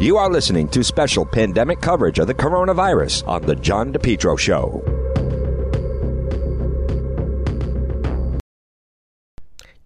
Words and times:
You 0.00 0.16
are 0.16 0.30
listening 0.30 0.66
to 0.68 0.82
special 0.82 1.26
pandemic 1.26 1.82
coverage 1.82 2.18
of 2.18 2.26
the 2.26 2.32
coronavirus 2.32 3.28
on 3.28 3.42
The 3.42 3.54
John 3.54 3.92
DePetro 3.92 4.38
Show. 4.38 4.82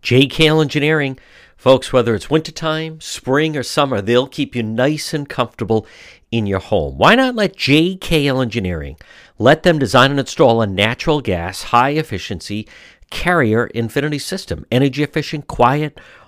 JKL 0.04 0.62
Engineering. 0.62 1.18
Folks, 1.56 1.92
whether 1.92 2.14
it's 2.14 2.30
wintertime, 2.30 3.00
spring, 3.00 3.56
or 3.56 3.64
summer, 3.64 4.00
they'll 4.00 4.28
keep 4.28 4.54
you 4.54 4.62
nice 4.62 5.12
and 5.12 5.28
comfortable 5.28 5.84
in 6.30 6.46
your 6.46 6.60
home. 6.60 6.96
Why 6.96 7.16
not 7.16 7.34
let 7.34 7.56
JKL 7.56 8.40
Engineering 8.40 8.96
let 9.36 9.64
them 9.64 9.80
design 9.80 10.12
and 10.12 10.20
install 10.20 10.62
a 10.62 10.66
natural 10.68 11.22
gas, 11.22 11.64
high 11.64 11.90
efficiency 11.90 12.68
carrier 13.10 13.66
infinity 13.66 14.20
system? 14.20 14.64
Energy 14.70 15.02
efficient, 15.02 15.48
quiet, 15.48 15.98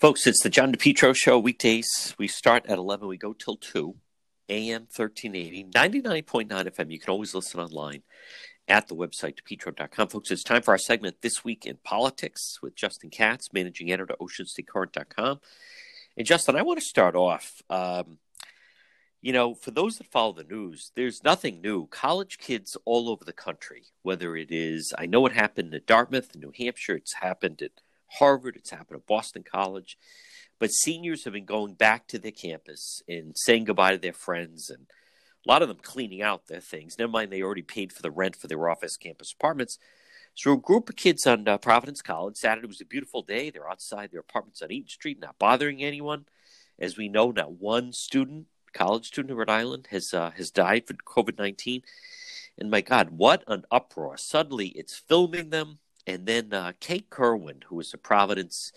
Folks, 0.00 0.26
it's 0.26 0.42
the 0.42 0.50
John 0.50 0.72
DePetro 0.72 1.14
Show 1.14 1.38
weekdays. 1.38 2.14
We 2.18 2.26
start 2.26 2.66
at 2.66 2.78
11, 2.78 3.06
we 3.06 3.16
go 3.16 3.32
till 3.32 3.56
2, 3.56 3.94
AM 4.48 4.82
1380, 4.94 5.66
99.9 5.66 6.48
FM. 6.48 6.90
You 6.90 6.98
can 6.98 7.10
always 7.10 7.32
listen 7.32 7.60
online 7.60 8.02
at 8.66 8.88
the 8.88 8.96
website, 8.96 9.38
depetro.com. 9.40 10.08
Folks, 10.08 10.32
it's 10.32 10.42
time 10.42 10.62
for 10.62 10.72
our 10.72 10.78
segment 10.78 11.22
This 11.22 11.44
Week 11.44 11.64
in 11.64 11.78
Politics 11.84 12.58
with 12.60 12.74
Justin 12.74 13.08
Katz, 13.08 13.52
managing 13.52 13.92
editor, 13.92 14.16
oceanstatecurrent.com. 14.20 15.40
And 16.16 16.26
Justin, 16.26 16.56
I 16.56 16.62
want 16.62 16.80
to 16.80 16.84
start 16.84 17.14
off. 17.14 17.62
Um, 17.70 18.18
you 19.22 19.32
know, 19.32 19.54
for 19.54 19.70
those 19.70 19.96
that 19.98 20.10
follow 20.10 20.32
the 20.32 20.42
news, 20.42 20.90
there's 20.96 21.22
nothing 21.22 21.60
new. 21.60 21.86
College 21.86 22.38
kids 22.38 22.76
all 22.84 23.08
over 23.08 23.24
the 23.24 23.32
country, 23.32 23.84
whether 24.02 24.36
it 24.36 24.50
is, 24.50 24.92
I 24.98 25.06
know 25.06 25.24
it 25.24 25.32
happened 25.32 25.72
at 25.72 25.86
Dartmouth, 25.86 26.34
New 26.34 26.52
Hampshire, 26.58 26.96
it's 26.96 27.14
happened 27.14 27.62
at 27.62 27.80
Harvard, 28.06 28.56
it's 28.56 28.70
happened 28.70 29.00
at 29.00 29.06
Boston 29.06 29.42
College, 29.42 29.98
but 30.58 30.68
seniors 30.68 31.24
have 31.24 31.32
been 31.32 31.44
going 31.44 31.74
back 31.74 32.06
to 32.08 32.18
their 32.18 32.30
campus 32.30 33.02
and 33.08 33.32
saying 33.36 33.64
goodbye 33.64 33.92
to 33.92 33.98
their 33.98 34.12
friends 34.12 34.70
and 34.70 34.86
a 35.46 35.50
lot 35.50 35.62
of 35.62 35.68
them 35.68 35.78
cleaning 35.82 36.22
out 36.22 36.46
their 36.46 36.60
things. 36.60 36.96
Never 36.98 37.12
mind, 37.12 37.30
they 37.30 37.42
already 37.42 37.62
paid 37.62 37.92
for 37.92 38.02
the 38.02 38.10
rent 38.10 38.36
for 38.36 38.46
their 38.46 38.68
office 38.68 38.96
campus 38.96 39.32
apartments. 39.32 39.78
So 40.34 40.52
a 40.52 40.56
group 40.56 40.88
of 40.88 40.96
kids 40.96 41.26
on 41.26 41.46
uh, 41.46 41.58
Providence 41.58 42.02
College. 42.02 42.36
Saturday 42.36 42.66
was 42.66 42.80
a 42.80 42.86
beautiful 42.86 43.22
day. 43.22 43.50
They're 43.50 43.70
outside 43.70 44.10
their 44.10 44.20
apartments 44.20 44.62
on 44.62 44.72
Eaton 44.72 44.88
Street, 44.88 45.20
not 45.20 45.38
bothering 45.38 45.82
anyone. 45.82 46.24
As 46.78 46.96
we 46.96 47.08
know, 47.08 47.30
not 47.30 47.52
one 47.52 47.92
student 47.92 48.46
college 48.72 49.06
student 49.06 49.30
in 49.30 49.36
Rhode 49.36 49.48
Island 49.50 49.88
has 49.90 50.12
uh, 50.12 50.30
has 50.32 50.50
died 50.50 50.88
from 50.88 50.96
COVID 51.06 51.38
nineteen. 51.38 51.82
And 52.58 52.70
my 52.70 52.80
God, 52.80 53.10
what 53.10 53.44
an 53.46 53.64
uproar! 53.70 54.16
Suddenly, 54.16 54.68
it's 54.68 54.96
filming 54.96 55.50
them, 55.50 55.78
and 56.06 56.26
then 56.26 56.52
uh, 56.52 56.72
Kate 56.80 57.08
Kerwin, 57.10 57.62
who 57.68 57.80
is 57.80 57.92
a 57.94 57.98
Providence 57.98 58.72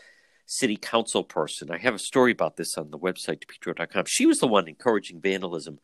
City 0.45 0.77
Council 0.77 1.23
person. 1.23 1.69
I 1.71 1.77
have 1.77 1.95
a 1.95 1.99
story 1.99 2.31
about 2.31 2.55
this 2.55 2.77
on 2.77 2.89
the 2.89 2.97
website 2.97 3.43
depetro.com. 3.43 4.05
She 4.07 4.25
was 4.25 4.39
the 4.39 4.47
one 4.47 4.67
encouraging 4.67 5.19
vandalism 5.19 5.79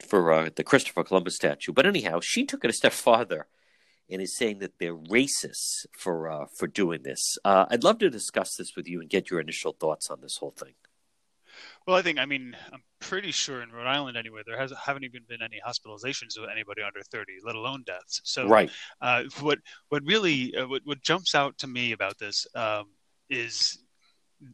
for 0.00 0.32
uh, 0.32 0.50
the 0.54 0.64
Christopher 0.64 1.04
Columbus 1.04 1.36
statue. 1.36 1.72
But 1.72 1.86
anyhow, 1.86 2.20
she 2.20 2.44
took 2.44 2.64
it 2.64 2.70
a 2.70 2.74
step 2.74 2.92
farther 2.92 3.46
and 4.10 4.22
is 4.22 4.36
saying 4.36 4.60
that 4.60 4.78
they're 4.78 4.96
racist 4.96 5.86
for 5.92 6.30
uh, 6.30 6.46
for 6.54 6.66
doing 6.66 7.02
this. 7.02 7.38
Uh, 7.44 7.66
I'd 7.70 7.84
love 7.84 7.98
to 7.98 8.10
discuss 8.10 8.56
this 8.56 8.76
with 8.76 8.88
you 8.88 9.00
and 9.00 9.10
get 9.10 9.30
your 9.30 9.40
initial 9.40 9.72
thoughts 9.78 10.10
on 10.10 10.20
this 10.20 10.38
whole 10.38 10.54
thing. 10.56 10.74
Well, 11.86 11.96
I 11.96 12.02
think 12.02 12.18
I 12.18 12.26
mean 12.26 12.56
I'm 12.72 12.82
pretty 13.00 13.30
sure 13.30 13.62
in 13.62 13.70
Rhode 13.70 13.86
Island 13.86 14.16
anyway 14.16 14.42
there 14.44 14.58
has 14.58 14.72
haven't 14.84 15.04
even 15.04 15.22
been 15.28 15.42
any 15.42 15.60
hospitalizations 15.66 16.36
of 16.36 16.48
anybody 16.50 16.82
under 16.82 17.00
30, 17.12 17.34
let 17.44 17.54
alone 17.54 17.84
deaths. 17.86 18.20
So 18.24 18.48
right. 18.48 18.70
Uh, 19.00 19.24
what 19.40 19.58
what 19.88 20.02
really 20.04 20.54
uh, 20.56 20.66
what 20.66 20.82
what 20.84 21.02
jumps 21.02 21.34
out 21.34 21.56
to 21.58 21.66
me 21.66 21.92
about 21.92 22.18
this 22.18 22.46
um, 22.54 22.86
is 23.30 23.78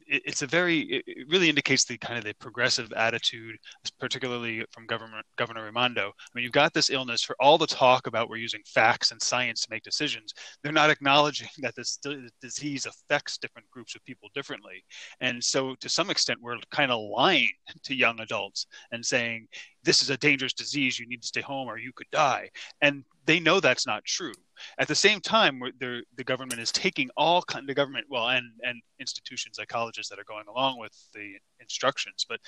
it's 0.06 0.42
a 0.42 0.46
very 0.46 1.02
it 1.06 1.26
really 1.28 1.48
indicates 1.48 1.84
the 1.84 1.98
kind 1.98 2.18
of 2.18 2.24
the 2.24 2.34
progressive 2.34 2.92
attitude 2.92 3.56
particularly 3.98 4.64
from 4.70 4.86
Governor 4.86 5.22
governor 5.36 5.64
raimondo. 5.64 6.08
I 6.08 6.30
mean 6.34 6.44
you've 6.44 6.52
got 6.52 6.72
this 6.72 6.90
illness 6.90 7.22
for 7.22 7.36
all 7.40 7.58
the 7.58 7.66
talk 7.66 8.06
about 8.06 8.28
we're 8.28 8.36
using 8.36 8.62
facts 8.66 9.10
and 9.10 9.20
science 9.20 9.62
to 9.62 9.68
make 9.70 9.82
decisions. 9.82 10.32
They're 10.62 10.72
not 10.72 10.90
acknowledging 10.90 11.48
that 11.58 11.74
this 11.74 11.98
disease 12.40 12.86
affects 12.86 13.38
different 13.38 13.68
groups 13.70 13.94
of 13.94 14.04
people 14.04 14.28
differently. 14.34 14.84
And 15.20 15.42
so 15.42 15.74
to 15.80 15.88
some 15.88 16.10
extent 16.10 16.40
we're 16.42 16.58
kind 16.70 16.92
of 16.92 17.00
lying 17.00 17.50
to 17.84 17.94
young 17.94 18.20
adults 18.20 18.66
and 18.92 19.04
saying 19.04 19.48
this 19.84 20.02
is 20.02 20.10
a 20.10 20.16
dangerous 20.16 20.52
disease. 20.52 20.98
You 20.98 21.08
need 21.08 21.22
to 21.22 21.28
stay 21.28 21.40
home 21.40 21.68
or 21.68 21.78
you 21.78 21.92
could 21.92 22.10
die. 22.12 22.50
And 22.80 23.04
they 23.24 23.40
know 23.40 23.60
that's 23.60 23.86
not 23.86 24.04
true. 24.04 24.32
At 24.78 24.88
the 24.88 24.94
same 24.94 25.20
time, 25.20 25.60
the 25.78 26.24
government 26.24 26.60
is 26.60 26.72
taking 26.72 27.10
all 27.16 27.42
kind 27.42 27.68
the 27.68 27.74
government, 27.74 28.06
well, 28.08 28.28
and 28.28 28.46
and 28.62 28.80
institutions 29.00 29.58
like 29.58 29.68
colleges 29.68 30.08
that 30.08 30.18
are 30.18 30.24
going 30.24 30.46
along 30.48 30.78
with 30.78 30.92
the 31.14 31.34
instructions, 31.60 32.26
but 32.28 32.40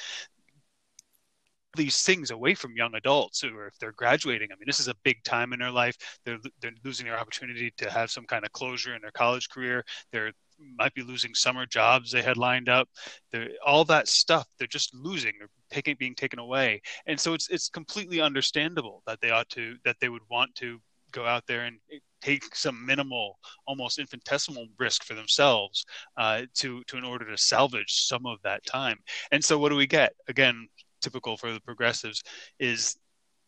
these 1.77 2.03
things 2.03 2.31
away 2.31 2.55
from 2.55 2.77
young 2.77 2.95
adults 2.95 3.43
or 3.43 3.67
if 3.67 3.77
they're 3.79 3.93
graduating 3.93 4.49
i 4.53 4.55
mean 4.55 4.67
this 4.67 4.79
is 4.79 4.87
a 4.87 4.95
big 5.03 5.23
time 5.25 5.53
in 5.53 5.59
their 5.59 5.71
life. 5.71 5.97
They're, 6.25 6.39
they're 6.61 6.73
losing 6.85 7.07
their 7.07 7.19
opportunity 7.19 7.73
to 7.79 7.91
have 7.91 8.11
some 8.11 8.27
kind 8.27 8.45
of 8.45 8.53
closure 8.53 8.95
in 8.95 9.03
their 9.03 9.11
college 9.11 9.49
career. 9.49 9.85
They're 10.13 10.33
might 10.79 10.95
be 10.95 11.03
losing 11.03 11.35
summer 11.35 11.67
jobs 11.67 12.11
they 12.11 12.23
had 12.23 12.37
lined 12.37 12.69
up 12.69 12.89
they're, 13.33 13.49
all 13.65 13.85
that 13.85 14.09
stuff 14.09 14.47
they're 14.59 14.67
just 14.67 14.95
losing 14.95 15.33
or 15.41 15.49
taking 15.71 15.97
being 15.99 16.15
taken 16.15 16.39
away 16.39 16.81
and 17.07 17.19
so 17.19 17.35
it's 17.35 17.49
it's 17.49 17.69
completely 17.69 18.21
understandable 18.21 19.03
that 19.07 19.21
they 19.21 19.31
ought 19.31 19.49
to 19.49 19.77
that 19.85 19.97
they 20.01 20.09
would 20.09 20.23
want 20.31 20.55
to 20.55 20.79
go 21.15 21.25
out 21.25 21.45
there 21.47 21.65
and 21.65 21.79
take 22.21 22.55
some 22.55 22.85
minimal, 22.85 23.39
almost 23.67 23.99
infinitesimal 23.99 24.67
risk 24.79 25.05
for 25.05 25.15
themselves 25.15 25.85
uh, 26.17 26.43
to 26.55 26.83
to 26.85 26.97
in 26.97 27.05
order 27.05 27.31
to 27.31 27.39
salvage 27.39 27.93
some 28.07 28.27
of 28.27 28.39
that 28.43 28.65
time. 28.67 28.99
And 29.31 29.43
so, 29.43 29.59
what 29.59 29.69
do 29.71 29.77
we 29.77 29.87
get? 29.87 30.13
Again, 30.29 30.69
typical 31.01 31.37
for 31.37 31.53
the 31.53 31.61
progressives 31.61 32.23
is 32.59 32.97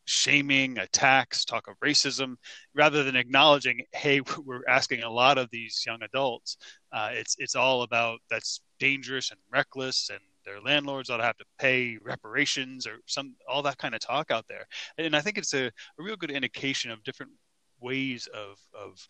shaming, 0.05 0.79
attacks, 0.79 1.45
talk 1.45 1.67
of 1.69 1.75
racism, 1.85 2.37
rather 2.75 3.03
than 3.03 3.17
acknowledging, 3.17 3.81
hey, 3.93 4.21
we're 4.45 4.67
asking 4.69 5.03
a 5.03 5.11
lot 5.11 5.39
of 5.39 5.49
these 5.51 5.83
young 5.87 6.03
adults. 6.03 6.57
Uh, 6.97 7.11
it's 7.13 7.37
it's 7.39 7.55
all 7.55 7.83
about 7.83 8.19
that's 8.31 8.61
dangerous 8.81 9.31
and 9.31 9.41
reckless 9.53 10.11
and 10.11 10.21
their 10.47 10.61
landlords 10.61 11.11
ought 11.11 11.19
to 11.19 11.25
have 11.25 11.37
to 11.37 11.45
pay 11.59 11.99
reparations 12.03 12.87
or 12.87 12.99
some 13.07 13.35
all 13.49 13.63
that 13.63 13.79
kind 13.79 13.95
of 13.95 14.01
talk 14.01 14.31
out 14.31 14.47
there 14.49 14.67
and 14.97 15.17
i 15.17 15.21
think 15.21 15.37
it's 15.39 15.55
a, 15.55 15.67
a 15.67 15.73
real 15.99 16.17
good 16.17 16.31
indication 16.31 16.91
of 16.91 17.03
different 17.03 17.33
ways 17.81 18.29
of 18.33 18.57
of 18.75 19.07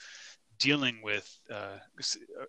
dealing 0.59 1.01
with 1.03 1.39
uh, 1.53 1.79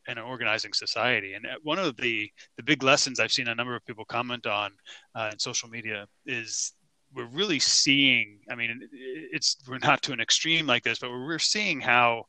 and 0.08 0.20
organizing 0.20 0.74
society. 0.74 1.34
And 1.34 1.46
uh, 1.46 1.56
one 1.64 1.80
of 1.80 1.98
the 1.98 2.30
the 2.58 2.64
big 2.64 2.84
lessons 2.84 3.20
I've 3.20 3.32
seen 3.32 3.48
a 3.48 3.56
number 3.56 3.76
of 3.76 3.86
people 3.86 4.06
comment 4.06 4.46
on 4.46 4.72
uh, 5.16 5.30
in 5.34 5.40
social 5.40 5.70
media 5.70 6.08
is 6.26 6.74
we're 7.14 7.28
really 7.28 7.60
seeing. 7.60 8.40
I 8.50 8.56
mean, 8.56 8.80
it's 8.92 9.58
we're 9.68 9.80
not 9.80 10.02
to 10.04 10.14
an 10.14 10.20
extreme 10.20 10.68
like 10.68 10.84
this, 10.84 11.00
but 11.00 11.10
we're 11.10 11.40
seeing 11.40 11.82
how 11.82 12.26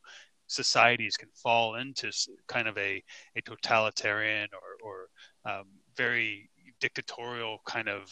societies 0.49 1.15
can 1.15 1.29
fall 1.33 1.75
into 1.75 2.11
kind 2.47 2.67
of 2.67 2.77
a, 2.77 3.01
a 3.35 3.41
totalitarian 3.41 4.49
or, 4.53 4.89
or 5.45 5.51
um, 5.51 5.65
very 5.95 6.49
dictatorial 6.81 7.59
kind 7.65 7.87
of 7.87 8.11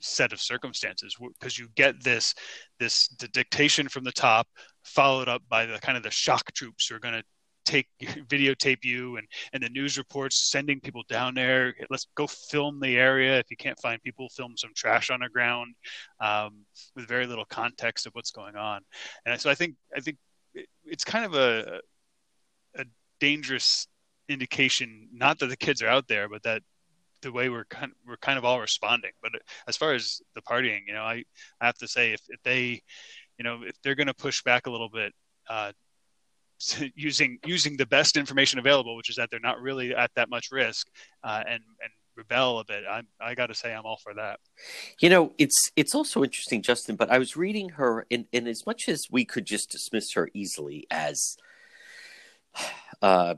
set 0.00 0.32
of 0.32 0.40
circumstances. 0.40 1.16
Because 1.18 1.58
you 1.58 1.68
get 1.74 2.02
this 2.02 2.34
this 2.78 3.08
the 3.18 3.28
dictation 3.28 3.88
from 3.88 4.04
the 4.04 4.12
top 4.12 4.46
followed 4.84 5.28
up 5.28 5.42
by 5.48 5.66
the 5.66 5.78
kind 5.78 5.96
of 5.96 6.02
the 6.02 6.10
shock 6.10 6.52
troops 6.52 6.86
who 6.86 6.96
are 6.96 7.00
going 7.00 7.14
to 7.14 7.24
take 7.64 7.88
videotape 8.28 8.84
you 8.84 9.16
and 9.16 9.26
and 9.52 9.62
the 9.62 9.68
news 9.70 9.96
reports 9.98 10.50
sending 10.50 10.78
people 10.80 11.02
down 11.08 11.34
there 11.34 11.74
let's 11.90 12.06
go 12.14 12.26
film 12.26 12.78
the 12.78 12.96
area. 12.96 13.38
If 13.38 13.50
you 13.50 13.56
can't 13.56 13.78
find 13.80 14.00
people 14.02 14.28
film 14.28 14.56
some 14.56 14.70
trash 14.76 15.10
on 15.10 15.20
the 15.20 15.28
ground 15.28 15.74
um, 16.20 16.64
with 16.94 17.08
very 17.08 17.26
little 17.26 17.46
context 17.46 18.06
of 18.06 18.14
what's 18.14 18.30
going 18.30 18.56
on. 18.56 18.82
And 19.26 19.40
so 19.40 19.50
i 19.50 19.54
think 19.54 19.74
i 19.96 20.00
think 20.00 20.16
it's 20.84 21.04
kind 21.04 21.24
of 21.24 21.34
a 21.34 21.80
a 22.76 22.84
dangerous 23.20 23.86
indication 24.28 25.08
not 25.12 25.38
that 25.38 25.46
the 25.46 25.56
kids 25.56 25.82
are 25.82 25.88
out 25.88 26.08
there 26.08 26.28
but 26.28 26.42
that 26.42 26.62
the 27.22 27.32
way 27.32 27.48
we're 27.48 27.64
kind 27.64 27.90
of, 27.90 27.96
we're 28.06 28.18
kind 28.18 28.36
of 28.36 28.44
all 28.44 28.60
responding. 28.60 29.12
But 29.22 29.32
as 29.66 29.78
far 29.78 29.94
as 29.94 30.20
the 30.34 30.42
partying 30.42 30.80
you 30.86 30.94
know 30.94 31.02
i, 31.02 31.24
I 31.60 31.66
have 31.66 31.78
to 31.78 31.88
say 31.88 32.12
if, 32.12 32.20
if 32.28 32.42
they 32.42 32.82
you 33.38 33.44
know 33.44 33.62
if 33.64 33.80
they're 33.82 33.94
going 33.94 34.08
to 34.08 34.14
push 34.14 34.42
back 34.42 34.66
a 34.66 34.70
little 34.70 34.90
bit 34.90 35.12
uh, 35.48 35.72
using 36.94 37.38
using 37.44 37.76
the 37.76 37.86
best 37.86 38.16
information 38.16 38.58
available, 38.58 38.96
which 38.96 39.10
is 39.10 39.16
that 39.16 39.30
they're 39.30 39.40
not 39.40 39.60
really 39.60 39.94
at 39.94 40.10
that 40.16 40.28
much 40.28 40.50
risk, 40.50 40.88
uh, 41.22 41.42
and 41.46 41.62
and 41.82 41.92
rebel 42.16 42.58
a 42.58 42.64
bit. 42.64 42.84
I 42.88 43.02
I 43.20 43.34
got 43.34 43.46
to 43.46 43.54
say 43.54 43.74
I'm 43.74 43.84
all 43.84 43.98
for 44.02 44.14
that. 44.14 44.40
You 45.00 45.08
know, 45.08 45.32
it's 45.38 45.70
it's 45.76 45.94
also 45.94 46.22
interesting, 46.22 46.62
Justin. 46.62 46.96
But 46.96 47.10
I 47.10 47.18
was 47.18 47.36
reading 47.36 47.70
her, 47.70 48.06
and, 48.10 48.26
and 48.32 48.48
as 48.48 48.66
much 48.66 48.88
as 48.88 49.06
we 49.10 49.24
could 49.24 49.46
just 49.46 49.70
dismiss 49.70 50.12
her 50.12 50.28
easily 50.34 50.86
as. 50.90 51.36
Uh, 53.02 53.34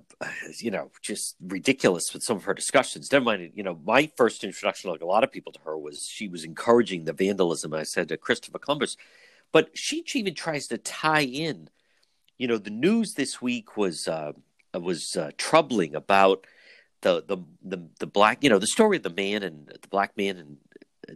you 0.61 0.71
know, 0.71 0.93
just 1.03 1.35
ridiculous 1.41 2.05
with 2.13 2.23
some 2.23 2.37
of 2.37 2.45
her 2.45 2.55
discussions. 2.55 3.11
Never 3.11 3.25
mind, 3.25 3.51
you 3.57 3.65
know, 3.65 3.81
my 3.85 4.09
first 4.17 4.45
introduction, 4.45 4.91
like 4.91 5.01
a 5.01 5.07
lot 5.07 5.25
of 5.25 5.33
people 5.33 5.51
to 5.51 5.61
her, 5.65 5.77
was 5.77 6.07
she 6.09 6.29
was 6.29 6.45
encouraging 6.45 7.05
the 7.05 7.13
vandalism. 7.13 7.75
I 7.75 7.83
said 7.83 8.09
to 8.11 8.17
Christopher 8.17 8.61
Columbus, 8.61 8.97
but 9.51 9.71
she 9.75 10.05
even 10.15 10.35
tries 10.35 10.69
to 10.69 10.79
tie 10.79 11.25
in 11.25 11.69
you 12.39 12.47
know, 12.47 12.59
the 12.59 12.71
news 12.71 13.15
this 13.15 13.41
week 13.41 13.77
was 13.77 14.09
uh, 14.09 14.33
was 14.75 15.17
uh, 15.17 15.31
troubling 15.39 15.95
about 15.95 16.47
the, 17.07 17.23
the 17.27 17.39
the 17.63 17.89
the 18.01 18.07
black, 18.07 18.43
you 18.43 18.51
know, 18.51 18.59
the 18.59 18.67
story 18.67 18.97
of 18.97 19.05
the 19.05 19.11
man 19.11 19.45
and 19.45 19.69
the 19.69 19.89
black 19.89 20.17
man 20.17 20.37
and 20.39 20.57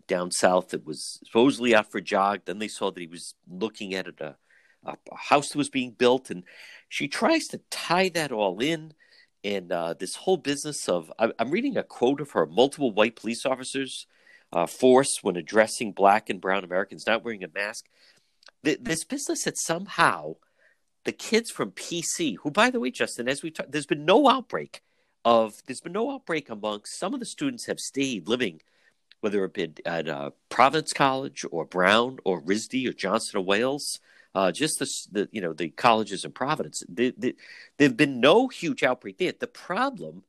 down 0.06 0.30
south 0.30 0.68
that 0.68 0.86
was 0.86 1.18
supposedly 1.24 1.74
out 1.74 1.90
for 1.90 1.98
a 1.98 2.02
jog. 2.02 2.42
Then 2.44 2.60
they 2.60 2.68
saw 2.68 2.92
that 2.92 3.00
he 3.00 3.08
was 3.08 3.34
looking 3.48 3.94
at 3.94 4.06
a, 4.06 4.36
a, 4.84 4.92
a 5.10 5.16
house 5.16 5.48
that 5.48 5.58
was 5.58 5.68
being 5.68 5.90
built, 5.90 6.30
and 6.30 6.44
she 6.88 7.08
tries 7.08 7.46
to 7.48 7.60
tie 7.70 8.08
that 8.10 8.30
all 8.30 8.60
in. 8.60 8.94
And 9.42 9.72
uh, 9.72 9.94
this 9.98 10.14
whole 10.14 10.36
business 10.36 10.88
of 10.88 11.10
I, 11.18 11.32
am 11.40 11.50
reading 11.50 11.76
a 11.76 11.82
quote 11.82 12.20
of 12.20 12.30
her: 12.32 12.46
multiple 12.46 12.92
white 12.92 13.16
police 13.16 13.44
officers 13.44 14.06
uh, 14.52 14.66
force 14.66 15.18
when 15.22 15.36
addressing 15.36 15.90
black 15.90 16.30
and 16.30 16.40
brown 16.40 16.62
Americans 16.62 17.04
not 17.06 17.24
wearing 17.24 17.42
a 17.42 17.48
mask. 17.52 17.86
this 18.62 19.04
business 19.04 19.42
that 19.44 19.58
somehow 19.58 20.36
the 21.04 21.12
kids 21.12 21.50
from 21.50 21.72
PC, 21.72 22.36
who, 22.42 22.50
by 22.52 22.70
the 22.70 22.78
way, 22.78 22.92
Justin, 22.92 23.28
as 23.28 23.42
we 23.42 23.50
talked, 23.50 23.72
there's 23.72 23.86
been 23.86 24.04
no 24.04 24.28
outbreak 24.28 24.82
of 25.24 25.62
there's 25.66 25.80
been 25.80 25.92
no 25.92 26.10
outbreak 26.10 26.50
amongst 26.50 26.98
some 26.98 27.14
of 27.14 27.20
the 27.20 27.26
students 27.26 27.66
have 27.66 27.80
stayed 27.80 28.28
living, 28.28 28.60
whether 29.20 29.44
it 29.44 29.54
been 29.54 29.74
at 29.84 30.08
uh, 30.08 30.30
Providence 30.48 30.92
College 30.92 31.44
or 31.50 31.64
Brown 31.64 32.18
or 32.24 32.40
RISD 32.40 32.88
or 32.88 32.92
Johnson 32.92 33.38
or 33.38 33.42
Wales. 33.42 34.00
Uh, 34.32 34.52
just 34.52 34.78
the, 34.78 35.06
the 35.10 35.28
you 35.32 35.40
know 35.40 35.52
the 35.52 35.70
colleges 35.70 36.24
in 36.24 36.30
Providence, 36.30 36.84
there 36.88 37.12
have 37.80 37.96
been 37.96 38.20
no 38.20 38.48
huge 38.48 38.82
outbreak 38.82 39.18
there. 39.18 39.32
The 39.38 39.48
problem 39.48 40.22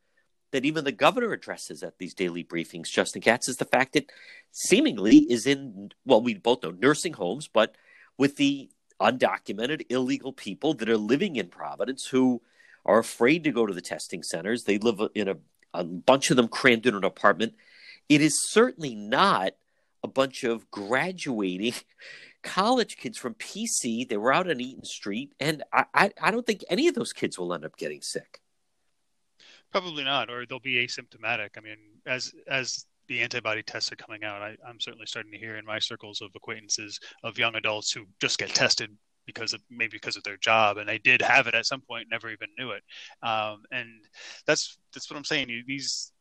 that 0.51 0.65
even 0.65 0.83
the 0.83 0.91
governor 0.91 1.31
addresses 1.31 1.83
at 1.83 1.97
these 1.97 2.13
daily 2.13 2.43
briefings, 2.43 2.89
Justin 2.89 3.21
Katz, 3.21 3.47
is 3.47 3.57
the 3.57 3.65
fact 3.65 3.93
that 3.93 4.11
seemingly 4.51 5.17
is 5.17 5.45
in 5.45 5.91
well, 6.05 6.21
we 6.21 6.33
both 6.33 6.63
know 6.63 6.71
nursing 6.71 7.13
homes, 7.13 7.47
but 7.47 7.75
with 8.17 8.37
the 8.37 8.69
undocumented, 8.99 9.85
illegal 9.89 10.33
people 10.33 10.73
that 10.75 10.89
are 10.89 10.97
living 10.97 11.35
in 11.35 11.47
Providence 11.47 12.07
who 12.07 12.41
are 12.85 12.99
afraid 12.99 13.43
to 13.43 13.51
go 13.51 13.65
to 13.65 13.73
the 13.73 13.81
testing 13.81 14.23
centers. 14.23 14.63
They 14.63 14.77
live 14.77 15.01
in 15.13 15.27
a, 15.27 15.37
a 15.73 15.83
bunch 15.83 16.29
of 16.31 16.37
them 16.37 16.47
crammed 16.47 16.85
in 16.85 16.95
an 16.95 17.03
apartment. 17.03 17.53
It 18.09 18.21
is 18.21 18.49
certainly 18.51 18.95
not 18.95 19.53
a 20.03 20.07
bunch 20.07 20.43
of 20.43 20.69
graduating 20.71 21.73
college 22.43 22.97
kids 22.97 23.17
from 23.17 23.35
PC. 23.35 24.07
They 24.07 24.17
were 24.17 24.33
out 24.33 24.49
on 24.49 24.59
Eaton 24.59 24.85
Street, 24.85 25.33
and 25.39 25.63
I, 25.71 25.85
I, 25.93 26.11
I 26.21 26.31
don't 26.31 26.45
think 26.45 26.63
any 26.69 26.87
of 26.87 26.95
those 26.95 27.13
kids 27.13 27.37
will 27.37 27.53
end 27.53 27.65
up 27.65 27.77
getting 27.77 28.01
sick. 28.01 28.41
Probably 29.71 30.03
not, 30.03 30.29
or 30.29 30.45
they'll 30.45 30.59
be 30.59 30.85
asymptomatic. 30.85 31.51
I 31.57 31.61
mean, 31.61 31.77
as 32.05 32.33
as 32.47 32.85
the 33.07 33.21
antibody 33.21 33.63
tests 33.63 33.91
are 33.91 33.95
coming 33.95 34.23
out, 34.23 34.41
I, 34.41 34.57
am 34.67 34.79
certainly 34.79 35.05
starting 35.05 35.31
to 35.31 35.37
hear 35.37 35.57
in 35.57 35.65
my 35.65 35.79
circles 35.79 36.21
of 36.21 36.31
acquaintances 36.35 36.99
of 37.23 37.37
young 37.37 37.55
adults 37.55 37.91
who 37.91 38.05
just 38.19 38.37
get 38.37 38.49
tested 38.49 38.95
because 39.25 39.53
of 39.53 39.61
maybe 39.69 39.91
because 39.91 40.17
of 40.17 40.23
their 40.23 40.37
job 40.37 40.77
and 40.77 40.87
they 40.87 40.97
did 40.97 41.21
have 41.21 41.47
it 41.47 41.55
at 41.55 41.65
some 41.65 41.81
point, 41.81 42.07
never 42.09 42.29
even 42.29 42.49
knew 42.57 42.71
it. 42.71 42.83
Um, 43.21 43.63
and 43.71 43.89
that's 44.45 44.77
that's 44.93 45.09
what 45.09 45.17
I'm 45.17 45.23
saying. 45.23 45.49
You, 45.49 45.63
these 45.65 46.11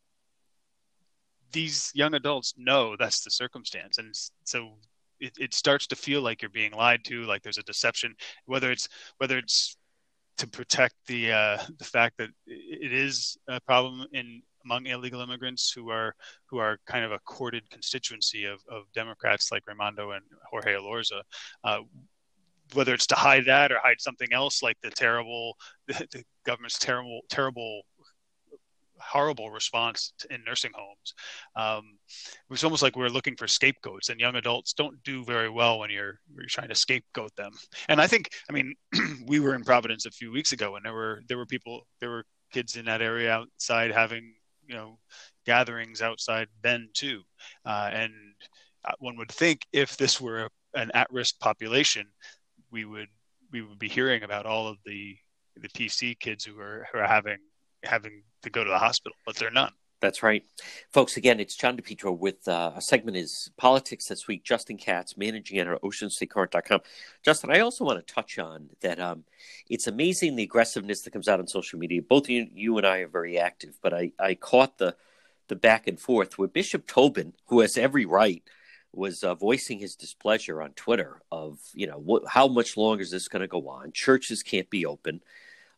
these 1.52 1.90
young 1.94 2.14
adults 2.14 2.54
know 2.56 2.96
that's 2.96 3.24
the 3.24 3.30
circumstance, 3.30 3.98
and 3.98 4.14
so 4.44 4.74
it, 5.18 5.32
it 5.38 5.54
starts 5.54 5.86
to 5.88 5.96
feel 5.96 6.22
like 6.22 6.42
you're 6.42 6.50
being 6.50 6.72
lied 6.72 7.04
to, 7.04 7.24
like 7.24 7.42
there's 7.42 7.58
a 7.58 7.62
deception, 7.62 8.14
whether 8.46 8.70
it's 8.70 8.88
whether 9.18 9.38
it's 9.38 9.76
to 10.38 10.46
protect 10.46 10.94
the 11.06 11.32
uh, 11.32 11.58
the 11.78 11.84
fact 11.84 12.16
that 12.18 12.30
it 12.46 12.92
is 12.92 13.36
a 13.48 13.60
problem 13.60 14.06
in 14.12 14.42
among 14.64 14.86
illegal 14.86 15.20
immigrants 15.20 15.72
who 15.72 15.90
are 15.90 16.14
who 16.46 16.58
are 16.58 16.78
kind 16.86 17.04
of 17.04 17.12
a 17.12 17.18
courted 17.20 17.68
constituency 17.70 18.44
of, 18.44 18.60
of 18.68 18.84
Democrats 18.94 19.50
like 19.52 19.66
Raimondo 19.66 20.12
and 20.12 20.24
Jorge 20.50 20.74
Elorza, 20.74 21.22
Uh, 21.64 21.80
whether 22.74 22.94
it's 22.94 23.06
to 23.08 23.14
hide 23.14 23.46
that 23.46 23.72
or 23.72 23.78
hide 23.82 24.00
something 24.00 24.32
else 24.32 24.62
like 24.62 24.76
the 24.82 24.90
terrible 24.90 25.56
the, 25.88 26.06
the 26.12 26.24
government's 26.44 26.78
terrible 26.78 27.20
terrible 27.28 27.82
horrible 29.00 29.50
response 29.50 30.12
in 30.30 30.42
nursing 30.44 30.72
homes. 30.74 31.14
Um, 31.56 31.98
it 32.08 32.50
was 32.50 32.64
almost 32.64 32.82
like 32.82 32.96
we 32.96 33.04
are 33.04 33.10
looking 33.10 33.36
for 33.36 33.48
scapegoats, 33.48 34.08
and 34.08 34.20
young 34.20 34.36
adults 34.36 34.72
don't 34.72 35.02
do 35.02 35.24
very 35.24 35.48
well 35.48 35.78
when 35.78 35.90
you're 35.90 36.20
you're 36.34 36.46
trying 36.46 36.68
to 36.68 36.74
scapegoat 36.74 37.34
them. 37.36 37.52
And 37.88 38.00
I 38.00 38.06
think, 38.06 38.30
I 38.48 38.52
mean, 38.52 38.74
we 39.26 39.40
were 39.40 39.54
in 39.54 39.64
Providence 39.64 40.06
a 40.06 40.10
few 40.10 40.30
weeks 40.30 40.52
ago, 40.52 40.76
and 40.76 40.84
there 40.84 40.94
were 40.94 41.22
there 41.28 41.38
were 41.38 41.46
people, 41.46 41.86
there 42.00 42.10
were 42.10 42.24
kids 42.52 42.76
in 42.76 42.84
that 42.86 43.02
area 43.02 43.32
outside 43.32 43.92
having 43.92 44.34
you 44.66 44.74
know 44.74 44.98
gatherings 45.46 46.02
outside 46.02 46.48
then 46.62 46.88
too, 46.94 47.22
uh, 47.64 47.90
and 47.92 48.12
uh, 48.84 48.92
one 48.98 49.16
would 49.16 49.32
think 49.32 49.66
if 49.72 49.96
this 49.96 50.20
were 50.20 50.44
a, 50.44 50.50
an 50.74 50.90
at-risk 50.94 51.38
population, 51.40 52.06
we 52.70 52.84
would 52.84 53.08
we 53.52 53.62
would 53.62 53.78
be 53.78 53.88
hearing 53.88 54.22
about 54.22 54.46
all 54.46 54.68
of 54.68 54.78
the 54.84 55.16
the 55.56 55.68
PC 55.68 56.18
kids 56.18 56.44
who 56.44 56.58
are 56.60 56.86
who 56.92 56.98
are 56.98 57.06
having 57.06 57.38
having 57.82 58.22
to 58.42 58.50
go 58.50 58.64
to 58.64 58.70
the 58.70 58.78
hospital, 58.78 59.16
but 59.26 59.36
they're 59.36 59.50
none. 59.50 59.72
That's 60.00 60.22
right. 60.22 60.44
Folks, 60.90 61.18
again, 61.18 61.40
it's 61.40 61.54
John 61.54 61.76
DePetro 61.76 62.16
with 62.16 62.48
uh, 62.48 62.72
a 62.74 62.80
segment 62.80 63.18
is 63.18 63.50
Politics 63.58 64.06
This 64.06 64.26
Week. 64.26 64.42
Justin 64.42 64.78
Katz, 64.78 65.16
managing 65.18 65.58
editor 65.58 65.74
at 65.74 65.82
OceanStateCurrent.com. 65.82 66.80
Justin, 67.22 67.50
I 67.50 67.60
also 67.60 67.84
want 67.84 68.04
to 68.04 68.14
touch 68.14 68.38
on 68.38 68.70
that 68.80 68.98
um, 68.98 69.24
it's 69.68 69.86
amazing 69.86 70.36
the 70.36 70.42
aggressiveness 70.42 71.02
that 71.02 71.12
comes 71.12 71.28
out 71.28 71.38
on 71.38 71.46
social 71.46 71.78
media. 71.78 72.00
Both 72.00 72.30
you, 72.30 72.46
you 72.50 72.78
and 72.78 72.86
I 72.86 72.98
are 72.98 73.08
very 73.08 73.38
active, 73.38 73.78
but 73.82 73.92
I, 73.92 74.12
I 74.18 74.34
caught 74.36 74.78
the, 74.78 74.96
the 75.48 75.56
back 75.56 75.86
and 75.86 76.00
forth 76.00 76.38
where 76.38 76.48
Bishop 76.48 76.86
Tobin, 76.86 77.34
who 77.48 77.60
has 77.60 77.76
every 77.76 78.06
right, 78.06 78.42
was 78.92 79.22
uh, 79.22 79.34
voicing 79.34 79.78
his 79.78 79.94
displeasure 79.94 80.60
on 80.60 80.72
Twitter 80.72 81.22
of, 81.30 81.58
you 81.72 81.86
know, 81.86 81.98
what, 81.98 82.24
how 82.26 82.48
much 82.48 82.76
longer 82.76 83.02
is 83.02 83.10
this 83.10 83.28
going 83.28 83.42
to 83.42 83.48
go 83.48 83.68
on? 83.68 83.92
Churches 83.92 84.42
can't 84.42 84.68
be 84.70 84.84
open. 84.84 85.20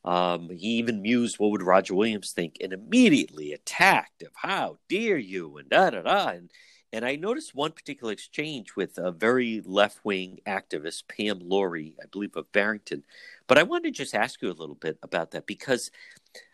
Um, 0.04 0.50
he 0.50 0.78
even 0.78 1.02
mused, 1.02 1.38
what 1.38 1.50
would 1.50 1.62
Roger 1.62 1.94
Williams 1.94 2.32
think? 2.32 2.56
And 2.60 2.72
immediately 2.72 3.52
attacked 3.52 4.22
of 4.22 4.32
how 4.34 4.78
dare 4.88 5.18
you 5.18 5.58
and 5.58 5.68
da 5.68 5.90
da 5.90 6.02
da. 6.02 6.28
And, 6.28 6.50
and 6.92 7.04
I 7.04 7.16
noticed 7.16 7.54
one 7.54 7.72
particular 7.72 8.12
exchange 8.12 8.74
with 8.76 8.98
a 8.98 9.12
very 9.12 9.62
left 9.64 10.04
wing 10.04 10.40
activist, 10.46 11.04
Pam 11.06 11.40
Lauria, 11.40 11.94
I 12.02 12.06
believe 12.10 12.36
of 12.36 12.50
Barrington. 12.52 13.04
But 13.46 13.58
I 13.58 13.62
wanted 13.62 13.94
to 13.94 14.02
just 14.02 14.14
ask 14.14 14.42
you 14.42 14.50
a 14.50 14.52
little 14.52 14.74
bit 14.74 14.98
about 15.02 15.30
that 15.30 15.46
because, 15.46 15.90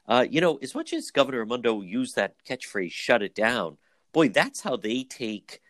uh, 0.08 0.26
you 0.28 0.40
know, 0.40 0.56
as 0.56 0.74
much 0.74 0.92
as 0.92 1.10
Governor 1.10 1.40
Raimondo 1.40 1.80
used 1.80 2.16
that 2.16 2.34
catchphrase, 2.44 2.92
shut 2.92 3.22
it 3.22 3.34
down, 3.34 3.78
boy, 4.12 4.28
that's 4.28 4.60
how 4.60 4.76
they 4.76 5.04
take 5.04 5.60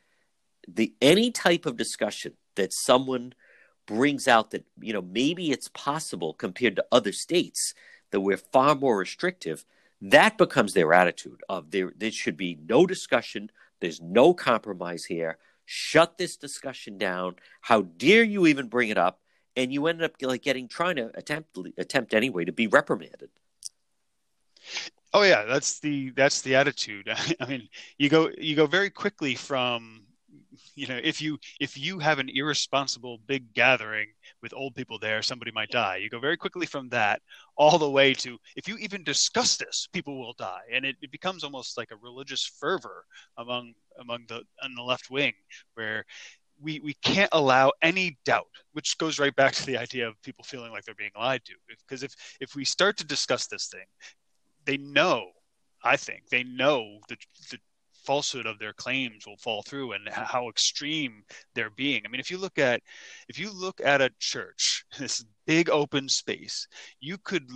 the 0.72 0.94
any 1.00 1.30
type 1.30 1.66
of 1.66 1.76
discussion 1.76 2.34
that 2.56 2.72
someone– 2.72 3.34
brings 3.86 4.28
out 4.28 4.50
that 4.50 4.66
you 4.82 4.92
know 4.92 5.00
maybe 5.00 5.50
it's 5.50 5.68
possible 5.68 6.34
compared 6.34 6.76
to 6.76 6.84
other 6.92 7.10
states 7.10 7.72
that 8.10 8.20
we're 8.20 8.36
far 8.36 8.74
more 8.74 8.98
restrictive 8.98 9.64
that 10.02 10.36
becomes 10.36 10.74
their 10.74 10.92
attitude 10.92 11.40
of 11.48 11.70
there 11.70 11.90
there 11.96 12.10
should 12.10 12.36
be 12.36 12.58
no 12.68 12.84
discussion 12.84 13.50
there's 13.80 13.98
no 14.02 14.34
compromise 14.34 15.06
here 15.06 15.38
shut 15.68 16.16
this 16.16 16.38
discussion 16.38 16.96
down. 16.96 17.36
How 17.60 17.82
dare 17.82 18.22
you 18.24 18.46
even 18.46 18.68
bring 18.68 18.88
it 18.88 18.96
up? 18.96 19.20
And 19.54 19.70
you 19.70 19.86
ended 19.86 20.04
up 20.04 20.12
like 20.22 20.42
getting 20.42 20.66
trying 20.66 20.96
to 20.96 21.10
attempt 21.14 21.58
attempt 21.76 22.14
anyway 22.14 22.46
to 22.46 22.52
be 22.52 22.68
reprimanded. 22.68 23.28
Oh 25.12 25.22
yeah, 25.22 25.44
that's 25.44 25.80
the 25.80 26.10
that's 26.10 26.40
the 26.40 26.54
attitude. 26.54 27.10
I 27.40 27.46
mean, 27.46 27.68
you 27.98 28.08
go 28.08 28.30
you 28.38 28.56
go 28.56 28.66
very 28.66 28.88
quickly 28.88 29.34
from 29.34 30.04
you 30.74 30.86
know 30.86 30.98
if 31.02 31.20
you 31.20 31.38
if 31.60 31.76
you 31.78 31.98
have 31.98 32.18
an 32.18 32.28
irresponsible 32.32 33.18
big 33.26 33.52
gathering 33.54 34.08
with 34.42 34.52
old 34.54 34.74
people 34.74 34.98
there 34.98 35.22
somebody 35.22 35.50
might 35.50 35.70
die 35.70 35.96
you 35.96 36.08
go 36.08 36.20
very 36.20 36.36
quickly 36.36 36.66
from 36.66 36.88
that 36.88 37.20
all 37.56 37.78
the 37.78 37.90
way 37.90 38.14
to 38.14 38.38
if 38.56 38.68
you 38.68 38.76
even 38.78 39.02
discuss 39.04 39.56
this 39.56 39.88
people 39.92 40.18
will 40.18 40.34
die 40.34 40.62
and 40.72 40.84
it, 40.84 40.96
it 41.02 41.10
becomes 41.10 41.44
almost 41.44 41.76
like 41.76 41.90
a 41.90 41.96
religious 41.96 42.44
fervor 42.60 43.04
among 43.36 43.72
among 44.00 44.24
the 44.28 44.42
on 44.62 44.74
the 44.74 44.82
left 44.82 45.10
wing 45.10 45.32
where 45.74 46.04
we, 46.60 46.80
we 46.80 46.94
can't 46.94 47.30
allow 47.32 47.72
any 47.82 48.18
doubt, 48.24 48.48
which 48.72 48.98
goes 48.98 49.18
right 49.18 49.34
back 49.34 49.52
to 49.54 49.66
the 49.66 49.78
idea 49.78 50.08
of 50.08 50.20
people 50.22 50.44
feeling 50.44 50.72
like 50.72 50.84
they're 50.84 50.94
being 50.94 51.10
lied 51.16 51.44
to. 51.44 51.54
Because 51.68 52.02
if, 52.02 52.14
if 52.40 52.54
we 52.54 52.64
start 52.64 52.96
to 52.98 53.06
discuss 53.06 53.46
this 53.46 53.68
thing, 53.68 53.86
they 54.64 54.76
know, 54.76 55.26
I 55.84 55.96
think, 55.96 56.28
they 56.30 56.42
know 56.42 56.98
the, 57.08 57.16
the 57.50 57.58
falsehood 58.08 58.46
of 58.46 58.58
their 58.58 58.72
claims 58.72 59.26
will 59.26 59.36
fall 59.36 59.60
through 59.60 59.92
and 59.92 60.08
how 60.08 60.48
extreme 60.48 61.22
they're 61.54 61.68
being. 61.68 62.00
I 62.06 62.08
mean, 62.08 62.20
if 62.20 62.30
you 62.30 62.38
look 62.38 62.58
at 62.58 62.80
if 63.28 63.38
you 63.38 63.52
look 63.52 63.82
at 63.84 64.00
a 64.00 64.10
church, 64.18 64.86
this 64.98 65.22
big 65.46 65.68
open 65.68 66.08
space, 66.08 66.66
you 67.00 67.18
could 67.18 67.46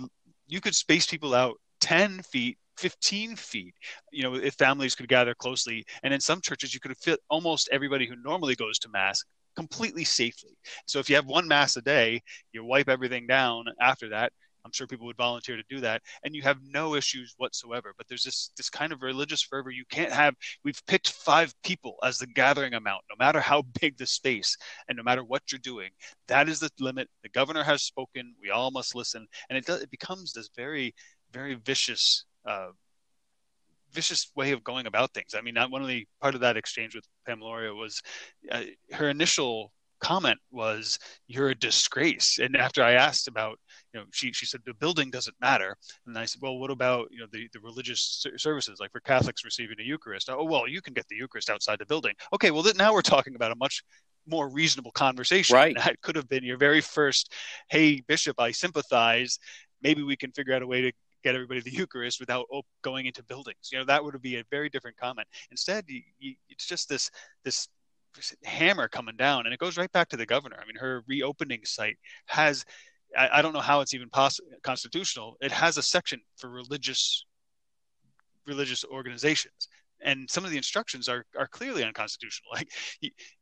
you 0.45 0.61
could 0.61 0.75
space 0.75 1.07
people 1.07 1.33
out 1.33 1.55
10 1.81 2.21
feet 2.21 2.57
15 2.77 3.35
feet 3.35 3.73
you 4.11 4.23
know 4.23 4.35
if 4.35 4.53
families 4.55 4.95
could 4.95 5.07
gather 5.07 5.35
closely 5.35 5.85
and 6.01 6.13
in 6.13 6.19
some 6.19 6.41
churches 6.41 6.73
you 6.73 6.79
could 6.79 6.97
fit 6.97 7.19
almost 7.29 7.69
everybody 7.71 8.07
who 8.07 8.15
normally 8.15 8.55
goes 8.55 8.79
to 8.79 8.89
mass 8.89 9.23
completely 9.55 10.03
safely 10.03 10.57
so 10.87 10.97
if 10.97 11.07
you 11.07 11.15
have 11.15 11.27
one 11.27 11.47
mass 11.47 11.77
a 11.77 11.81
day 11.81 12.19
you 12.51 12.63
wipe 12.63 12.89
everything 12.89 13.27
down 13.27 13.65
after 13.79 14.09
that 14.09 14.31
I'm 14.65 14.71
sure 14.71 14.87
people 14.87 15.05
would 15.07 15.17
volunteer 15.17 15.57
to 15.57 15.63
do 15.69 15.79
that, 15.81 16.01
and 16.23 16.35
you 16.35 16.41
have 16.43 16.57
no 16.63 16.95
issues 16.95 17.33
whatsoever. 17.37 17.93
But 17.97 18.07
there's 18.07 18.23
this 18.23 18.51
this 18.55 18.69
kind 18.69 18.93
of 18.93 19.01
religious 19.01 19.41
fervor. 19.41 19.71
You 19.71 19.85
can't 19.89 20.11
have. 20.11 20.35
We've 20.63 20.81
picked 20.85 21.11
five 21.11 21.53
people 21.63 21.95
as 22.03 22.17
the 22.17 22.27
gathering 22.27 22.73
amount, 22.73 23.03
no 23.09 23.15
matter 23.23 23.39
how 23.39 23.61
big 23.81 23.97
the 23.97 24.05
space, 24.05 24.57
and 24.87 24.97
no 24.97 25.03
matter 25.03 25.23
what 25.23 25.51
you're 25.51 25.59
doing. 25.59 25.89
That 26.27 26.47
is 26.49 26.59
the 26.59 26.71
limit. 26.79 27.09
The 27.23 27.29
governor 27.29 27.63
has 27.63 27.83
spoken. 27.83 28.35
We 28.41 28.49
all 28.51 28.71
must 28.71 28.95
listen, 28.95 29.27
and 29.49 29.57
it 29.57 29.65
does. 29.65 29.81
It 29.81 29.91
becomes 29.91 30.33
this 30.33 30.49
very, 30.55 30.93
very 31.31 31.55
vicious. 31.55 32.25
Uh, 32.45 32.69
vicious 33.91 34.31
way 34.35 34.51
of 34.51 34.63
going 34.63 34.87
about 34.87 35.13
things. 35.13 35.35
I 35.35 35.41
mean, 35.41 35.55
one 35.69 35.83
of 35.83 35.87
the 35.87 36.07
part 36.19 36.33
of 36.33 36.41
that 36.41 36.57
exchange 36.57 36.95
with 36.95 37.05
Pam 37.27 37.39
Lauria 37.39 37.75
was 37.75 38.01
uh, 38.51 38.63
her 38.91 39.07
initial 39.09 39.71
comment 40.03 40.39
was 40.51 40.99
you're 41.27 41.49
a 41.49 41.55
disgrace 41.55 42.37
and 42.37 42.57
after 42.57 42.83
i 42.83 42.91
asked 42.91 43.29
about 43.29 43.57
you 43.93 43.99
know 43.99 44.05
she, 44.11 44.31
she 44.31 44.45
said 44.45 44.61
the 44.65 44.73
building 44.75 45.09
doesn't 45.09 45.35
matter 45.39 45.77
and 46.05 46.17
i 46.17 46.25
said 46.25 46.41
well 46.41 46.57
what 46.57 46.71
about 46.71 47.07
you 47.11 47.19
know 47.19 47.27
the, 47.31 47.47
the 47.53 47.59
religious 47.59 48.25
services 48.37 48.79
like 48.79 48.91
for 48.91 48.99
catholics 49.01 49.43
receiving 49.45 49.79
a 49.79 49.83
eucharist 49.83 50.29
oh 50.29 50.43
well 50.43 50.67
you 50.67 50.81
can 50.81 50.93
get 50.93 51.07
the 51.09 51.15
eucharist 51.15 51.49
outside 51.49 51.79
the 51.79 51.85
building 51.85 52.13
okay 52.33 52.51
well 52.51 52.63
now 52.75 52.93
we're 52.93 53.01
talking 53.01 53.35
about 53.35 53.51
a 53.51 53.55
much 53.55 53.83
more 54.25 54.47
reasonable 54.49 54.91
conversation 54.91 55.55
right 55.55 55.75
that 55.77 55.99
could 56.01 56.15
have 56.15 56.29
been 56.29 56.43
your 56.43 56.57
very 56.57 56.81
first 56.81 57.33
hey 57.69 58.01
bishop 58.07 58.39
i 58.39 58.51
sympathize 58.51 59.37
maybe 59.81 60.01
we 60.01 60.15
can 60.15 60.31
figure 60.31 60.53
out 60.53 60.61
a 60.61 60.67
way 60.67 60.81
to 60.81 60.91
get 61.23 61.35
everybody 61.35 61.61
the 61.61 61.71
Eucharist 61.71 62.19
without 62.19 62.45
oh, 62.51 62.63
going 62.81 63.05
into 63.05 63.23
buildings. 63.23 63.69
You 63.71 63.79
know, 63.79 63.85
that 63.85 64.03
would 64.03 64.21
be 64.21 64.35
a 64.35 64.43
very 64.51 64.69
different 64.69 64.97
comment. 64.97 65.27
Instead, 65.51 65.85
you, 65.87 66.01
you, 66.19 66.35
it's 66.49 66.65
just 66.65 66.89
this 66.89 67.09
this 67.43 67.67
hammer 68.43 68.87
coming 68.87 69.15
down, 69.15 69.45
and 69.45 69.53
it 69.53 69.59
goes 69.59 69.77
right 69.77 69.91
back 69.91 70.09
to 70.09 70.17
the 70.17 70.25
governor. 70.25 70.57
I 70.61 70.65
mean, 70.65 70.75
her 70.75 71.03
reopening 71.07 71.61
site 71.65 71.97
has. 72.27 72.65
I, 73.17 73.39
I 73.39 73.41
don't 73.41 73.53
know 73.53 73.59
how 73.59 73.81
it's 73.81 73.93
even 73.93 74.09
possible 74.09 74.49
constitutional. 74.63 75.37
It 75.41 75.51
has 75.51 75.77
a 75.77 75.83
section 75.83 76.19
for 76.37 76.49
religious 76.49 77.25
religious 78.45 78.83
organizations 78.83 79.69
and 80.01 80.29
some 80.29 80.43
of 80.43 80.51
the 80.51 80.57
instructions 80.57 81.07
are, 81.07 81.25
are 81.37 81.47
clearly 81.47 81.83
unconstitutional. 81.83 82.51
Like 82.55 82.69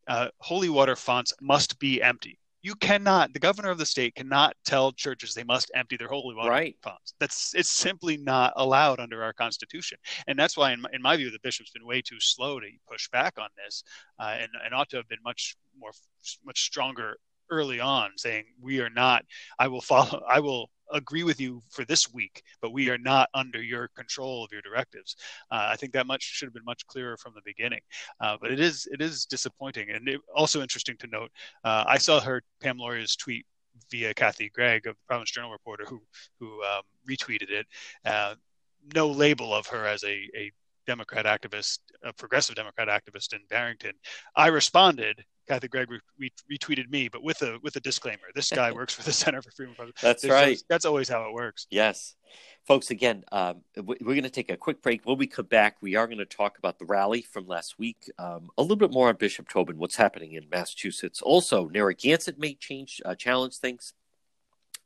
uh, 0.06 0.28
holy 0.38 0.68
water 0.68 0.94
fonts 0.94 1.32
must 1.40 1.78
be 1.80 2.00
empty 2.00 2.38
you 2.62 2.76
cannot 2.76 3.32
the 3.32 3.40
governor 3.40 3.70
of 3.70 3.78
the 3.78 3.86
state 3.86 4.14
cannot 4.14 4.54
tell 4.64 4.92
churches 4.92 5.34
they 5.34 5.44
must 5.44 5.70
empty 5.74 5.96
their 5.96 6.08
holy 6.08 6.34
water 6.34 6.50
right. 6.50 6.76
funds 6.82 7.14
that's 7.20 7.52
it's 7.54 7.68
simply 7.68 8.16
not 8.16 8.52
allowed 8.56 9.00
under 9.00 9.22
our 9.22 9.32
constitution 9.32 9.98
and 10.26 10.38
that's 10.38 10.56
why 10.56 10.72
in 10.72 10.80
my, 10.80 10.88
in 10.92 11.02
my 11.02 11.16
view 11.16 11.30
the 11.30 11.38
bishop's 11.42 11.70
been 11.70 11.86
way 11.86 12.00
too 12.00 12.20
slow 12.20 12.60
to 12.60 12.66
push 12.88 13.08
back 13.10 13.34
on 13.38 13.48
this 13.62 13.82
uh, 14.20 14.36
and, 14.40 14.48
and 14.64 14.74
ought 14.74 14.88
to 14.88 14.96
have 14.96 15.08
been 15.08 15.18
much 15.24 15.56
more 15.78 15.90
much 16.44 16.62
stronger 16.62 17.16
early 17.52 17.80
on 17.80 18.10
saying 18.16 18.44
we 18.60 18.80
are 18.80 18.90
not 18.90 19.24
i 19.58 19.68
will 19.68 19.80
follow 19.80 20.22
i 20.28 20.40
will 20.40 20.70
agree 20.92 21.24
with 21.24 21.40
you 21.40 21.62
for 21.70 21.84
this 21.84 22.12
week, 22.12 22.42
but 22.60 22.72
we 22.72 22.90
are 22.90 22.98
not 22.98 23.28
under 23.34 23.62
your 23.62 23.88
control 23.88 24.44
of 24.44 24.52
your 24.52 24.62
directives. 24.62 25.16
Uh, 25.50 25.68
I 25.70 25.76
think 25.76 25.92
that 25.92 26.06
much 26.06 26.22
should 26.22 26.46
have 26.46 26.54
been 26.54 26.64
much 26.64 26.86
clearer 26.86 27.16
from 27.16 27.32
the 27.34 27.42
beginning. 27.44 27.80
Uh, 28.20 28.36
but 28.40 28.52
it 28.52 28.60
is 28.60 28.86
it 28.92 29.00
is 29.00 29.24
disappointing, 29.26 29.90
and 29.90 30.08
it, 30.08 30.20
also 30.34 30.62
interesting 30.62 30.96
to 30.98 31.06
note. 31.08 31.30
Uh, 31.64 31.84
I 31.86 31.98
saw 31.98 32.20
her 32.20 32.42
Pam 32.60 32.78
Lauria's 32.78 33.16
tweet 33.16 33.44
via 33.90 34.14
Kathy 34.14 34.50
Gregg 34.50 34.86
of 34.86 34.94
the 34.94 35.02
Providence 35.06 35.30
Journal 35.30 35.50
reporter 35.50 35.84
who 35.86 36.02
who 36.38 36.62
um, 36.62 36.82
retweeted 37.08 37.50
it. 37.50 37.66
Uh, 38.04 38.34
no 38.94 39.08
label 39.08 39.54
of 39.54 39.66
her 39.68 39.86
as 39.86 40.02
a, 40.02 40.28
a 40.36 40.50
Democrat 40.86 41.26
activist, 41.26 41.78
a 42.02 42.12
progressive 42.12 42.54
Democrat 42.54 42.88
activist 42.88 43.32
in 43.32 43.40
Barrington. 43.48 43.92
I 44.34 44.48
responded 44.48 45.24
Kathy 45.48 45.68
Gregg 45.68 45.88
re- 45.90 46.30
retweeted 46.50 46.90
me, 46.90 47.08
but 47.08 47.22
with 47.22 47.42
a 47.42 47.58
with 47.62 47.76
a 47.76 47.80
disclaimer. 47.80 48.22
This 48.34 48.50
guy 48.50 48.72
works 48.72 48.94
for 48.94 49.02
the 49.02 49.12
Center 49.12 49.42
for 49.42 49.50
Freedom. 49.50 49.74
That's 50.00 50.22
There's 50.22 50.32
right. 50.32 50.62
that's 50.68 50.84
always 50.84 51.08
how 51.08 51.28
it 51.28 51.32
works. 51.32 51.66
Yes, 51.70 52.14
folks. 52.64 52.90
Again, 52.90 53.24
um, 53.32 53.62
we're 53.76 53.96
going 53.98 54.22
to 54.22 54.30
take 54.30 54.50
a 54.50 54.56
quick 54.56 54.82
break. 54.82 55.04
When 55.04 55.18
we 55.18 55.26
come 55.26 55.46
back, 55.46 55.76
we 55.80 55.96
are 55.96 56.06
going 56.06 56.18
to 56.18 56.24
talk 56.24 56.58
about 56.58 56.78
the 56.78 56.84
rally 56.84 57.22
from 57.22 57.46
last 57.46 57.78
week. 57.78 58.10
Um, 58.18 58.50
a 58.56 58.62
little 58.62 58.76
bit 58.76 58.92
more 58.92 59.08
on 59.08 59.16
Bishop 59.16 59.48
Tobin, 59.48 59.78
what's 59.78 59.96
happening 59.96 60.32
in 60.32 60.48
Massachusetts. 60.50 61.20
Also, 61.22 61.68
Narragansett 61.68 62.38
may 62.38 62.54
change 62.54 63.00
uh, 63.04 63.14
challenge 63.14 63.56
things, 63.56 63.94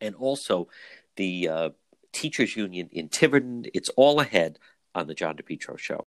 and 0.01 0.15
also 0.15 0.69
the 1.17 1.49
uh, 1.49 1.71
teachers 2.13 2.57
union 2.57 2.89
in 2.93 3.09
Tiverton. 3.09 3.67
It's 3.75 3.91
all 3.91 4.21
ahead 4.21 4.59
on 4.97 5.07
the 5.07 5.15
John 5.15 5.37
DePetro 5.37 5.79
Show. 5.79 6.07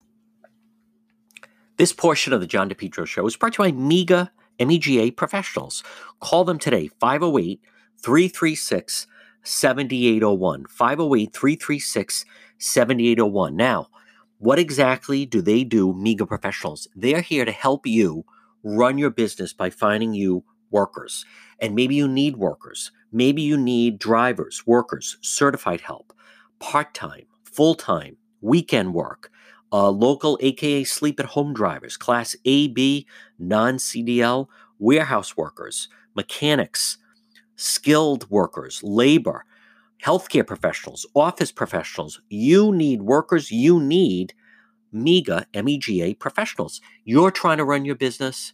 This 1.77 1.93
portion 1.93 2.33
of 2.33 2.41
the 2.41 2.47
John 2.47 2.71
DePetro 2.71 3.07
Show 3.07 3.27
is 3.27 3.37
brought 3.37 3.55
to 3.55 3.65
you 3.65 3.73
by 3.73 3.77
MEGA, 3.77 4.31
MEGA 4.59 5.13
Professionals. 5.13 5.83
Call 6.21 6.45
them 6.45 6.59
today, 6.59 6.89
508 7.01 7.61
336 8.03 9.07
7801. 9.43 10.65
508 10.67 11.33
336 11.35 12.25
7801. 12.59 13.57
Now, 13.57 13.89
what 14.39 14.59
exactly 14.59 15.27
do 15.27 15.43
they 15.43 15.65
do, 15.65 15.93
MEGA 15.93 16.27
Professionals? 16.27 16.89
They're 16.95 17.21
here 17.21 17.45
to 17.45 17.53
help 17.53 17.87
you 17.87 18.25
run 18.63 18.97
your 18.97 19.11
business 19.11 19.53
by 19.53 19.71
finding 19.71 20.15
you 20.15 20.45
workers. 20.71 21.25
And 21.61 21.75
maybe 21.75 21.95
you 21.95 22.09
need 22.09 22.37
workers. 22.37 22.91
Maybe 23.13 23.43
you 23.43 23.57
need 23.57 23.99
drivers, 23.99 24.67
workers, 24.67 25.17
certified 25.21 25.83
help, 25.83 26.13
part 26.59 26.95
time, 26.95 27.27
full 27.45 27.75
time, 27.75 28.17
weekend 28.41 28.95
work 28.95 29.31
uh, 29.73 29.91
local 29.91 30.39
aka 30.41 30.85
sleep 30.85 31.21
at 31.21 31.27
home 31.27 31.53
drivers, 31.53 31.97
class 31.97 32.37
AB, 32.45 33.07
non 33.39 33.77
CDL, 33.77 34.47
warehouse 34.79 35.37
workers, 35.37 35.89
mechanics, 36.15 36.99
skilled 37.57 38.29
workers, 38.31 38.83
labor, 38.83 39.45
healthcare 40.05 40.47
professionals, 40.47 41.07
office 41.15 41.53
professionals. 41.53 42.21
You 42.29 42.73
need 42.73 43.03
workers, 43.03 43.51
you 43.51 43.81
need 43.81 44.35
MEGA, 44.93 45.47
MEGA 45.55 46.15
professionals. 46.17 46.81
You're 47.05 47.31
trying 47.31 47.59
to 47.59 47.65
run 47.65 47.85
your 47.85 47.97
business. 47.97 48.53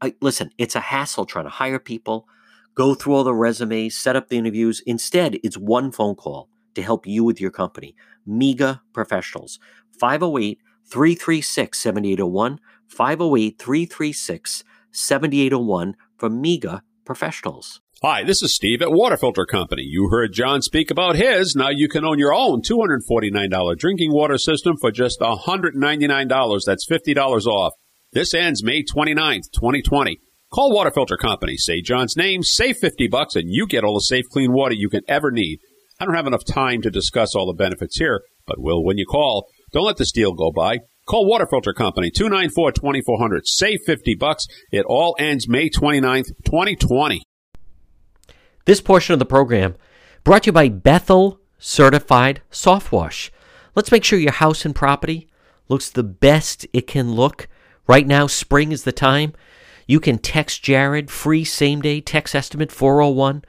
I, 0.00 0.14
listen, 0.20 0.50
it's 0.58 0.76
a 0.76 0.80
hassle 0.80 1.24
trying 1.24 1.46
to 1.46 1.50
hire 1.50 1.78
people, 1.78 2.28
go 2.74 2.94
through 2.94 3.14
all 3.14 3.24
the 3.24 3.34
resumes, 3.34 3.96
set 3.96 4.16
up 4.16 4.28
the 4.28 4.36
interviews. 4.36 4.82
Instead, 4.86 5.38
it's 5.42 5.56
one 5.56 5.90
phone 5.90 6.14
call 6.14 6.48
to 6.74 6.82
help 6.82 7.06
you 7.06 7.24
with 7.24 7.40
your 7.40 7.50
company. 7.50 7.94
MEGA 8.26 8.82
professionals. 8.92 9.58
508 9.98 10.58
336 10.90 11.78
7801, 11.78 12.60
508 12.88 13.58
336 13.58 14.64
7801 14.92 15.96
for 16.16 16.30
MEGA 16.30 16.82
professionals. 17.04 17.80
Hi, 18.02 18.22
this 18.22 18.42
is 18.42 18.54
Steve 18.54 18.82
at 18.82 18.92
Water 18.92 19.16
Filter 19.16 19.46
Company. 19.46 19.82
You 19.82 20.08
heard 20.10 20.32
John 20.32 20.60
speak 20.60 20.90
about 20.90 21.16
his. 21.16 21.54
Now 21.56 21.70
you 21.70 21.88
can 21.88 22.04
own 22.04 22.18
your 22.18 22.34
own 22.34 22.60
$249 22.60 23.78
drinking 23.78 24.12
water 24.12 24.36
system 24.36 24.76
for 24.78 24.90
just 24.90 25.20
$199. 25.20 26.60
That's 26.66 26.86
$50 26.86 27.46
off. 27.46 27.72
This 28.12 28.34
ends 28.34 28.62
May 28.62 28.82
29th, 28.82 29.50
2020. 29.54 30.20
Call 30.52 30.72
Water 30.72 30.90
Filter 30.90 31.16
Company, 31.16 31.56
say 31.56 31.80
John's 31.80 32.16
name, 32.16 32.42
save 32.42 32.76
50 32.76 33.08
bucks, 33.08 33.34
and 33.34 33.46
you 33.48 33.66
get 33.66 33.82
all 33.82 33.94
the 33.94 34.00
safe, 34.00 34.26
clean 34.30 34.52
water 34.52 34.74
you 34.74 34.88
can 34.88 35.02
ever 35.08 35.32
need. 35.32 35.58
I 36.00 36.04
don't 36.04 36.14
have 36.14 36.26
enough 36.26 36.44
time 36.44 36.82
to 36.82 36.90
discuss 36.90 37.34
all 37.34 37.46
the 37.46 37.52
benefits 37.52 37.98
here, 37.98 38.22
but 38.46 38.60
will 38.60 38.84
when 38.84 38.98
you 38.98 39.06
call. 39.06 39.48
Don't 39.72 39.86
let 39.86 39.96
this 39.96 40.12
deal 40.12 40.32
go 40.32 40.50
by. 40.50 40.80
Call 41.06 41.26
Water 41.26 41.46
Filter 41.46 41.72
Company, 41.72 42.10
294-2400. 42.10 43.40
Save 43.44 43.80
50 43.84 44.14
bucks. 44.14 44.46
It 44.72 44.86
all 44.88 45.14
ends 45.18 45.46
May 45.46 45.68
29th, 45.68 46.28
2020. 46.44 47.22
This 48.64 48.80
portion 48.80 49.12
of 49.12 49.18
the 49.18 49.26
program 49.26 49.74
brought 50.24 50.44
to 50.44 50.48
you 50.48 50.52
by 50.52 50.70
Bethel 50.70 51.40
Certified 51.58 52.40
Soft 52.50 52.90
Wash. 52.90 53.30
Let's 53.74 53.92
make 53.92 54.04
sure 54.04 54.18
your 54.18 54.32
house 54.32 54.64
and 54.64 54.74
property 54.74 55.28
looks 55.68 55.90
the 55.90 56.02
best 56.02 56.66
it 56.72 56.86
can 56.86 57.12
look. 57.12 57.48
Right 57.86 58.06
now, 58.06 58.26
spring 58.26 58.72
is 58.72 58.84
the 58.84 58.92
time. 58.92 59.34
You 59.86 60.00
can 60.00 60.18
text 60.18 60.62
Jared, 60.62 61.10
free 61.10 61.44
same 61.44 61.82
day 61.82 62.00
text 62.00 62.34
estimate 62.34 62.72
401 62.72 63.44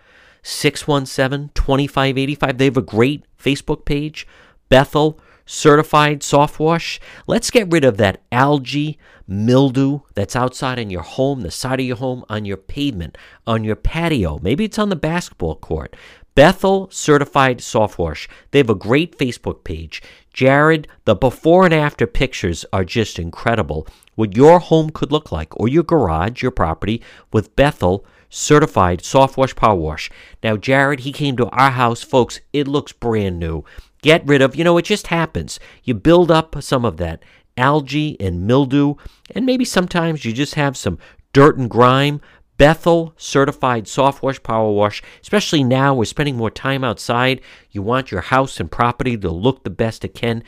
617 0.48 1.50
2585. 1.56 2.58
They 2.58 2.66
have 2.66 2.78
a 2.78 2.82
great 2.82 3.26
Facebook 3.42 3.84
page, 3.84 4.28
Bethel 4.70 5.20
certified 5.46 6.22
soft 6.24 6.60
wash. 6.60 7.00
Let's 7.28 7.52
get 7.52 7.72
rid 7.72 7.84
of 7.84 7.98
that 7.98 8.22
algae, 8.32 9.00
mildew 9.28 10.02
that's 10.14 10.36
outside 10.36 10.78
in 10.78 10.90
your 10.90 11.02
home, 11.02 11.42
the 11.42 11.52
side 11.52 11.80
of 11.80 11.86
your 11.86 11.98
home, 11.98 12.24
on 12.30 12.46
your 12.46 12.58
pavement, 12.58 13.18
on 13.48 13.64
your 13.64 13.76
patio. 13.76 14.40
Maybe 14.42 14.66
it's 14.66 14.80
on 14.80 14.90
the 14.90 14.96
basketball 14.96 15.56
court. 15.56 15.96
Bethel 16.36 16.90
Certified 16.92 17.62
Soft 17.62 17.98
Wash. 17.98 18.28
They 18.52 18.60
have 18.60 18.70
a 18.70 18.76
great 18.76 19.18
Facebook 19.18 19.64
page. 19.64 20.04
Jared, 20.34 20.88
the 21.06 21.16
before 21.16 21.66
and 21.66 21.74
after 21.74 22.06
pictures 22.06 22.66
are 22.74 22.84
just 22.84 23.18
incredible. 23.18 23.88
What 24.16 24.36
your 24.36 24.60
home 24.60 24.90
could 24.90 25.12
look 25.12 25.32
like, 25.32 25.58
or 25.58 25.68
your 25.68 25.84
garage, 25.84 26.42
your 26.42 26.52
property, 26.52 27.02
with 27.32 27.56
Bethel 27.56 28.06
Certified 28.36 29.04
Soft 29.04 29.38
Wash 29.38 29.56
Power 29.56 29.76
Wash. 29.76 30.12
Now, 30.44 30.58
Jared, 30.58 31.02
he 31.02 31.12
came 31.12 31.38
to 31.38 31.48
our 31.48 31.72
house, 31.72 32.04
folks. 32.04 32.42
It 32.52 32.68
looks 32.68 32.92
brand 32.92 33.40
new 33.40 33.64
get 34.06 34.24
rid 34.28 34.40
of, 34.40 34.56
you 34.56 34.64
know, 34.64 34.78
it 34.78 34.86
just 34.86 35.08
happens. 35.08 35.60
You 35.84 35.96
build 35.96 36.30
up 36.30 36.62
some 36.62 36.86
of 36.86 36.98
that 36.98 37.24
algae 37.58 38.16
and 38.20 38.46
mildew, 38.46 38.94
and 39.32 39.48
maybe 39.48 39.66
sometimes 39.66 40.24
you 40.24 40.32
just 40.32 40.54
have 40.54 40.78
some 40.78 41.00
dirt 41.34 41.58
and 41.58 41.68
grime. 41.68 42.22
Bethel 42.58 43.16
certified 43.18 43.88
soft 43.88 44.22
wash 44.22 44.42
power 44.44 44.72
wash, 44.72 45.02
especially 45.24 45.64
now 45.64 45.96
we're 45.96 46.06
spending 46.06 46.38
more 46.38 46.52
time 46.52 46.84
outside. 46.84 47.42
You 47.72 47.82
want 47.82 48.12
your 48.12 48.22
house 48.22 48.60
and 48.60 48.72
property 48.72 49.18
to 49.18 49.32
look 49.32 49.64
the 49.64 49.72
best 49.72 50.06
it 50.06 50.14
can. 50.14 50.44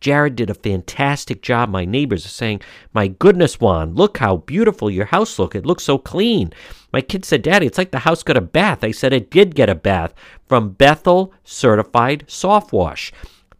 Jared 0.00 0.34
did 0.36 0.48
a 0.48 0.54
fantastic 0.54 1.42
job. 1.42 1.68
My 1.68 1.84
neighbors 1.84 2.24
are 2.24 2.30
saying, 2.30 2.62
My 2.92 3.08
goodness, 3.08 3.60
Juan, 3.60 3.94
look 3.94 4.18
how 4.18 4.38
beautiful 4.38 4.90
your 4.90 5.06
house 5.06 5.38
look. 5.38 5.54
It 5.54 5.66
looks 5.66 5.84
so 5.84 5.98
clean. 5.98 6.52
My 6.92 7.02
kid 7.02 7.24
said, 7.24 7.42
Daddy, 7.42 7.66
it's 7.66 7.78
like 7.78 7.90
the 7.90 8.00
house 8.00 8.22
got 8.22 8.36
a 8.36 8.40
bath. 8.40 8.82
I 8.82 8.92
said 8.92 9.12
it 9.12 9.30
did 9.30 9.54
get 9.54 9.68
a 9.68 9.74
bath 9.74 10.14
from 10.46 10.70
Bethel 10.70 11.32
Certified 11.44 12.24
Soft 12.26 12.72
Wash. 12.72 13.12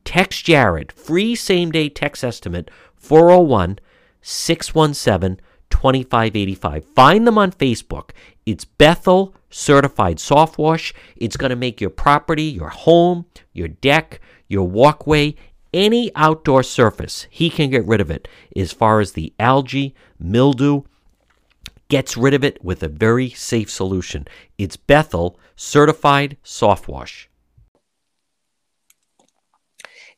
Text 0.04 0.44
Jared, 0.46 0.92
free 0.92 1.34
same 1.34 1.70
day 1.70 1.88
text 1.88 2.24
estimate 2.24 2.70
401 2.96 3.78
617 4.22 5.40
2585. 5.70 6.84
Find 6.94 7.26
them 7.26 7.38
on 7.38 7.52
Facebook. 7.52 8.10
It's 8.44 8.64
Bethel 8.64 9.34
Certified 9.50 10.18
Soft 10.18 10.58
Wash. 10.58 10.92
It's 11.16 11.36
going 11.36 11.50
to 11.50 11.56
make 11.56 11.80
your 11.80 11.90
property, 11.90 12.44
your 12.44 12.70
home, 12.70 13.26
your 13.52 13.68
deck, 13.68 14.20
your 14.48 14.66
walkway, 14.66 15.36
any 15.72 16.10
outdoor 16.14 16.62
surface, 16.62 17.26
he 17.30 17.50
can 17.50 17.70
get 17.70 17.86
rid 17.86 18.00
of 18.00 18.10
it 18.10 18.28
as 18.56 18.72
far 18.72 19.00
as 19.00 19.12
the 19.12 19.32
algae, 19.38 19.94
mildew, 20.18 20.82
gets 21.88 22.16
rid 22.16 22.34
of 22.34 22.44
it 22.44 22.62
with 22.64 22.82
a 22.82 22.88
very 22.88 23.30
safe 23.30 23.70
solution. 23.70 24.26
It's 24.58 24.76
Bethel 24.76 25.38
Certified 25.56 26.36
Soft 26.42 26.88
Wash. 26.88 27.28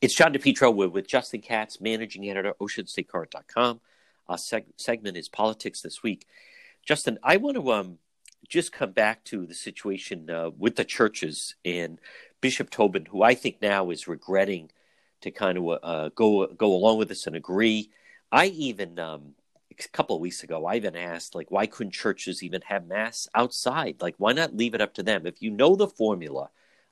It's 0.00 0.14
John 0.14 0.32
DePetro 0.32 0.74
with, 0.74 0.90
with 0.90 1.06
Justin 1.06 1.40
Katz, 1.40 1.80
managing 1.80 2.28
editor, 2.28 2.54
OceanStateCurrent.com. 2.60 3.80
Our 4.28 4.36
seg- 4.36 4.64
segment 4.76 5.16
is 5.16 5.28
Politics 5.28 5.80
This 5.80 6.02
Week. 6.02 6.26
Justin, 6.84 7.18
I 7.22 7.36
want 7.36 7.56
to 7.56 7.72
um, 7.72 7.98
just 8.48 8.72
come 8.72 8.90
back 8.90 9.22
to 9.24 9.46
the 9.46 9.54
situation 9.54 10.28
uh, 10.28 10.50
with 10.58 10.74
the 10.76 10.84
churches 10.84 11.54
and 11.64 12.00
Bishop 12.40 12.70
Tobin, 12.70 13.06
who 13.06 13.22
I 13.22 13.34
think 13.34 13.62
now 13.62 13.90
is 13.90 14.08
regretting– 14.08 14.70
to 15.22 15.30
kind 15.30 15.58
of 15.58 15.78
uh, 15.82 16.08
go 16.14 16.46
go 16.46 16.74
along 16.74 16.98
with 16.98 17.08
this 17.08 17.26
and 17.26 17.36
agree. 17.36 17.90
I 18.30 18.46
even 18.46 18.98
um, 18.98 19.34
a 19.70 19.88
couple 19.88 20.16
of 20.16 20.22
weeks 20.22 20.42
ago, 20.42 20.66
I 20.66 20.76
even 20.76 20.96
asked 20.96 21.34
like, 21.34 21.50
why 21.50 21.66
couldn't 21.66 21.92
churches 21.92 22.42
even 22.42 22.62
have 22.62 22.86
mass 22.86 23.28
outside? 23.34 23.96
Like, 24.00 24.14
why 24.18 24.32
not 24.32 24.56
leave 24.56 24.74
it 24.74 24.80
up 24.80 24.94
to 24.94 25.02
them? 25.02 25.26
If 25.26 25.42
you 25.42 25.50
know 25.50 25.76
the 25.76 25.88
formula 25.88 26.50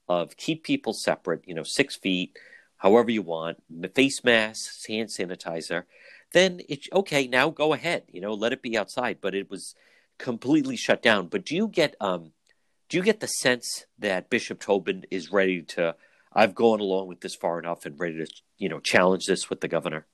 of 0.09 0.37
keep 0.37 0.65
people 0.65 0.93
separate, 0.93 1.47
you 1.47 1.55
know, 1.55 1.63
six 1.63 1.97
feet, 1.97 2.37
however 2.79 3.11
you 3.11 3.23
want, 3.23 3.59
face 3.95 4.25
masks, 4.25 4.87
hand 4.87 5.09
sanitizer, 5.09 5.85
then 6.33 6.61
it's 6.69 6.89
okay. 6.93 7.27
Now 7.27 7.51
go 7.51 7.73
ahead, 7.73 8.05
you 8.09 8.21
know, 8.21 8.35
let 8.35 8.53
it 8.53 8.63
be 8.63 8.77
outside. 8.77 9.19
But 9.21 9.35
it 9.35 9.51
was 9.51 9.75
completely 10.19 10.77
shut 10.77 11.03
down. 11.03 11.29
But 11.29 11.45
do 11.45 11.55
you 11.55 11.69
get 11.69 11.97
um, 12.01 12.33
do 12.89 12.97
you 12.97 13.03
get 13.03 13.21
the 13.21 13.29
sense 13.29 13.87
that 13.99 14.31
Bishop 14.31 14.61
Tobin 14.61 15.05
is 15.11 15.33
ready 15.33 15.63
to 15.63 15.95
I've 16.33 16.55
gone 16.55 16.81
along 16.81 17.09
with 17.09 17.21
this 17.21 17.35
far 17.35 17.59
enough 17.59 17.87
and 17.87 17.99
ready 17.99 18.25
to, 18.25 18.27
you 18.59 18.69
know, 18.69 18.81
challenge 18.81 19.27
this 19.27 19.51
with 19.51 19.61
the 19.61 19.69
governor? 19.69 20.07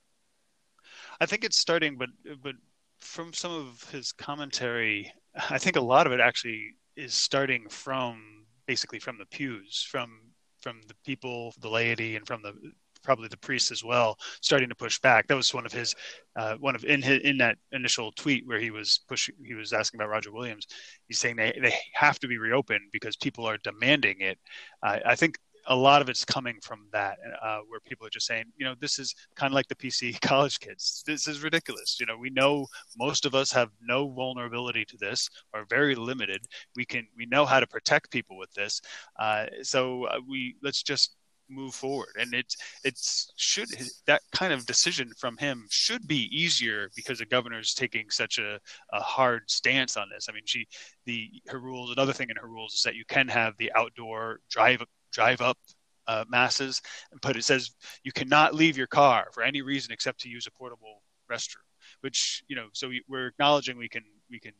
I 1.21 1.27
think 1.27 1.45
it's 1.45 1.59
starting, 1.59 1.97
but 1.97 2.11
but 2.43 2.55
from 3.01 3.33
some 3.33 3.53
of 3.53 3.89
his 3.91 4.13
commentary, 4.13 5.13
I 5.51 5.59
think 5.59 5.77
a 5.77 5.81
lot 5.81 6.07
of 6.07 6.13
it 6.13 6.21
actually 6.21 6.75
is 6.97 7.15
starting 7.15 7.69
from 7.69 8.47
basically 8.67 8.99
from 8.99 9.19
the 9.19 9.27
pews, 9.27 9.87
from 9.91 10.33
from 10.61 10.81
the 10.89 10.95
people, 11.05 11.55
the 11.61 11.69
laity, 11.69 12.17
and 12.17 12.27
from 12.27 12.43
the 12.43 12.55
probably 13.03 13.29
the 13.29 13.37
priests 13.37 13.71
as 13.71 13.85
well, 13.85 14.19
starting 14.41 14.69
to 14.69 14.75
push 14.75 14.99
back. 14.99 15.29
That 15.29 15.37
was 15.37 15.55
one 15.55 15.65
of 15.65 15.73
his 15.73 15.95
uh, 16.35 16.57
one 16.57 16.75
of 16.75 16.85
in 16.85 17.01
his, 17.03 17.21
in 17.23 17.39
that 17.39 17.57
initial 17.73 18.13
tweet 18.13 18.47
where 18.47 18.59
he 18.59 18.71
was 18.71 19.01
pushing, 19.09 19.35
he 19.45 19.55
was 19.55 19.73
asking 19.73 20.01
about 20.01 20.11
Roger 20.11 20.33
Williams. 20.33 20.67
He's 21.07 21.19
saying 21.19 21.37
they 21.37 21.57
they 21.63 21.75
have 21.95 22.19
to 22.21 22.29
be 22.29 22.39
reopened 22.39 22.91
because 22.93 23.17
people 23.17 23.47
are 23.47 23.59
demanding 23.59 24.21
it. 24.21 24.39
Uh, 24.83 24.99
I 25.07 25.15
think 25.15 25.39
a 25.69 25.77
lot 25.77 26.03
of 26.03 26.09
it's 26.09 26.25
coming 26.25 26.59
from 26.63 26.87
that, 26.93 27.19
uh, 27.43 27.59
where 27.69 27.81
people 27.81 28.07
are 28.07 28.11
just 28.11 28.27
saying, 28.27 28.45
you 28.57 28.65
know, 28.65 28.75
this 28.81 28.99
is 28.99 29.15
kind 29.35 29.53
of 29.53 29.55
like 29.55 29.69
the 29.69 29.75
PC 29.75 30.21
college 30.21 30.61
kids. 30.61 31.03
This 31.07 31.27
is 31.27 31.43
ridiculous. 31.43 31.99
You 31.99 32.07
know, 32.07 32.17
we 32.17 32.31
know 32.31 32.67
most 32.97 33.27
of 33.27 33.35
us 33.35 33.53
have 33.53 33.71
no 33.81 34.09
vulnerability 34.09 34.85
to 34.85 34.97
this, 34.99 35.29
or 35.53 35.65
very 35.69 35.95
limited. 35.95 36.43
We 36.77 36.85
can, 36.85 37.07
we 37.17 37.27
know 37.27 37.45
how 37.45 37.61
to 37.61 37.67
protect 37.67 38.11
people 38.11 38.37
with 38.37 38.53
this. 38.55 38.81
Uh, 39.19 39.47
so 39.63 40.05
uh, 40.05 40.19
we 40.27 40.57
let's 40.63 40.83
just 40.83 41.17
move 41.49 41.75
forward 41.75 42.09
and 42.19 42.35
it's 42.35 42.57
it's 42.85 43.33
should 43.37 43.69
that 44.07 44.21
kind 44.33 44.53
of 44.53 44.67
decision 44.67 45.11
from 45.19 45.37
him 45.37 45.67
should 45.71 46.07
be 46.07 46.29
easier 46.37 46.91
because 46.97 47.19
the 47.19 47.27
governor's 47.27 47.75
taking 47.75 48.11
such 48.11 48.39
a, 48.39 48.59
a 48.93 49.01
hard 49.01 49.43
stance 49.49 49.97
on 49.97 50.09
this 50.13 50.27
i 50.29 50.33
mean 50.33 50.43
she 50.45 50.67
the 51.05 51.31
her 51.49 51.61
rules 51.61 51.93
another 51.93 52.13
thing 52.13 52.31
in 52.31 52.37
her 52.37 52.49
rules 52.49 52.75
is 52.75 52.83
that 52.83 52.97
you 52.97 53.05
can 53.09 53.29
have 53.29 53.55
the 53.59 53.71
outdoor 53.77 54.41
drive 54.51 54.83
drive 55.17 55.41
up 55.41 55.59
uh, 56.07 56.25
masses, 56.29 56.83
but 57.23 57.37
it 57.37 57.45
says 57.45 57.71
you 58.05 58.13
cannot 58.13 58.55
leave 58.55 58.77
your 58.77 58.87
car 58.87 59.29
for 59.33 59.43
any 59.43 59.63
reason 59.63 59.93
except 59.93 60.21
to 60.21 60.29
use 60.29 60.47
a 60.47 60.51
portable 60.51 61.03
restroom. 61.33 61.67
Which 62.03 62.45
you 62.49 62.57
know, 62.57 62.67
so 62.73 62.91
we're 63.09 63.29
acknowledging 63.29 63.79
we 63.79 63.89
can 63.89 64.05
we 64.31 64.39
can. 64.39 64.53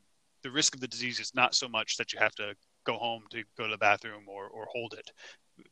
The 0.43 0.51
risk 0.51 0.75
of 0.75 0.81
the 0.81 0.89
disease 0.89 1.19
is 1.19 1.35
not 1.35 1.55
so 1.55 1.69
much 1.69 1.97
that 1.97 2.13
you 2.13 2.21
have 2.21 2.35
to 2.37 2.55
go 2.87 2.97
home 2.97 3.25
to 3.31 3.43
go 3.59 3.65
to 3.65 3.71
the 3.71 3.79
bathroom 3.79 4.25
or, 4.29 4.47
or 4.47 4.65
hold 4.73 4.95
it 4.97 5.11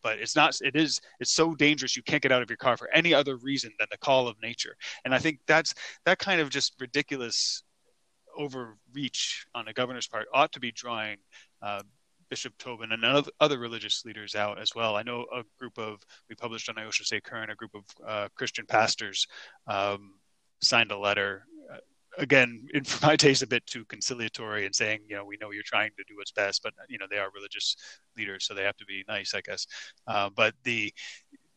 but 0.02 0.18
it's 0.18 0.34
not 0.34 0.58
it 0.62 0.74
is 0.74 1.00
it's 1.20 1.30
so 1.30 1.54
dangerous 1.54 1.96
you 1.96 2.02
can't 2.02 2.22
get 2.22 2.32
out 2.32 2.42
of 2.42 2.50
your 2.50 2.56
car 2.56 2.76
for 2.76 2.88
any 2.92 3.14
other 3.14 3.36
reason 3.36 3.70
than 3.78 3.86
the 3.90 3.98
call 3.98 4.26
of 4.26 4.34
nature 4.42 4.74
and 5.04 5.14
i 5.14 5.18
think 5.18 5.38
that's 5.46 5.74
that 6.06 6.18
kind 6.18 6.40
of 6.40 6.50
just 6.50 6.74
ridiculous 6.80 7.62
overreach 8.36 9.46
on 9.54 9.66
the 9.66 9.72
governor's 9.72 10.08
part 10.08 10.26
ought 10.34 10.52
to 10.52 10.58
be 10.58 10.72
drawing 10.72 11.18
uh, 11.62 11.82
Bishop 12.28 12.56
Tobin 12.58 12.92
and 12.92 13.04
other 13.40 13.58
religious 13.58 14.04
leaders 14.04 14.34
out 14.34 14.60
as 14.60 14.74
well. 14.74 14.96
I 14.96 15.02
know 15.02 15.26
a 15.34 15.42
group 15.58 15.78
of 15.78 16.00
we 16.28 16.34
published 16.34 16.68
on 16.68 16.78
Ocean 16.78 17.06
State 17.06 17.24
Current 17.24 17.50
a 17.50 17.54
group 17.54 17.74
of 17.74 17.84
uh, 18.06 18.28
Christian 18.34 18.66
pastors 18.66 19.26
um, 19.66 20.14
signed 20.62 20.92
a 20.92 20.98
letter. 20.98 21.44
Uh, 21.72 21.78
again, 22.18 22.66
in, 22.74 22.84
for 22.84 23.04
my 23.06 23.16
taste, 23.16 23.42
a 23.42 23.46
bit 23.46 23.66
too 23.66 23.84
conciliatory 23.86 24.66
and 24.66 24.74
saying, 24.74 25.00
you 25.08 25.16
know, 25.16 25.24
we 25.24 25.36
know 25.40 25.50
you're 25.50 25.62
trying 25.64 25.90
to 25.96 26.04
do 26.08 26.16
what's 26.16 26.32
best, 26.32 26.62
but 26.62 26.72
you 26.88 26.98
know 26.98 27.06
they 27.10 27.18
are 27.18 27.30
religious 27.34 27.76
leaders, 28.16 28.46
so 28.46 28.54
they 28.54 28.64
have 28.64 28.76
to 28.76 28.86
be 28.86 29.04
nice, 29.08 29.34
I 29.34 29.40
guess. 29.40 29.66
Uh, 30.06 30.30
but 30.34 30.54
the 30.64 30.92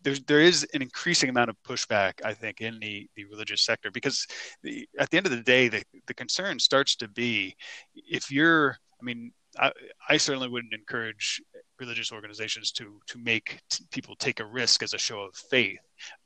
there's, 0.03 0.21
there 0.23 0.39
is 0.39 0.65
an 0.73 0.81
increasing 0.81 1.29
amount 1.29 1.49
of 1.49 1.57
pushback, 1.63 2.13
I 2.23 2.33
think, 2.33 2.61
in 2.61 2.79
the, 2.79 3.09
the 3.15 3.25
religious 3.25 3.63
sector 3.63 3.91
because 3.91 4.25
the, 4.63 4.87
at 4.97 5.09
the 5.09 5.17
end 5.17 5.25
of 5.25 5.31
the 5.31 5.41
day, 5.41 5.67
the, 5.67 5.83
the 6.07 6.13
concern 6.13 6.59
starts 6.59 6.95
to 6.97 7.07
be 7.07 7.55
if 7.93 8.31
you're, 8.31 8.77
I 9.01 9.03
mean, 9.03 9.31
I, 9.59 9.71
I, 10.09 10.17
certainly 10.17 10.49
wouldn't 10.49 10.73
encourage 10.73 11.41
religious 11.79 12.11
organizations 12.11 12.71
to 12.73 12.99
to 13.07 13.17
make 13.17 13.59
t- 13.69 13.85
people 13.91 14.15
take 14.15 14.39
a 14.39 14.45
risk 14.45 14.83
as 14.83 14.93
a 14.93 14.97
show 14.97 15.21
of 15.21 15.35
faith. 15.35 15.79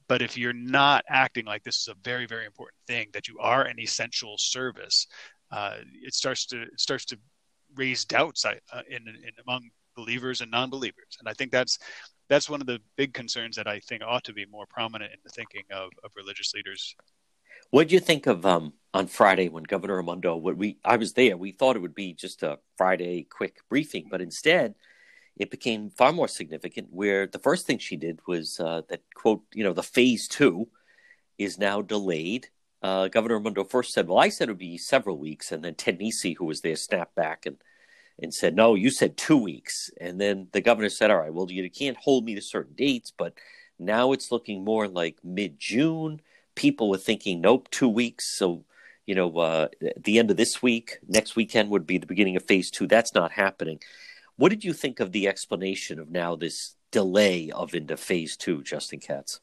But 0.07 0.21
if 0.21 0.37
you're 0.37 0.53
not 0.53 1.03
acting 1.09 1.45
like 1.45 1.63
this 1.63 1.77
is 1.77 1.87
a 1.87 1.95
very 2.03 2.25
very 2.25 2.45
important 2.45 2.79
thing, 2.87 3.07
that 3.13 3.27
you 3.27 3.37
are 3.39 3.63
an 3.63 3.79
essential 3.79 4.37
service, 4.37 5.07
uh, 5.51 5.77
it 6.01 6.13
starts 6.13 6.45
to 6.47 6.63
it 6.63 6.79
starts 6.79 7.05
to 7.05 7.17
raise 7.75 8.05
doubts 8.05 8.45
uh, 8.45 8.55
in, 8.89 9.07
in 9.07 9.31
among 9.47 9.69
believers 9.95 10.41
and 10.41 10.51
non-believers. 10.51 11.17
And 11.19 11.27
I 11.27 11.33
think 11.33 11.51
that's 11.51 11.77
that's 12.29 12.49
one 12.49 12.61
of 12.61 12.67
the 12.67 12.79
big 12.95 13.13
concerns 13.13 13.55
that 13.57 13.67
I 13.67 13.79
think 13.79 14.03
ought 14.05 14.23
to 14.23 14.33
be 14.33 14.45
more 14.45 14.65
prominent 14.65 15.11
in 15.11 15.19
the 15.23 15.29
thinking 15.29 15.63
of, 15.71 15.89
of 16.03 16.11
religious 16.15 16.53
leaders 16.53 16.95
What 17.71 17.89
do 17.89 17.93
you 17.93 17.99
think 17.99 18.25
of 18.25 18.45
um, 18.45 18.73
on 18.93 19.07
Friday 19.07 19.49
when 19.49 19.63
Governor 19.63 19.97
Raimondo? 19.97 20.35
What 20.35 20.57
we 20.57 20.77
I 20.83 20.97
was 20.97 21.13
there. 21.13 21.37
We 21.37 21.51
thought 21.51 21.75
it 21.75 21.81
would 21.81 21.95
be 21.95 22.13
just 22.13 22.43
a 22.43 22.59
Friday 22.77 23.23
quick 23.23 23.59
briefing, 23.69 24.07
but 24.09 24.21
instead, 24.21 24.75
it 25.37 25.51
became 25.51 25.89
far 25.89 26.11
more 26.11 26.27
significant. 26.27 26.89
Where 26.91 27.27
the 27.27 27.39
first 27.39 27.65
thing 27.65 27.79
she 27.79 27.95
did 27.97 28.19
was 28.27 28.59
uh, 28.59 28.81
that 28.89 29.01
quote, 29.13 29.43
you 29.53 29.63
know, 29.63 29.73
the 29.73 29.83
phase 29.83 30.27
two 30.27 30.67
is 31.37 31.57
now 31.57 31.81
delayed. 31.81 32.47
Uh, 32.81 33.07
Governor 33.07 33.37
Raimondo 33.37 33.63
first 33.63 33.93
said, 33.93 34.07
"Well, 34.07 34.17
I 34.19 34.29
said 34.29 34.49
it 34.49 34.51
would 34.53 34.57
be 34.59 34.77
several 34.77 35.17
weeks," 35.17 35.51
and 35.51 35.63
then 35.63 35.75
Ted 35.75 35.99
Nesi, 35.99 36.33
who 36.33 36.45
was 36.45 36.61
there, 36.61 36.75
snapped 36.75 37.15
back 37.15 37.45
and 37.45 37.57
and 38.19 38.33
said, 38.33 38.55
"No, 38.55 38.75
you 38.75 38.89
said 38.89 39.17
two 39.17 39.37
weeks." 39.37 39.89
And 39.99 40.19
then 40.19 40.47
the 40.51 40.61
governor 40.61 40.89
said, 40.89 41.11
"All 41.11 41.17
right, 41.17 41.33
well, 41.33 41.49
you 41.51 41.69
can't 41.69 41.97
hold 41.97 42.25
me 42.25 42.35
to 42.35 42.41
certain 42.41 42.75
dates, 42.75 43.11
but 43.11 43.33
now 43.79 44.11
it's 44.11 44.31
looking 44.31 44.63
more 44.63 44.87
like 44.87 45.17
mid 45.23 45.59
June." 45.59 46.21
People 46.55 46.89
were 46.89 46.97
thinking, 46.97 47.41
"Nope, 47.41 47.69
two 47.71 47.89
weeks." 47.89 48.25
So, 48.27 48.65
you 49.11 49.15
know, 49.15 49.37
uh, 49.39 49.67
the 49.97 50.19
end 50.19 50.31
of 50.31 50.37
this 50.37 50.63
week, 50.63 50.99
next 51.05 51.35
weekend 51.35 51.69
would 51.69 51.85
be 51.85 51.97
the 51.97 52.05
beginning 52.05 52.37
of 52.37 52.45
phase 52.45 52.71
two. 52.71 52.87
That's 52.87 53.13
not 53.13 53.33
happening. 53.33 53.81
What 54.37 54.51
did 54.51 54.63
you 54.63 54.71
think 54.71 55.01
of 55.01 55.11
the 55.11 55.27
explanation 55.27 55.99
of 55.99 56.09
now 56.09 56.37
this 56.37 56.75
delay 56.93 57.51
of 57.51 57.75
into 57.75 57.97
phase 57.97 58.37
two, 58.37 58.63
Justin 58.63 59.01
Katz? 59.01 59.41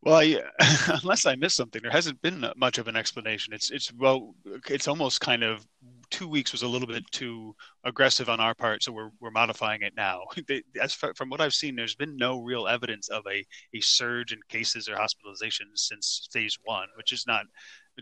Well, 0.00 0.16
I, 0.16 0.42
unless 1.04 1.24
I 1.24 1.36
missed 1.36 1.54
something, 1.54 1.82
there 1.82 1.92
hasn't 1.92 2.20
been 2.20 2.44
much 2.56 2.78
of 2.78 2.88
an 2.88 2.96
explanation. 2.96 3.54
It's 3.54 3.70
it's 3.70 3.92
well, 3.92 4.34
it's 4.68 4.88
almost 4.88 5.20
kind 5.20 5.44
of 5.44 5.64
two 6.10 6.26
weeks 6.26 6.50
was 6.50 6.62
a 6.62 6.68
little 6.68 6.88
bit 6.88 7.04
too 7.12 7.54
aggressive 7.84 8.28
on 8.28 8.40
our 8.40 8.56
part, 8.56 8.82
so 8.82 8.90
we're 8.90 9.10
we're 9.20 9.30
modifying 9.30 9.82
it 9.82 9.94
now. 9.96 10.22
As 10.80 10.92
far, 10.92 11.14
from 11.14 11.30
what 11.30 11.40
I've 11.40 11.54
seen, 11.54 11.76
there's 11.76 11.94
been 11.94 12.16
no 12.16 12.40
real 12.40 12.66
evidence 12.66 13.08
of 13.08 13.22
a 13.30 13.46
a 13.72 13.80
surge 13.80 14.32
in 14.32 14.40
cases 14.48 14.88
or 14.88 14.96
hospitalizations 14.96 15.76
since 15.76 16.28
phase 16.32 16.58
one, 16.64 16.88
which 16.96 17.12
is 17.12 17.24
not 17.24 17.46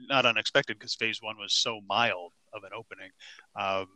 not 0.08 0.26
unexpected 0.26 0.78
because 0.78 0.94
phase 0.94 1.18
one 1.20 1.36
was 1.38 1.52
so 1.54 1.80
mild 1.88 2.32
of 2.52 2.64
an 2.64 2.70
opening. 2.76 3.10
Um, 3.56 3.86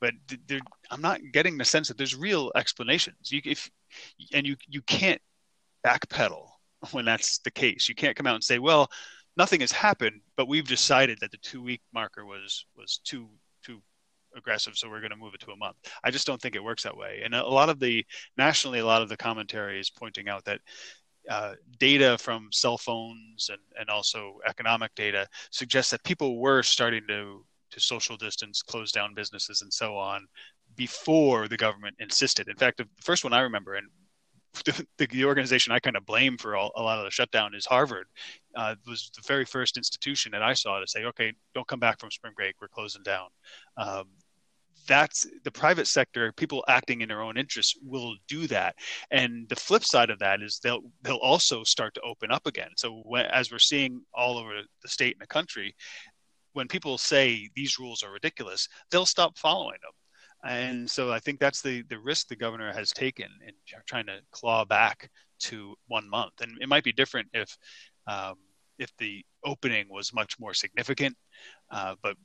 but 0.00 0.12
there, 0.46 0.60
I'm 0.90 1.02
not 1.02 1.20
getting 1.32 1.58
the 1.58 1.64
sense 1.64 1.88
that 1.88 1.98
there's 1.98 2.16
real 2.16 2.52
explanations. 2.54 3.30
You 3.30 3.40
if 3.44 3.70
and 4.32 4.46
you 4.46 4.56
you 4.68 4.82
can't 4.82 5.20
backpedal 5.86 6.48
when 6.92 7.04
that's 7.04 7.38
the 7.38 7.50
case. 7.50 7.88
You 7.88 7.94
can't 7.94 8.16
come 8.16 8.26
out 8.26 8.34
and 8.34 8.44
say, 8.44 8.58
well, 8.58 8.88
nothing 9.36 9.60
has 9.60 9.72
happened, 9.72 10.20
but 10.36 10.48
we've 10.48 10.66
decided 10.66 11.18
that 11.20 11.30
the 11.30 11.38
two 11.38 11.62
week 11.62 11.82
marker 11.92 12.24
was 12.24 12.66
was 12.76 13.00
too 13.04 13.28
too 13.64 13.80
aggressive, 14.36 14.76
so 14.76 14.88
we're 14.88 15.00
going 15.00 15.10
to 15.10 15.16
move 15.16 15.34
it 15.34 15.40
to 15.40 15.50
a 15.50 15.56
month. 15.56 15.76
I 16.04 16.10
just 16.10 16.26
don't 16.26 16.40
think 16.40 16.54
it 16.54 16.64
works 16.64 16.84
that 16.84 16.96
way. 16.96 17.22
And 17.24 17.34
a 17.34 17.44
lot 17.46 17.68
of 17.68 17.80
the 17.80 18.04
nationally, 18.36 18.78
a 18.78 18.86
lot 18.86 19.02
of 19.02 19.08
the 19.08 19.16
commentary 19.16 19.80
is 19.80 19.90
pointing 19.90 20.28
out 20.28 20.44
that 20.44 20.60
uh, 21.28 21.54
data 21.78 22.16
from 22.18 22.48
cell 22.50 22.78
phones 22.78 23.50
and, 23.50 23.60
and 23.78 23.90
also 23.90 24.38
economic 24.46 24.94
data 24.94 25.26
suggests 25.50 25.90
that 25.90 26.02
people 26.04 26.38
were 26.38 26.62
starting 26.62 27.06
to 27.08 27.44
to 27.70 27.80
social 27.80 28.16
distance, 28.16 28.62
close 28.62 28.92
down 28.92 29.14
businesses, 29.14 29.62
and 29.62 29.72
so 29.72 29.96
on 29.96 30.26
before 30.76 31.48
the 31.48 31.56
government 31.56 31.96
insisted. 31.98 32.48
In 32.48 32.56
fact, 32.56 32.78
the 32.78 32.88
first 33.00 33.24
one 33.24 33.32
I 33.32 33.40
remember, 33.40 33.74
and 33.74 33.88
the, 34.64 35.06
the, 35.06 35.24
organization 35.24 35.72
I 35.72 35.78
kind 35.78 35.96
of 35.96 36.04
blame 36.04 36.36
for 36.36 36.56
all, 36.56 36.72
a 36.74 36.82
lot 36.82 36.98
of 36.98 37.04
the 37.04 37.10
shutdown 37.10 37.54
is 37.54 37.66
Harvard. 37.66 38.06
Uh, 38.56 38.74
was 38.88 39.10
the 39.14 39.22
very 39.26 39.44
first 39.44 39.76
institution 39.76 40.32
that 40.32 40.42
I 40.42 40.54
saw 40.54 40.80
to 40.80 40.86
say, 40.88 41.04
okay, 41.04 41.32
don't 41.54 41.66
come 41.68 41.78
back 41.78 42.00
from 42.00 42.10
spring 42.10 42.32
break, 42.34 42.56
we're 42.60 42.68
closing 42.68 43.04
down. 43.04 43.28
Um, 43.76 44.08
that's 44.86 45.26
the 45.44 45.50
private 45.50 45.86
sector 45.86 46.32
people 46.32 46.64
acting 46.68 47.00
in 47.00 47.08
their 47.08 47.22
own 47.22 47.36
interests 47.36 47.76
will 47.82 48.16
do 48.28 48.46
that. 48.48 48.74
And 49.10 49.48
the 49.48 49.56
flip 49.56 49.84
side 49.84 50.10
of 50.10 50.18
that 50.20 50.42
is 50.42 50.60
they'll 50.62 50.82
they'll 51.02 51.16
also 51.16 51.64
start 51.64 51.94
to 51.94 52.00
open 52.02 52.30
up 52.30 52.46
again. 52.46 52.70
So 52.76 53.02
when, 53.04 53.26
as 53.26 53.50
we're 53.50 53.58
seeing 53.58 54.02
all 54.14 54.38
over 54.38 54.60
the 54.82 54.88
state 54.88 55.14
and 55.14 55.22
the 55.22 55.26
country 55.26 55.74
when 56.52 56.66
people 56.66 56.98
say 56.98 57.48
these 57.54 57.78
rules 57.78 58.02
are 58.02 58.10
ridiculous 58.12 58.68
they'll 58.90 59.06
stop 59.06 59.38
following 59.38 59.78
them. 59.82 59.92
And 60.42 60.90
so 60.90 61.12
I 61.12 61.18
think 61.18 61.38
that's 61.38 61.62
the 61.62 61.82
the 61.82 61.98
risk 61.98 62.28
the 62.28 62.36
governor 62.36 62.72
has 62.72 62.92
taken 62.92 63.28
in 63.46 63.54
trying 63.86 64.06
to 64.06 64.20
claw 64.32 64.64
back 64.64 65.10
to 65.40 65.74
one 65.88 66.08
month. 66.08 66.32
And 66.40 66.56
it 66.60 66.68
might 66.68 66.84
be 66.84 66.92
different 66.92 67.28
if 67.34 67.56
um, 68.06 68.36
if 68.78 68.90
the 68.98 69.22
opening 69.44 69.86
was 69.90 70.14
much 70.14 70.40
more 70.40 70.54
significant, 70.54 71.14
uh, 71.70 71.94
but 72.02 72.16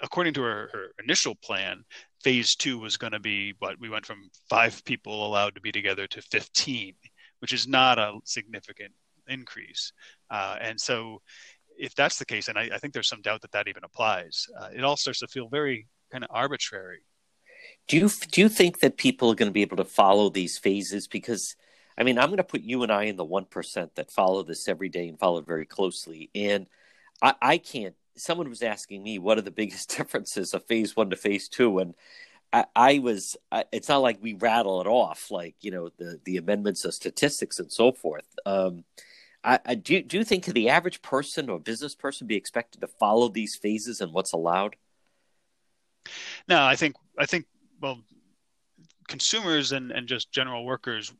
according 0.00 0.34
to 0.34 0.42
her, 0.42 0.70
her, 0.72 0.86
initial 1.02 1.34
plan, 1.34 1.84
phase 2.22 2.54
two 2.54 2.78
was 2.78 2.96
going 2.96 3.12
to 3.12 3.20
be 3.20 3.54
what 3.58 3.78
we 3.80 3.88
went 3.88 4.06
from 4.06 4.30
five 4.48 4.84
people 4.84 5.26
allowed 5.26 5.54
to 5.54 5.60
be 5.60 5.72
together 5.72 6.06
to 6.06 6.22
15, 6.22 6.94
which 7.40 7.52
is 7.52 7.66
not 7.66 7.98
a 7.98 8.18
significant 8.24 8.92
increase. 9.28 9.92
Uh, 10.30 10.56
and 10.60 10.80
so, 10.80 11.20
if 11.78 11.94
that's 11.94 12.18
the 12.18 12.26
case, 12.26 12.48
and 12.48 12.58
I, 12.58 12.68
I, 12.72 12.78
think 12.78 12.92
there's 12.92 13.08
some 13.08 13.22
doubt 13.22 13.40
that 13.42 13.52
that 13.52 13.66
even 13.66 13.82
applies, 13.82 14.46
uh, 14.60 14.68
it 14.74 14.84
all 14.84 14.96
starts 14.96 15.20
to 15.20 15.26
feel 15.26 15.48
very 15.48 15.88
kind 16.10 16.22
of 16.22 16.30
arbitrary. 16.32 17.00
Do 17.88 17.96
you 17.96 18.10
do 18.30 18.40
you 18.40 18.48
think 18.48 18.80
that 18.80 18.96
people 18.96 19.30
are 19.30 19.34
going 19.34 19.48
to 19.48 19.52
be 19.52 19.62
able 19.62 19.78
to 19.78 19.84
follow 19.84 20.28
these 20.28 20.58
phases? 20.58 21.08
Because, 21.08 21.56
I 21.96 22.04
mean, 22.04 22.18
I'm 22.18 22.28
going 22.28 22.36
to 22.36 22.44
put 22.44 22.60
you 22.62 22.82
and 22.82 22.92
I 22.92 23.04
in 23.04 23.16
the 23.16 23.24
one 23.24 23.46
percent 23.46 23.94
that 23.96 24.10
follow 24.10 24.42
this 24.42 24.68
every 24.68 24.88
day 24.88 25.08
and 25.08 25.18
follow 25.18 25.38
it 25.38 25.46
very 25.46 25.66
closely, 25.66 26.30
and 26.34 26.66
I, 27.20 27.34
I 27.40 27.58
can't. 27.58 27.94
Someone 28.16 28.48
was 28.48 28.62
asking 28.62 29.02
me 29.02 29.18
what 29.18 29.38
are 29.38 29.42
the 29.42 29.50
biggest 29.50 29.88
differences 29.96 30.54
of 30.54 30.64
phase 30.64 30.96
one 30.96 31.10
to 31.10 31.16
phase 31.16 31.48
two, 31.48 31.78
and 31.78 31.94
I, 32.52 32.64
I 32.76 32.98
was. 32.98 33.36
I, 33.50 33.64
it's 33.72 33.88
not 33.88 33.98
like 33.98 34.18
we 34.20 34.34
rattle 34.34 34.80
it 34.80 34.86
off 34.86 35.30
like 35.30 35.56
you 35.60 35.70
know 35.70 35.90
the 35.98 36.20
the 36.24 36.36
amendments 36.36 36.84
of 36.84 36.94
statistics 36.94 37.58
and 37.58 37.72
so 37.72 37.92
forth. 37.92 38.26
Um, 38.44 38.84
I, 39.44 39.58
I, 39.64 39.74
do, 39.74 40.02
do 40.02 40.18
you 40.18 40.24
think 40.24 40.44
the 40.44 40.68
average 40.68 41.02
person 41.02 41.50
or 41.50 41.58
business 41.58 41.94
person 41.94 42.26
be 42.26 42.36
expected 42.36 42.80
to 42.80 42.86
follow 42.86 43.28
these 43.28 43.56
phases 43.56 44.00
and 44.00 44.12
what's 44.12 44.32
allowed? 44.32 44.76
No, 46.48 46.62
I 46.62 46.76
think 46.76 46.96
I 47.18 47.26
think 47.26 47.46
well, 47.80 48.00
consumers 49.08 49.72
and 49.72 49.90
and 49.90 50.06
just 50.06 50.32
general 50.32 50.64
workers, 50.64 51.12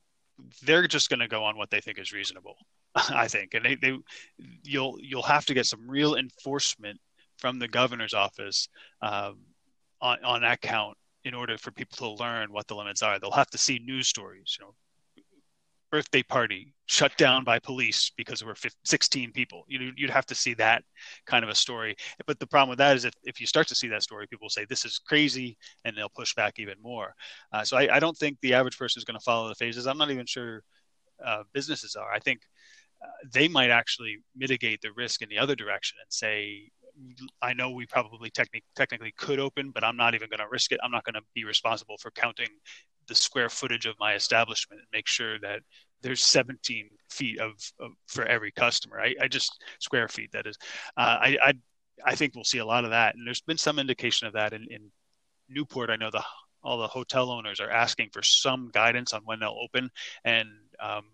they're 0.62 0.87
just 0.87 1.09
going 1.09 1.20
to 1.20 1.28
go 1.28 1.44
on 1.44 1.57
what 1.57 1.70
they 1.70 1.81
think 1.81 1.98
is 1.98 2.12
reasonable. 2.12 2.57
I 3.11 3.28
think, 3.28 3.55
and 3.55 3.64
they, 3.64 3.74
they 3.76 3.96
you'll 4.62 4.98
you'll 5.00 5.22
have 5.22 5.46
to 5.46 5.55
get 5.55 5.66
some 5.66 5.88
real 5.88 6.14
enforcement 6.14 7.00
from 7.38 7.59
the 7.59 7.68
governor's 7.68 8.14
office 8.14 8.68
um, 9.00 9.38
on 10.00 10.22
on 10.24 10.42
that 10.42 10.61
count 10.61 10.96
in 11.24 11.35
order 11.35 11.57
for 11.57 11.70
people 11.70 11.96
to 11.96 12.22
learn 12.22 12.52
what 12.52 12.66
the 12.66 12.74
limits 12.74 13.02
are. 13.02 13.18
They'll 13.18 13.31
have 13.31 13.50
to 13.50 13.59
see 13.59 13.78
news 13.78 14.09
stories, 14.09 14.57
you 14.59 14.66
know, 14.66 14.74
birthday 15.92 16.22
party 16.22 16.74
shut 16.87 17.16
down 17.18 17.44
by 17.44 17.59
police 17.59 18.11
because 18.16 18.40
there 18.40 18.48
were 18.48 18.55
15, 18.55 18.76
16 18.85 19.33
people. 19.33 19.64
You'd, 19.68 19.98
you'd 19.98 20.11
have 20.11 20.26
to 20.26 20.35
see 20.35 20.55
that 20.55 20.83
kind 21.26 21.44
of 21.44 21.50
a 21.50 21.55
story. 21.55 21.94
But 22.26 22.40
the 22.40 22.46
problem 22.46 22.70
with 22.70 22.78
that 22.78 22.96
is 22.96 23.05
if, 23.05 23.12
if 23.22 23.40
you 23.40 23.46
start 23.46 23.68
to 23.68 23.74
see 23.74 23.88
that 23.88 24.02
story, 24.02 24.26
people 24.26 24.46
will 24.46 24.50
say, 24.50 24.64
this 24.64 24.85
is 24.87 24.98
crazy, 24.98 25.57
and 25.85 25.96
they'll 25.96 26.09
push 26.09 26.35
back 26.35 26.59
even 26.59 26.76
more. 26.83 27.14
Uh, 27.52 27.62
so 27.62 27.76
I, 27.76 27.96
I, 27.96 28.00
don't 28.00 28.16
think 28.16 28.38
the 28.40 28.55
average 28.55 28.78
person 28.78 28.98
is 28.98 29.05
going 29.05 29.18
to 29.18 29.24
follow 29.24 29.48
the 29.48 29.55
phases. 29.55 29.87
I'm 29.87 29.98
not 29.98 30.11
even 30.11 30.26
sure 30.26 30.64
uh, 31.24 31.42
businesses 31.52 31.94
are. 31.94 32.11
I 32.11 32.18
think 32.18 32.40
they 33.32 33.48
might 33.48 33.70
actually 33.70 34.18
mitigate 34.36 34.80
the 34.80 34.92
risk 34.92 35.22
in 35.22 35.28
the 35.28 35.38
other 35.38 35.54
direction 35.54 35.98
and 36.00 36.12
say, 36.12 36.70
I 37.40 37.54
know 37.54 37.70
we 37.70 37.86
probably 37.86 38.30
techni- 38.30 38.62
technically 38.76 39.12
could 39.16 39.38
open, 39.38 39.70
but 39.70 39.84
I'm 39.84 39.96
not 39.96 40.14
even 40.14 40.28
going 40.28 40.40
to 40.40 40.48
risk 40.50 40.72
it. 40.72 40.80
I'm 40.82 40.90
not 40.90 41.04
going 41.04 41.14
to 41.14 41.22
be 41.34 41.44
responsible 41.44 41.96
for 41.98 42.10
counting 42.10 42.48
the 43.08 43.14
square 43.14 43.48
footage 43.48 43.86
of 43.86 43.96
my 43.98 44.14
establishment 44.14 44.80
and 44.80 44.88
make 44.92 45.08
sure 45.08 45.38
that 45.40 45.60
there's 46.02 46.22
17 46.24 46.88
feet 47.10 47.38
of, 47.38 47.52
of 47.80 47.92
for 48.06 48.24
every 48.24 48.52
customer. 48.52 49.00
I, 49.00 49.14
I, 49.20 49.28
just 49.28 49.62
square 49.80 50.08
feet 50.08 50.30
that 50.32 50.46
is. 50.46 50.56
Uh, 50.96 51.18
I, 51.20 51.38
I, 51.42 51.52
I 52.04 52.14
think 52.14 52.34
we'll 52.34 52.44
see 52.44 52.58
a 52.58 52.66
lot 52.66 52.84
of 52.84 52.90
that, 52.90 53.14
and 53.14 53.26
there's 53.26 53.40
been 53.40 53.56
some 53.56 53.78
indication 53.78 54.26
of 54.26 54.34
that 54.34 54.52
in, 54.52 54.66
in 54.70 54.90
Newport. 55.48 55.90
I 55.90 55.96
know 55.96 56.10
the 56.10 56.24
all 56.64 56.78
the 56.78 56.88
hotel 56.88 57.30
owners 57.30 57.60
are 57.60 57.70
asking 57.70 58.10
for 58.12 58.22
some 58.22 58.70
guidance 58.72 59.12
on 59.12 59.22
when 59.24 59.40
they'll 59.40 59.58
open, 59.60 59.90
and 60.24 60.48
um, 60.80 61.04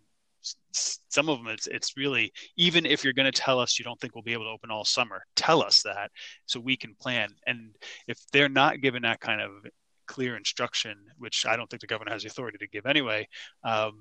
some 0.72 1.28
of 1.28 1.38
them 1.38 1.48
it's 1.48 1.66
it's 1.66 1.96
really 1.96 2.32
even 2.56 2.86
if 2.86 3.02
you're 3.02 3.12
going 3.12 3.30
to 3.30 3.40
tell 3.40 3.58
us 3.58 3.78
you 3.78 3.84
don't 3.84 4.00
think 4.00 4.14
we'll 4.14 4.22
be 4.22 4.32
able 4.32 4.44
to 4.44 4.50
open 4.50 4.70
all 4.70 4.84
summer, 4.84 5.22
tell 5.34 5.62
us 5.62 5.82
that 5.82 6.10
so 6.46 6.60
we 6.60 6.76
can 6.76 6.94
plan. 6.94 7.30
And 7.46 7.74
if 8.06 8.18
they're 8.32 8.48
not 8.48 8.80
given 8.80 9.02
that 9.02 9.20
kind 9.20 9.40
of 9.40 9.50
clear 10.06 10.36
instruction, 10.36 10.96
which 11.18 11.46
I 11.46 11.56
don't 11.56 11.68
think 11.68 11.80
the 11.80 11.86
governor 11.86 12.12
has 12.12 12.22
the 12.22 12.28
authority 12.28 12.58
to 12.58 12.66
give 12.68 12.86
anyway, 12.86 13.28
um, 13.64 13.98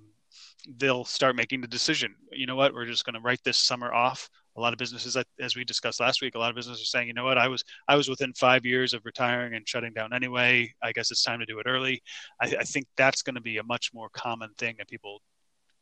they'll 0.77 1.05
start 1.05 1.35
making 1.35 1.61
the 1.61 1.67
decision. 1.67 2.15
You 2.31 2.45
know 2.45 2.55
what? 2.55 2.73
We're 2.73 2.85
just 2.85 3.05
going 3.05 3.15
to 3.15 3.21
write 3.21 3.43
this 3.43 3.57
summer 3.57 3.93
off. 3.93 4.29
A 4.55 4.61
lot 4.61 4.73
of 4.73 4.79
businesses, 4.79 5.15
as 5.39 5.55
we 5.55 5.63
discussed 5.63 5.99
last 5.99 6.19
week, 6.19 6.33
a 6.33 6.39
lot 6.39 6.49
of 6.49 6.55
businesses 6.55 6.81
are 6.81 6.85
saying, 6.85 7.07
you 7.07 7.13
know 7.13 7.25
what? 7.25 7.37
I 7.37 7.47
was 7.47 7.63
I 7.87 7.95
was 7.95 8.09
within 8.09 8.33
five 8.33 8.65
years 8.65 8.95
of 8.95 9.05
retiring 9.05 9.53
and 9.53 9.67
shutting 9.67 9.93
down 9.93 10.13
anyway. 10.13 10.73
I 10.81 10.93
guess 10.93 11.11
it's 11.11 11.21
time 11.21 11.39
to 11.39 11.45
do 11.45 11.59
it 11.59 11.67
early. 11.67 12.01
I, 12.41 12.47
I 12.59 12.63
think 12.63 12.87
that's 12.97 13.21
going 13.21 13.35
to 13.35 13.41
be 13.41 13.57
a 13.57 13.63
much 13.63 13.91
more 13.93 14.09
common 14.09 14.49
thing 14.57 14.75
that 14.79 14.87
people 14.87 15.21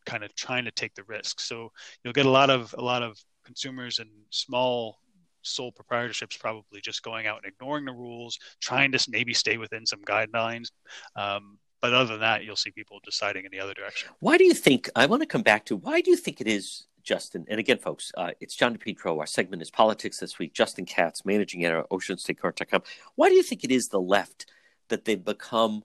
kind 0.05 0.23
of 0.23 0.33
trying 0.35 0.65
to 0.65 0.71
take 0.71 0.93
the 0.95 1.03
risk. 1.03 1.39
So 1.39 1.71
you'll 2.03 2.13
get 2.13 2.25
a 2.25 2.29
lot 2.31 2.49
of 2.49 2.73
a 2.77 2.81
lot 2.81 3.03
of 3.03 3.17
consumers 3.45 3.99
and 3.99 4.09
small 4.29 4.99
sole 5.41 5.71
proprietorships 5.71 6.39
probably 6.39 6.81
just 6.81 7.03
going 7.03 7.27
out 7.27 7.41
and 7.43 7.53
ignoring 7.53 7.85
the 7.85 7.91
rules, 7.91 8.39
trying 8.61 8.91
to 8.91 9.07
maybe 9.09 9.33
stay 9.33 9.57
within 9.57 9.85
some 9.85 10.01
guidelines. 10.01 10.71
Um, 11.15 11.59
but 11.81 11.93
other 11.93 12.13
than 12.13 12.21
that, 12.21 12.43
you'll 12.43 12.55
see 12.55 12.71
people 12.71 12.99
deciding 13.03 13.45
in 13.45 13.51
the 13.51 13.59
other 13.59 13.73
direction. 13.73 14.09
Why 14.19 14.37
do 14.37 14.43
you 14.43 14.55
think? 14.55 14.89
I 14.95 15.05
want 15.05 15.21
to 15.21 15.27
come 15.27 15.43
back 15.43 15.65
to 15.65 15.75
why 15.75 16.01
do 16.01 16.09
you 16.09 16.17
think 16.17 16.41
it 16.41 16.47
is, 16.47 16.87
Justin. 17.03 17.45
And 17.47 17.59
again, 17.59 17.77
folks, 17.77 18.11
uh, 18.17 18.31
it's 18.41 18.55
John 18.55 18.75
DePetro. 18.75 19.19
Our 19.19 19.27
segment 19.27 19.61
is 19.61 19.69
Politics 19.69 20.19
This 20.19 20.39
Week. 20.39 20.53
Justin 20.53 20.85
Katz, 20.85 21.23
managing 21.23 21.63
editor 21.63 21.81
at 21.81 21.89
OceanStateCurrent.com. 21.89 22.81
Why 23.13 23.29
do 23.29 23.35
you 23.35 23.43
think 23.43 23.63
it 23.63 23.71
is 23.71 23.89
the 23.89 24.01
left 24.01 24.47
that 24.89 25.05
they've 25.05 25.23
become, 25.23 25.83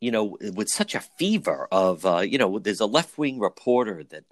you 0.00 0.10
know, 0.10 0.36
with 0.40 0.68
such 0.68 0.94
a 0.94 1.00
fever 1.00 1.68
of, 1.72 2.06
uh, 2.06 2.18
you 2.20 2.38
know, 2.38 2.58
there's 2.58 2.80
a 2.80 2.86
left 2.86 3.18
wing 3.18 3.38
reporter 3.38 4.04
that 4.10 4.24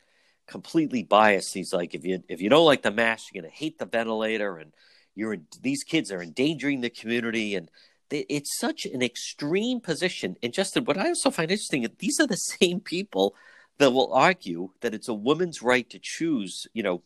completely 0.46 1.02
biased. 1.02 1.54
He's 1.54 1.72
like, 1.72 1.94
if 1.94 2.04
you 2.04 2.22
if 2.28 2.40
you 2.40 2.48
don't 2.48 2.64
like 2.64 2.82
the 2.82 2.90
mask, 2.90 3.34
you're 3.34 3.42
to 3.42 3.50
hate 3.50 3.78
the 3.78 3.86
ventilator, 3.86 4.58
and 4.58 4.72
you're 5.14 5.34
in, 5.34 5.46
these 5.62 5.82
kids 5.82 6.12
are 6.12 6.22
endangering 6.22 6.80
the 6.80 6.90
community, 6.90 7.54
and 7.56 7.70
it's 8.10 8.58
such 8.58 8.86
an 8.86 9.02
extreme 9.02 9.80
position. 9.80 10.36
And 10.42 10.52
Justin, 10.52 10.84
what 10.84 10.98
I 10.98 11.08
also 11.08 11.30
find 11.30 11.50
interesting, 11.50 11.82
is 11.82 11.90
these 11.98 12.20
are 12.20 12.26
the 12.26 12.36
same 12.60 12.80
people 12.80 13.34
that 13.78 13.90
will 13.90 14.12
argue 14.12 14.70
that 14.80 14.94
it's 14.94 15.08
a 15.08 15.14
woman's 15.14 15.62
right 15.62 15.88
to 15.90 15.98
choose, 16.00 16.66
you 16.72 16.82
know, 16.82 17.02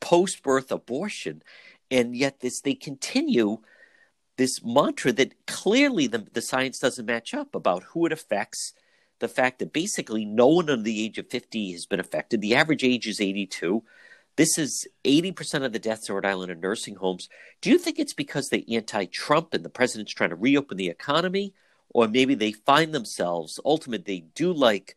post 0.00 0.42
birth 0.42 0.70
abortion. 0.70 1.42
And 1.90 2.16
yet 2.16 2.40
this 2.40 2.60
they 2.60 2.74
continue 2.74 3.58
this 4.36 4.62
mantra 4.64 5.12
that 5.12 5.46
clearly 5.46 6.06
the, 6.06 6.26
the 6.32 6.42
science 6.42 6.78
doesn't 6.78 7.06
match 7.06 7.34
up 7.34 7.54
about 7.54 7.82
who 7.84 8.06
it 8.06 8.12
affects. 8.12 8.72
The 9.18 9.28
fact 9.28 9.58
that 9.58 9.72
basically 9.72 10.24
no 10.24 10.46
one 10.46 10.68
under 10.68 10.82
the 10.82 11.02
age 11.02 11.18
of 11.18 11.30
50 11.30 11.72
has 11.72 11.86
been 11.86 12.00
affected. 12.00 12.40
The 12.40 12.54
average 12.54 12.84
age 12.84 13.06
is 13.06 13.20
82. 13.20 13.82
This 14.36 14.58
is 14.58 14.86
80% 15.04 15.64
of 15.64 15.72
the 15.72 15.78
deaths 15.78 16.08
in 16.08 16.14
Rhode 16.14 16.26
Island 16.26 16.52
in 16.52 16.60
nursing 16.60 16.96
homes. 16.96 17.30
Do 17.62 17.70
you 17.70 17.78
think 17.78 17.98
it's 17.98 18.12
because 18.12 18.48
they're 18.48 18.60
anti 18.70 19.06
Trump 19.06 19.54
and 19.54 19.64
the 19.64 19.70
president's 19.70 20.12
trying 20.12 20.30
to 20.30 20.36
reopen 20.36 20.76
the 20.76 20.90
economy? 20.90 21.54
Or 21.88 22.06
maybe 22.06 22.34
they 22.34 22.52
find 22.52 22.92
themselves, 22.92 23.58
ultimately, 23.64 24.20
they 24.20 24.26
do 24.34 24.52
like 24.52 24.96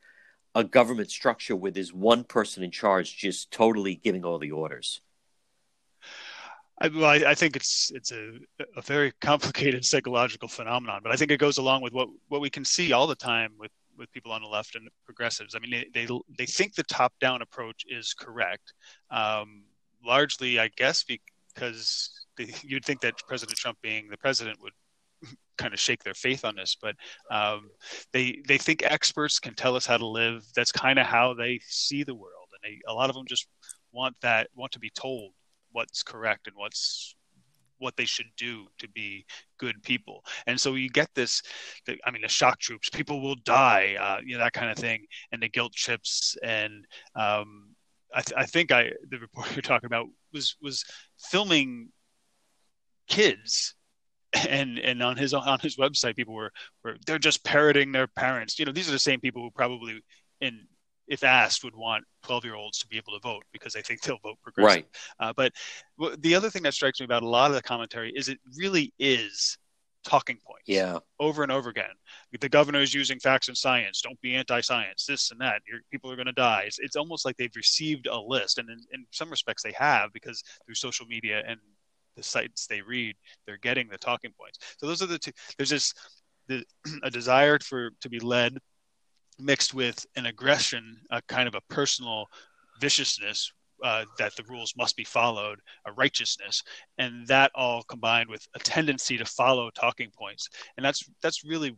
a 0.54 0.66
government 0.66 1.12
structure 1.12 1.56
where 1.56 1.72
there's 1.72 1.94
one 1.94 2.26
person 2.26 2.64
in 2.64 2.72
charge 2.72 3.16
just 3.16 3.52
totally 3.52 3.96
giving 3.96 4.26
all 4.26 4.40
the 4.40 4.52
orders? 4.52 5.00
I, 6.82 6.88
well, 6.88 7.06
I, 7.06 7.16
I, 7.28 7.36
think 7.36 7.56
it's 7.56 7.92
it's 7.94 8.12
a, 8.12 8.32
a 8.76 8.82
very 8.82 9.12
complicated 9.22 9.84
psychological 9.86 10.48
phenomenon, 10.48 11.02
but 11.04 11.12
I 11.12 11.16
think 11.16 11.32
it 11.32 11.40
goes 11.40 11.58
along 11.58 11.82
with 11.82 11.94
what, 11.94 12.10
what 12.30 12.42
we 12.42 12.50
can 12.50 12.64
see 12.64 12.94
all 12.94 13.08
the 13.08 13.16
time 13.16 13.52
with, 13.60 13.72
with 13.98 14.12
people 14.12 14.32
on 14.32 14.42
the 14.42 14.48
left 14.48 14.76
and 14.76 14.88
progressives. 15.06 15.56
I 15.56 15.60
mean, 15.60 15.72
they 15.94 16.06
they, 16.06 16.20
they 16.38 16.46
think 16.46 16.76
the 16.76 16.84
top 16.84 17.14
down 17.20 17.42
approach 17.42 17.84
is 17.90 18.14
correct, 18.14 18.74
um, 19.12 19.64
largely, 20.06 20.60
I 20.60 20.70
guess, 20.78 21.04
because 21.04 22.12
they, 22.38 22.54
you'd 22.64 22.86
think 22.86 23.02
that 23.02 23.16
President 23.28 23.58
Trump, 23.58 23.78
being 23.82 24.08
the 24.10 24.18
president, 24.18 24.62
would 24.62 24.74
kind 25.58 25.74
of 25.74 25.80
shake 25.80 26.04
their 26.04 26.14
faith 26.14 26.46
on 26.46 26.56
this, 26.56 26.78
but 26.82 26.96
um, 27.30 27.70
they 28.14 28.42
they 28.48 28.58
think 28.58 28.84
experts 28.84 29.40
can 29.40 29.54
tell 29.54 29.76
us 29.76 29.86
how 29.86 29.98
to 29.98 30.08
live. 30.08 30.46
That's 30.56 30.72
kind 30.72 30.98
of 30.98 31.06
how 31.06 31.34
they 31.34 31.60
see 31.68 32.04
the 32.04 32.16
world, 32.16 32.48
and 32.54 32.72
they, 32.72 32.80
a 32.88 32.94
lot 32.94 33.10
of 33.10 33.16
them 33.18 33.26
just 33.28 33.48
want 33.92 34.16
that 34.22 34.48
want 34.56 34.72
to 34.72 34.80
be 34.80 34.92
told 34.92 35.34
what's 35.72 36.04
correct 36.04 36.48
and 36.48 36.56
what's 36.56 37.16
what 37.80 37.96
they 37.96 38.06
should 38.06 38.30
do 38.38 38.68
to 38.78 38.88
be 38.90 39.26
good 39.58 39.82
people. 39.84 40.24
And 40.48 40.60
so 40.60 40.76
you 40.76 40.90
get 40.90 41.10
this, 41.16 41.42
I 42.06 42.12
mean, 42.12 42.22
the 42.22 42.28
shock 42.28 42.60
troops, 42.60 42.90
people 42.90 43.22
will 43.22 43.38
die, 43.46 43.96
uh, 44.00 44.18
you 44.24 44.38
know, 44.38 44.44
that 44.44 44.54
kind 44.54 44.70
of 44.70 44.78
thing, 44.78 45.06
and 45.32 45.42
the 45.42 45.48
guilt 45.48 45.74
trips. 45.74 46.38
And 46.44 46.86
um, 47.16 47.70
I, 48.14 48.22
th- 48.22 48.38
I, 48.38 48.46
think 48.46 48.72
I, 48.72 48.92
the 49.10 49.20
report 49.20 49.48
you're 49.56 49.62
talking 49.62 49.88
about 49.88 50.08
was 50.34 50.56
was 50.62 50.84
filming 51.18 51.90
kids 53.08 53.76
and 54.48 54.78
and 54.78 55.02
on 55.02 55.18
his 55.18 55.34
on 55.34 55.60
his 55.60 55.78
website 55.78 56.16
people 56.16 56.36
were 56.36 56.52
were 56.84 56.98
they're 57.08 57.18
just 57.18 57.44
parroting 57.44 57.92
their 57.92 58.06
parents 58.06 58.60
you 58.60 58.66
know 58.66 58.72
these 58.72 58.88
are 58.88 58.92
the 58.92 59.00
same 59.00 59.20
people 59.20 59.42
who 59.42 59.50
probably 59.50 60.00
in 60.40 60.68
if 61.10 61.24
asked 61.24 61.64
would 61.64 61.76
want 61.76 62.06
12 62.24 62.46
year 62.46 62.56
olds 62.56 62.78
to 62.80 62.88
be 62.88 62.98
able 62.98 63.14
to 63.14 63.20
vote 63.20 63.44
because 63.52 63.74
they 63.74 63.82
think 63.82 64.02
they'll 64.02 64.20
vote 64.24 64.38
progressive. 64.42 64.86
Right. 64.86 64.88
Uh, 65.20 65.34
but 65.36 65.54
the 66.22 66.36
other 66.36 66.50
thing 66.50 66.64
that 66.64 66.74
strikes 66.74 67.00
me 67.00 67.06
about 67.06 67.24
a 67.24 67.28
lot 67.28 67.52
of 67.52 67.56
the 67.56 67.62
commentary 67.62 68.12
is 68.16 68.30
it 68.30 68.38
really 68.56 68.94
is 69.00 69.58
talking 70.04 70.38
points. 70.46 70.64
Yeah. 70.66 71.00
Over 71.20 71.44
and 71.44 71.52
over 71.52 71.70
again. 71.70 71.92
The 72.40 72.48
governor 72.48 72.82
is 72.82 72.94
using 72.94 73.20
facts 73.20 73.48
and 73.48 73.58
science. 73.58 74.02
Don't 74.02 74.20
be 74.22 74.36
anti-science. 74.36 75.06
This 75.06 75.32
and 75.32 75.42
that. 75.42 75.62
Your, 75.68 75.80
people 75.92 76.12
are 76.12 76.16
going 76.16 76.28
to 76.28 76.32
die. 76.32 76.64
It's, 76.68 76.80
it's, 76.80 76.96
almost 76.96 77.26
like 77.26 77.36
they've 77.38 77.56
received 77.56 78.08
a 78.08 78.18
list 78.18 78.60
and 78.60 78.70
in, 78.70 78.80
in 78.94 79.06
some 79.12 79.30
respects 79.30 79.64
they 79.64 79.74
have 79.74 80.14
because 80.14 80.44
through 80.66 80.76
social 80.76 81.06
media 81.06 81.44
and 81.46 81.60
the 82.16 82.24
sites 82.24 82.68
they 82.68 82.82
read, 82.82 83.16
they're 83.46 83.58
getting 83.58 83.88
the 83.90 83.98
talking 83.98 84.32
points. 84.40 84.60
So 84.78 84.88
those 84.88 85.02
are 85.02 85.08
the 85.08 85.20
two. 85.20 85.32
There's 85.58 85.70
this 85.70 85.94
the, 86.48 86.64
a 87.04 87.10
desire 87.10 87.60
for 87.60 87.92
to 88.02 88.10
be 88.10 88.20
led, 88.20 88.58
mixed 89.40 89.74
with 89.74 90.06
an 90.16 90.26
aggression, 90.26 90.98
a 91.12 91.22
kind 91.24 91.48
of 91.48 91.56
a 91.56 91.62
personal 91.74 92.28
viciousness 92.80 93.52
uh, 93.84 94.06
that 94.18 94.36
the 94.36 94.44
rules 94.50 94.74
must 94.78 94.96
be 94.96 95.04
followed, 95.04 95.60
a 95.86 95.92
righteousness, 95.94 96.64
and 96.98 97.26
that 97.28 97.52
all 97.56 97.84
combined 97.84 98.30
with 98.30 98.46
a 98.56 98.60
tendency 98.60 99.18
to 99.18 99.26
follow 99.26 99.70
talking 99.70 100.10
points, 100.12 100.50
and 100.78 100.86
that's 100.86 101.10
that's 101.22 101.46
really 101.46 101.76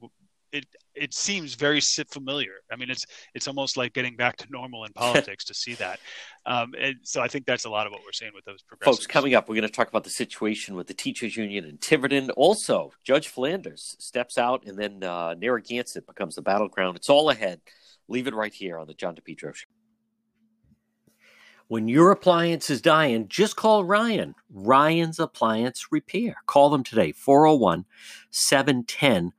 it 0.52 0.66
it 0.94 1.14
seems 1.14 1.56
very 1.56 1.82
familiar. 1.82 2.52
I 2.72 2.76
mean, 2.76 2.90
it's 2.90 3.06
it's 3.34 3.48
almost 3.48 3.78
like 3.78 3.94
getting 3.94 4.16
back 4.16 4.38
to 4.38 4.48
normal 4.50 4.84
in 4.86 4.94
politics 4.96 5.46
to 5.46 5.54
see 5.54 5.74
that. 5.76 6.00
Um, 6.46 6.74
and 6.80 6.96
so 7.04 7.22
I 7.22 7.28
think 7.28 7.46
that's 7.46 7.66
a 7.66 7.70
lot 7.70 7.88
of 7.88 7.94
what 7.94 8.02
we're 8.06 8.12
seeing 8.12 8.32
with 8.34 8.46
those 8.46 8.62
progressives. 8.62 9.06
Folks, 9.06 9.08
coming 9.08 9.34
up, 9.34 9.48
we're 9.48 9.56
going 9.56 9.68
to 9.68 9.74
talk 9.74 9.88
about 9.88 10.04
the 10.04 10.10
situation 10.10 10.76
with 10.76 10.88
the 10.88 10.94
teachers 10.94 11.38
union 11.38 11.66
in 11.66 11.78
Tiverton. 11.78 12.30
Also, 12.32 12.92
Judge 13.04 13.30
Flanders 13.30 13.96
steps 14.00 14.38
out, 14.38 14.66
and 14.66 14.78
then 14.78 15.04
uh, 15.04 15.36
Narragansett 15.36 16.06
becomes 16.06 16.36
the 16.36 16.42
battleground. 16.42 16.98
It's 16.98 17.10
all 17.10 17.30
ahead. 17.30 17.62
Leave 18.08 18.28
it 18.28 18.36
right 18.36 18.54
here 18.54 18.78
on 18.78 18.88
the 18.88 18.94
John 18.94 19.16
DePetro 19.16 19.56
Show. 19.56 19.68
When 21.70 21.88
your 21.88 22.12
appliance 22.12 22.70
is 22.70 22.82
dying, 22.82 23.30
just 23.30 23.56
call 23.56 23.86
Ryan. 23.86 24.36
Ryan's 24.50 25.20
Appliance 25.20 25.88
Repair. 25.90 26.36
Call 26.46 26.70
them 26.70 26.84
today, 26.84 27.14
401 27.14 27.86
710 28.30 29.32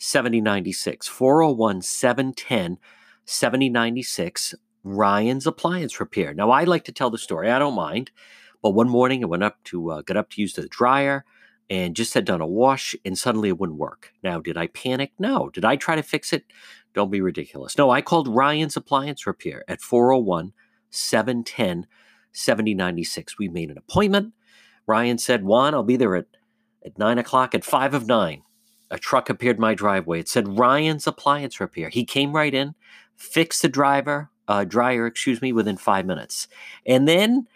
7096. 0.00 1.06
401 1.06 1.82
710 1.82 2.78
7096. 3.26 4.54
Ryan's 4.82 5.46
Appliance 5.46 6.00
Repair. 6.00 6.32
Now, 6.32 6.50
I 6.50 6.64
like 6.64 6.84
to 6.84 6.92
tell 6.92 7.10
the 7.10 7.18
story. 7.18 7.50
I 7.50 7.58
don't 7.58 7.74
mind. 7.74 8.10
But 8.62 8.70
one 8.70 8.88
morning 8.88 9.22
I 9.22 9.26
went 9.26 9.44
up 9.44 9.62
to 9.64 9.90
uh, 9.90 10.02
got 10.02 10.16
up 10.16 10.30
to 10.30 10.40
use 10.40 10.54
the 10.54 10.68
dryer 10.68 11.24
and 11.68 11.94
just 11.94 12.14
had 12.14 12.24
done 12.24 12.40
a 12.40 12.46
wash 12.46 12.96
and 13.04 13.16
suddenly 13.16 13.48
it 13.50 13.58
wouldn't 13.58 13.78
work. 13.78 14.12
Now, 14.22 14.40
did 14.40 14.56
I 14.56 14.66
panic? 14.68 15.12
No. 15.18 15.50
Did 15.50 15.64
I 15.64 15.76
try 15.76 15.96
to 15.96 16.02
fix 16.02 16.32
it? 16.32 16.44
Don't 16.94 17.10
be 17.10 17.20
ridiculous. 17.20 17.78
No, 17.78 17.90
I 17.90 18.02
called 18.02 18.26
Ryan's 18.26 18.76
Appliance 18.76 19.26
Repair 19.26 19.64
at 19.68 19.80
401 19.80 20.52
710 20.90 21.86
7096. 22.32 23.38
We 23.38 23.48
made 23.48 23.70
an 23.70 23.78
appointment. 23.78 24.32
Ryan 24.86 25.18
said, 25.18 25.44
Juan, 25.44 25.74
I'll 25.74 25.82
be 25.82 25.96
there 25.96 26.16
at, 26.16 26.26
at 26.84 26.98
9 26.98 27.18
o'clock 27.18 27.54
at 27.54 27.64
5 27.64 27.94
of 27.94 28.06
9 28.06 28.42
a 28.90 28.98
truck 28.98 29.30
appeared 29.30 29.56
in 29.56 29.60
my 29.60 29.74
driveway. 29.74 30.20
It 30.20 30.28
said 30.28 30.58
Ryan's 30.58 31.06
Appliance 31.06 31.60
Repair. 31.60 31.88
He 31.88 32.04
came 32.04 32.32
right 32.32 32.52
in, 32.52 32.74
fixed 33.16 33.62
the 33.62 33.68
driver, 33.68 34.30
uh, 34.48 34.64
dryer, 34.64 35.06
excuse 35.06 35.40
me, 35.40 35.52
within 35.52 35.76
five 35.76 36.06
minutes. 36.06 36.48
And 36.84 37.06
then 37.06 37.46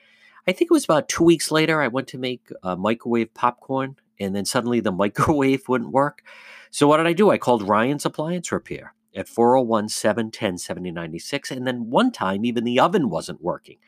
I 0.46 0.52
think 0.52 0.70
it 0.70 0.74
was 0.74 0.84
about 0.84 1.08
two 1.08 1.24
weeks 1.24 1.50
later, 1.50 1.80
I 1.80 1.88
went 1.88 2.08
to 2.08 2.18
make 2.18 2.48
uh, 2.62 2.76
microwave 2.76 3.34
popcorn, 3.34 3.96
and 4.20 4.34
then 4.34 4.44
suddenly 4.44 4.80
the 4.80 4.92
microwave 5.04 5.68
wouldn't 5.68 5.92
work. 5.92 6.22
So 6.70 6.86
what 6.86 6.98
did 6.98 7.06
I 7.06 7.12
do? 7.12 7.30
I 7.30 7.38
called 7.38 7.68
Ryan's 7.68 8.04
Appliance 8.04 8.52
Repair 8.52 8.94
at 9.16 9.28
401 9.28 9.88
710 9.88 10.58
7096. 10.58 11.50
And 11.50 11.66
then 11.66 11.90
one 11.90 12.10
time, 12.10 12.44
even 12.44 12.64
the 12.64 12.80
oven 12.80 13.08
wasn't 13.08 13.42
working. 13.42 13.78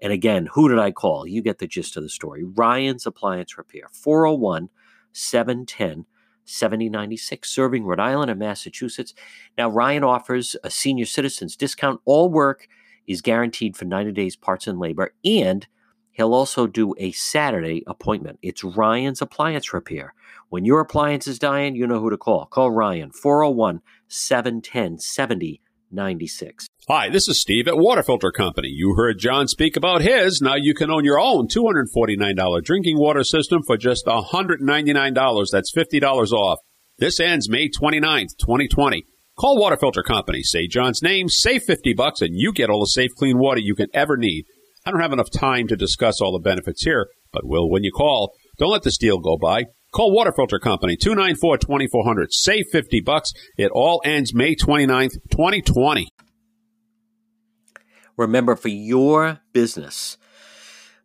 And 0.00 0.12
again, 0.12 0.48
who 0.52 0.68
did 0.68 0.78
I 0.78 0.92
call? 0.92 1.26
You 1.26 1.42
get 1.42 1.58
the 1.58 1.66
gist 1.66 1.96
of 1.96 2.02
the 2.02 2.08
story. 2.08 2.44
Ryan's 2.44 3.06
Appliance 3.06 3.58
Repair, 3.58 3.88
401 3.92 4.68
710 5.12 6.06
7096, 6.46 7.48
serving 7.48 7.84
Rhode 7.84 8.00
Island 8.00 8.30
and 8.30 8.40
Massachusetts. 8.40 9.14
Now, 9.58 9.68
Ryan 9.68 10.04
offers 10.04 10.56
a 10.64 10.70
senior 10.70 11.04
citizens 11.04 11.56
discount. 11.56 12.00
All 12.04 12.30
work 12.30 12.68
is 13.06 13.20
guaranteed 13.20 13.76
for 13.76 13.84
90 13.84 14.12
days 14.12 14.36
parts 14.36 14.66
and 14.66 14.78
labor, 14.78 15.14
and 15.24 15.66
he'll 16.12 16.34
also 16.34 16.66
do 16.66 16.94
a 16.98 17.12
Saturday 17.12 17.82
appointment. 17.86 18.38
It's 18.42 18.64
Ryan's 18.64 19.20
Appliance 19.20 19.72
Repair. 19.72 20.14
When 20.48 20.64
your 20.64 20.80
appliance 20.80 21.26
is 21.26 21.38
dying, 21.38 21.74
you 21.74 21.86
know 21.86 22.00
who 22.00 22.10
to 22.10 22.16
call. 22.16 22.46
Call 22.46 22.70
Ryan, 22.70 23.10
401 23.10 23.82
710 24.08 24.98
7096. 25.90 26.66
Hi, 26.88 27.08
this 27.08 27.28
is 27.28 27.40
Steve 27.40 27.68
at 27.68 27.78
Water 27.78 28.02
Filter 28.02 28.30
Company. 28.30 28.68
You 28.68 28.94
heard 28.96 29.18
John 29.18 29.48
speak 29.48 29.76
about 29.76 30.02
his. 30.02 30.40
Now 30.40 30.54
you 30.54 30.74
can 30.74 30.90
own 30.90 31.04
your 31.04 31.18
own 31.18 31.48
$249 31.48 32.62
drinking 32.62 32.98
water 32.98 33.24
system 33.24 33.62
for 33.66 33.76
just 33.76 34.06
$199. 34.06 35.46
That's 35.50 35.72
$50 35.72 36.32
off. 36.32 36.58
This 36.98 37.20
ends 37.20 37.48
May 37.48 37.68
29th, 37.68 38.36
2020. 38.38 39.04
Call 39.38 39.60
Water 39.60 39.76
Filter 39.76 40.02
Company, 40.02 40.42
say 40.42 40.66
John's 40.66 41.02
name, 41.02 41.28
save 41.28 41.62
50 41.62 41.92
bucks, 41.92 42.22
and 42.22 42.30
you 42.32 42.52
get 42.52 42.70
all 42.70 42.80
the 42.80 42.86
safe, 42.86 43.10
clean 43.18 43.38
water 43.38 43.60
you 43.60 43.74
can 43.74 43.88
ever 43.92 44.16
need. 44.16 44.46
I 44.86 44.90
don't 44.90 45.02
have 45.02 45.12
enough 45.12 45.30
time 45.30 45.66
to 45.68 45.76
discuss 45.76 46.20
all 46.20 46.32
the 46.32 46.38
benefits 46.38 46.84
here, 46.84 47.08
but 47.32 47.44
will 47.44 47.68
when 47.70 47.84
you 47.84 47.92
call. 47.92 48.32
Don't 48.58 48.70
let 48.70 48.82
this 48.82 48.96
deal 48.96 49.18
go 49.18 49.36
by. 49.36 49.64
Call 49.96 50.12
Water 50.12 50.30
Filter 50.30 50.58
Company, 50.58 50.94
294-2400. 50.94 52.26
Save 52.28 52.66
50 52.70 53.00
bucks. 53.00 53.32
It 53.56 53.70
all 53.72 54.02
ends 54.04 54.34
May 54.34 54.54
29th, 54.54 55.14
2020. 55.30 56.06
Remember, 58.18 58.56
for 58.56 58.68
your 58.68 59.40
business, 59.54 60.18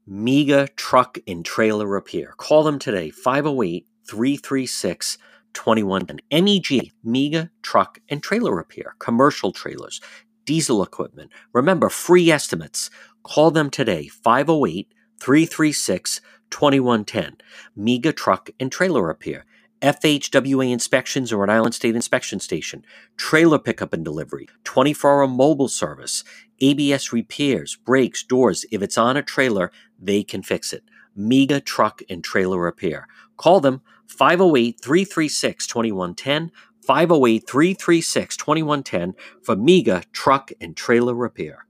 MEGA 0.06 0.68
Truck 0.76 1.20
and 1.26 1.46
Trailer 1.46 1.88
Repair. 1.88 2.34
Call 2.36 2.64
them 2.64 2.80
today, 2.80 3.12
508 3.12 3.88
336 4.10 5.18
2110. 5.54 6.44
MEG, 6.44 6.92
MEGA 7.02 7.50
Truck 7.62 8.02
and 8.10 8.22
Trailer 8.22 8.54
Repair. 8.54 8.96
Commercial 9.00 9.54
trailers, 9.54 10.02
diesel 10.44 10.84
equipment. 10.84 11.32
Remember, 11.54 11.88
free 11.88 12.30
estimates. 12.30 12.90
Call 13.24 13.52
them 13.52 13.70
today, 13.70 14.10
508 14.10 14.94
336 15.18 16.20
2110. 16.52 17.38
MEGA 17.76 18.14
Truck 18.14 18.50
and 18.60 18.72
Trailer 18.72 19.04
Repair. 19.04 19.46
FHWA 19.82 20.72
inspections 20.72 21.34
or 21.34 21.38
Rhode 21.38 21.50
Island 21.50 21.74
State 21.74 21.96
Inspection 21.96 22.40
Station, 22.40 22.86
trailer 23.18 23.58
pickup 23.58 23.94
and 23.94 24.06
delivery, 24.06 24.48
24 24.64 25.24
hour 25.24 25.28
mobile 25.28 25.68
service, 25.68 26.24
ABS 26.60 27.12
repairs, 27.12 27.76
brakes, 27.78 28.24
doors. 28.24 28.64
If 28.72 28.84
it's 28.84 28.98
on 28.98 29.18
a 29.18 29.24
trailer, 29.24 29.72
they 30.00 30.22
can 30.22 30.44
fix 30.44 30.72
it. 30.72 30.84
MEGA 31.16 31.62
Truck 31.62 32.02
and 32.10 32.24
Trailer 32.24 32.60
Repair. 32.60 33.08
Call 33.38 33.60
them 33.60 33.82
508 34.08 34.80
336 34.80 35.66
2110. 35.68 36.52
508 36.86 37.48
336 37.48 38.38
2110 38.38 39.14
for 39.44 39.56
MEGA 39.56 40.04
Truck 40.12 40.52
and 40.60 40.76
Trailer 40.76 41.16
Repair. 41.16 41.66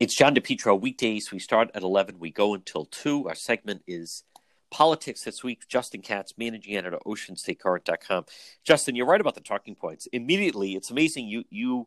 It's 0.00 0.14
John 0.14 0.34
DePetro. 0.34 0.80
Weekdays, 0.80 1.30
we 1.30 1.38
start 1.38 1.70
at 1.74 1.82
11, 1.82 2.18
we 2.18 2.30
go 2.30 2.54
until 2.54 2.86
2. 2.86 3.28
Our 3.28 3.34
segment 3.34 3.82
is 3.86 4.24
Politics 4.70 5.24
this 5.24 5.44
week. 5.44 5.68
Justin 5.68 6.00
Katz, 6.00 6.32
managing 6.38 6.74
editor, 6.74 6.96
OceanStateCurrent.com. 7.04 8.24
Justin, 8.64 8.96
you're 8.96 9.04
right 9.04 9.20
about 9.20 9.34
the 9.34 9.42
talking 9.42 9.74
points. 9.74 10.08
Immediately, 10.10 10.72
it's 10.74 10.90
amazing 10.90 11.26
you 11.26 11.44
you 11.50 11.86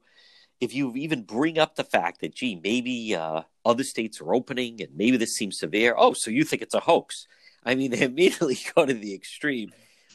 if 0.62 0.76
you 0.76 0.94
even 0.96 1.24
bring 1.24 1.58
up 1.58 1.76
the 1.76 1.84
fact 1.84 2.22
that, 2.22 2.36
gee, 2.36 2.60
maybe 2.64 3.16
uh, 3.16 3.42
other 3.66 3.84
states 3.84 4.22
are 4.22 4.36
opening 4.36 4.80
and 4.80 4.96
maybe 4.96 5.18
this 5.18 5.36
seems 5.36 5.58
severe. 5.58 5.96
Oh, 5.98 6.14
so 6.14 6.30
you 6.30 6.44
think 6.44 6.62
it's 6.62 6.76
a 6.76 6.82
hoax? 6.82 7.28
I 7.64 7.74
mean, 7.74 7.90
they 7.98 8.04
immediately 8.04 8.60
go 8.76 8.86
to 8.86 8.94
the 8.94 9.16
extreme. 9.16 9.72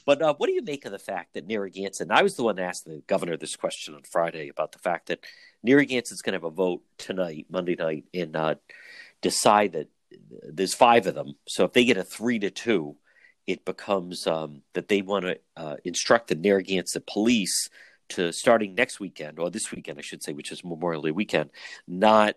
But 0.09 0.23
uh, 0.23 0.33
what 0.39 0.47
do 0.47 0.55
you 0.55 0.63
make 0.63 0.87
of 0.87 0.93
the 0.93 0.99
fact 0.99 1.35
that 1.35 1.47
Narragansett? 1.47 2.11
I 2.11 2.23
was 2.23 2.35
the 2.35 2.43
one 2.43 2.57
that 2.57 2.63
asked 2.63 2.87
the 2.87 3.03
governor 3.07 3.37
this 3.37 3.57
question 3.57 3.95
on 3.95 4.05
Friday 4.11 4.49
about 4.49 4.73
the 4.73 4.79
fact 4.79 5.09
that 5.09 5.23
Narragansett's 5.63 6.23
going 6.23 6.33
to 6.33 6.37
have 6.37 6.45
a 6.45 6.51
vote 6.51 6.81
tonight, 6.97 7.45
Monday 7.51 7.77
night, 7.79 8.05
and 8.15 8.35
uh, 8.35 8.55
decide 9.21 9.73
that 9.73 9.89
there's 10.43 10.73
five 10.73 11.07
of 11.07 11.15
them. 11.15 11.35
So 11.47 11.67
if 11.67 11.75
they 11.75 11.85
get 11.85 11.99
a 11.99 12.05
three 12.05 12.39
to 12.39 12.49
two, 12.49 12.97
it 13.47 13.67
becomes 13.67 14.27
um, 14.27 14.63
that 14.73 14.89
they 14.89 15.03
want 15.03 15.27
to 15.27 15.39
uh, 15.59 15.77
instruct 15.85 16.29
the 16.29 16.37
Narragansett 16.37 17.07
police 17.07 17.69
to 18.09 18.33
starting 18.33 18.75
next 18.75 19.01
weekend 19.01 19.39
or 19.39 19.51
this 19.51 19.71
weekend, 19.71 19.99
I 19.99 20.01
should 20.01 20.23
say, 20.23 20.33
which 20.33 20.53
is 20.53 20.65
Memorial 20.65 21.03
Day 21.03 21.11
weekend, 21.11 21.51
not 21.87 22.35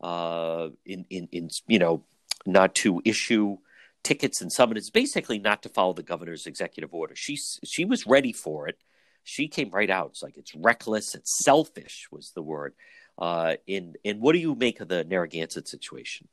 uh, 0.00 0.70
in, 0.84 1.06
in 1.10 1.28
in 1.30 1.48
you 1.68 1.78
know 1.78 2.02
not 2.44 2.74
to 2.74 3.00
issue 3.04 3.58
tickets 4.04 4.40
and 4.40 4.52
summonses, 4.52 4.90
basically 4.90 5.38
not 5.38 5.62
to 5.62 5.68
follow 5.68 5.92
the 5.92 6.02
governor's 6.02 6.46
executive 6.46 6.94
order. 6.94 7.16
She 7.16 7.38
she 7.64 7.84
was 7.84 8.06
ready 8.06 8.32
for 8.32 8.68
it. 8.68 8.78
She 9.24 9.48
came 9.48 9.70
right 9.70 9.90
out. 9.90 10.10
It's 10.10 10.22
like 10.22 10.36
it's 10.36 10.54
reckless, 10.54 11.14
it's 11.14 11.42
selfish 11.42 12.06
was 12.12 12.30
the 12.34 12.42
word. 12.42 12.74
Uh, 13.18 13.54
and 13.66 13.96
and 14.04 14.20
what 14.20 14.32
do 14.32 14.38
you 14.38 14.54
make 14.54 14.80
of 14.80 14.88
the 14.88 15.04
Narragansett 15.04 15.66
situation? 15.66 16.28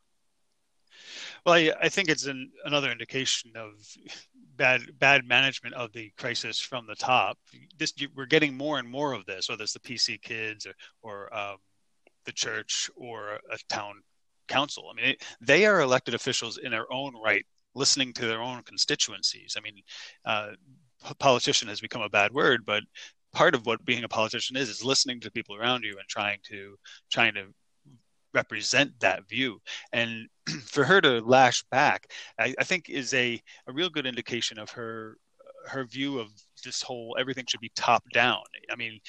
Well, 1.46 1.56
I, 1.56 1.72
I 1.82 1.90
think 1.90 2.10
it's 2.10 2.26
an, 2.26 2.52
another 2.66 2.92
indication 2.92 3.52
of 3.56 3.72
bad 4.56 5.00
bad 5.00 5.26
management 5.26 5.76
of 5.76 5.92
the 5.94 6.12
crisis 6.18 6.60
from 6.60 6.86
the 6.86 6.96
top. 6.96 7.38
This 7.78 7.94
we're 8.16 8.26
getting 8.26 8.56
more 8.56 8.78
and 8.78 8.90
more 8.90 9.14
of 9.14 9.26
this, 9.26 9.50
whether 9.50 9.64
it's 9.64 9.74
the 9.74 9.80
PC 9.80 10.22
kids 10.22 10.68
or, 10.68 10.74
or 11.02 11.36
um, 11.36 11.58
the 12.26 12.32
church 12.32 12.90
or 12.96 13.40
a 13.52 13.58
town 13.70 14.02
council. 14.48 14.92
I 14.92 14.96
mean, 14.96 15.06
it, 15.12 15.24
they 15.40 15.66
are 15.66 15.82
elected 15.82 16.14
officials 16.14 16.58
in 16.58 16.72
their 16.72 16.92
own 16.92 17.14
right, 17.24 17.46
listening 17.76 18.14
to 18.14 18.28
their 18.28 18.42
own 18.42 18.64
constituencies. 18.64 19.56
I 19.58 19.62
mean, 19.62 19.82
uh, 20.26 20.52
politician 21.20 21.68
has 21.68 21.82
become 21.82 22.02
a 22.02 22.10
bad 22.10 22.34
word, 22.34 22.66
but 22.66 22.84
part 23.34 23.56
of 23.56 23.66
what 23.66 23.86
being 23.86 24.04
a 24.04 24.10
politician 24.10 24.58
is 24.58 24.70
is 24.70 24.84
listening 24.84 25.20
to 25.22 25.32
people 25.32 25.56
around 25.56 25.84
you 25.84 25.92
and 25.98 26.08
trying 26.08 26.40
to 26.50 26.76
trying 27.12 27.34
to 27.34 27.46
represent 28.34 28.92
that 29.00 29.28
view. 29.28 29.60
And 29.94 30.28
for 30.66 30.84
her 30.84 31.02
to 31.02 31.22
lash 31.22 31.64
back, 31.72 32.12
I, 32.40 32.54
I, 32.58 32.64
think 32.64 32.90
is 32.90 33.14
a, 33.14 33.42
a 33.68 33.74
real 33.74 33.90
good 33.90 34.06
indication 34.06 34.58
of 34.58 34.70
her 34.72 35.18
her 35.68 35.86
view 35.86 36.20
of 36.20 36.30
this 36.64 36.82
whole 36.82 37.16
everything 37.20 37.46
should 37.48 37.60
be 37.60 37.72
top 37.76 38.04
down. 38.14 38.42
I 38.72 38.76
mean, 38.76 39.00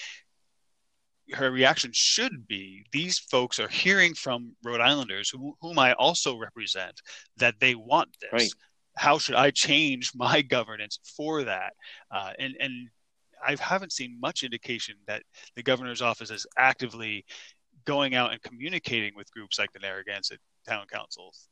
her 1.32 1.50
reaction 1.50 1.90
should 1.94 2.46
be 2.46 2.84
these 2.92 3.18
folks 3.18 3.58
are 3.58 3.68
hearing 3.68 4.14
from 4.14 4.54
Rhode 4.64 4.80
Islanders 4.80 5.30
who, 5.30 5.54
whom 5.60 5.78
I 5.78 5.92
also 5.94 6.36
represent 6.36 7.00
that 7.36 7.54
they 7.60 7.74
want 7.74 8.16
this. 8.20 8.30
Right. 8.32 8.50
How 8.96 9.18
should 9.18 9.36
I 9.36 9.50
change 9.50 10.12
my 10.14 10.42
governance 10.56 10.98
for 11.16 11.44
that? 11.44 11.72
Uh, 12.10 12.32
and 12.38 12.54
and 12.60 12.88
I 13.44 13.56
haven't 13.58 13.92
seen 13.92 14.18
much 14.20 14.42
indication 14.44 14.96
that 15.06 15.22
the 15.56 15.62
governor's 15.62 16.02
office 16.02 16.30
is 16.30 16.46
actively 16.56 17.24
going 17.84 18.14
out 18.14 18.32
and 18.32 18.42
communicating 18.42 19.12
with 19.16 19.32
groups 19.32 19.58
like 19.58 19.72
the 19.72 19.80
Narragansett 19.80 20.38
Town 20.68 20.86
Councils, 20.90 21.48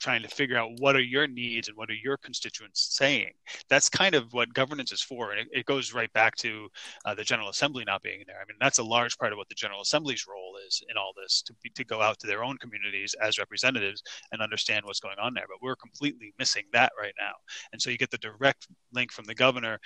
trying 0.00 0.22
to 0.22 0.28
figure 0.28 0.56
out 0.56 0.70
what 0.78 0.96
are 0.96 1.00
your 1.02 1.26
needs 1.26 1.68
and 1.68 1.76
what 1.76 1.90
are 1.90 1.94
your 1.94 2.16
constituents 2.16 2.96
saying. 2.96 3.32
That's 3.68 3.88
kind 3.88 4.14
of 4.14 4.32
what 4.32 4.52
governance 4.52 4.92
is 4.92 5.02
for, 5.02 5.32
and 5.32 5.40
it, 5.40 5.48
it 5.52 5.66
goes 5.66 5.92
right 5.92 6.12
back 6.12 6.36
to 6.36 6.68
uh, 7.04 7.14
the 7.14 7.24
General 7.24 7.48
Assembly 7.48 7.84
not 7.86 8.02
being 8.02 8.22
there. 8.26 8.36
I 8.36 8.44
mean, 8.46 8.56
that's 8.60 8.78
a 8.78 8.84
large 8.84 9.16
part 9.18 9.32
of 9.32 9.38
what 9.38 9.48
the 9.48 9.54
General 9.54 9.80
Assembly's 9.82 10.26
role 10.28 10.56
is 10.66 10.82
in 10.90 10.96
all 10.96 11.12
this 11.16 11.42
to 11.42 11.54
be, 11.62 11.70
to 11.70 11.84
go 11.84 12.02
out 12.02 12.18
to 12.20 12.26
their 12.26 12.44
own 12.44 12.56
communities 12.58 13.14
as 13.20 13.38
representatives 13.38 14.02
and 14.32 14.42
understand 14.42 14.84
what's 14.84 15.00
going 15.00 15.18
on 15.20 15.34
there. 15.34 15.46
But 15.48 15.62
we're 15.62 15.76
completely 15.76 16.34
missing 16.38 16.64
that 16.72 16.92
right 17.00 17.14
now, 17.18 17.32
and 17.72 17.80
so 17.80 17.90
you 17.90 17.98
get 17.98 18.10
the 18.10 18.18
direct 18.18 18.68
link 18.92 19.12
from 19.12 19.24
the 19.24 19.34
governor 19.34 19.78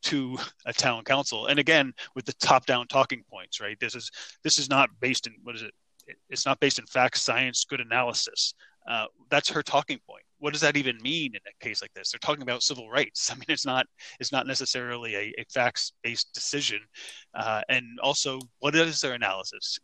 to 0.00 0.38
a 0.66 0.72
town 0.72 1.02
council 1.02 1.46
and 1.46 1.58
again 1.58 1.92
with 2.14 2.24
the 2.24 2.32
top 2.34 2.66
down 2.66 2.86
talking 2.86 3.24
points 3.28 3.60
right 3.60 3.78
this 3.80 3.96
is 3.96 4.08
this 4.44 4.56
is 4.56 4.70
not 4.70 4.88
based 5.00 5.26
in 5.26 5.34
what 5.42 5.56
is 5.56 5.62
it 5.62 5.74
it's 6.30 6.46
not 6.46 6.60
based 6.60 6.78
in 6.78 6.86
facts 6.86 7.22
science 7.22 7.64
good 7.68 7.80
analysis 7.80 8.54
uh, 8.88 9.04
that's 9.30 9.50
her 9.50 9.62
talking 9.62 9.98
point. 10.08 10.24
What 10.38 10.52
does 10.52 10.62
that 10.62 10.76
even 10.76 10.96
mean 11.02 11.34
in 11.34 11.40
a 11.46 11.64
case 11.64 11.82
like 11.82 11.92
this? 11.92 12.10
They're 12.10 12.18
talking 12.20 12.42
about 12.42 12.62
civil 12.62 12.88
rights. 12.88 13.30
I 13.32 13.34
mean 13.34 13.44
it's 13.48 13.66
not 13.66 13.86
it's 14.18 14.32
not 14.32 14.46
necessarily 14.46 15.14
a, 15.14 15.34
a 15.38 15.44
facts 15.52 15.92
based 16.02 16.32
decision. 16.32 16.80
Uh, 17.34 17.60
and 17.68 17.84
also 18.02 18.40
what 18.60 18.74
is 18.74 19.00
their 19.00 19.12
analysis? 19.12 19.78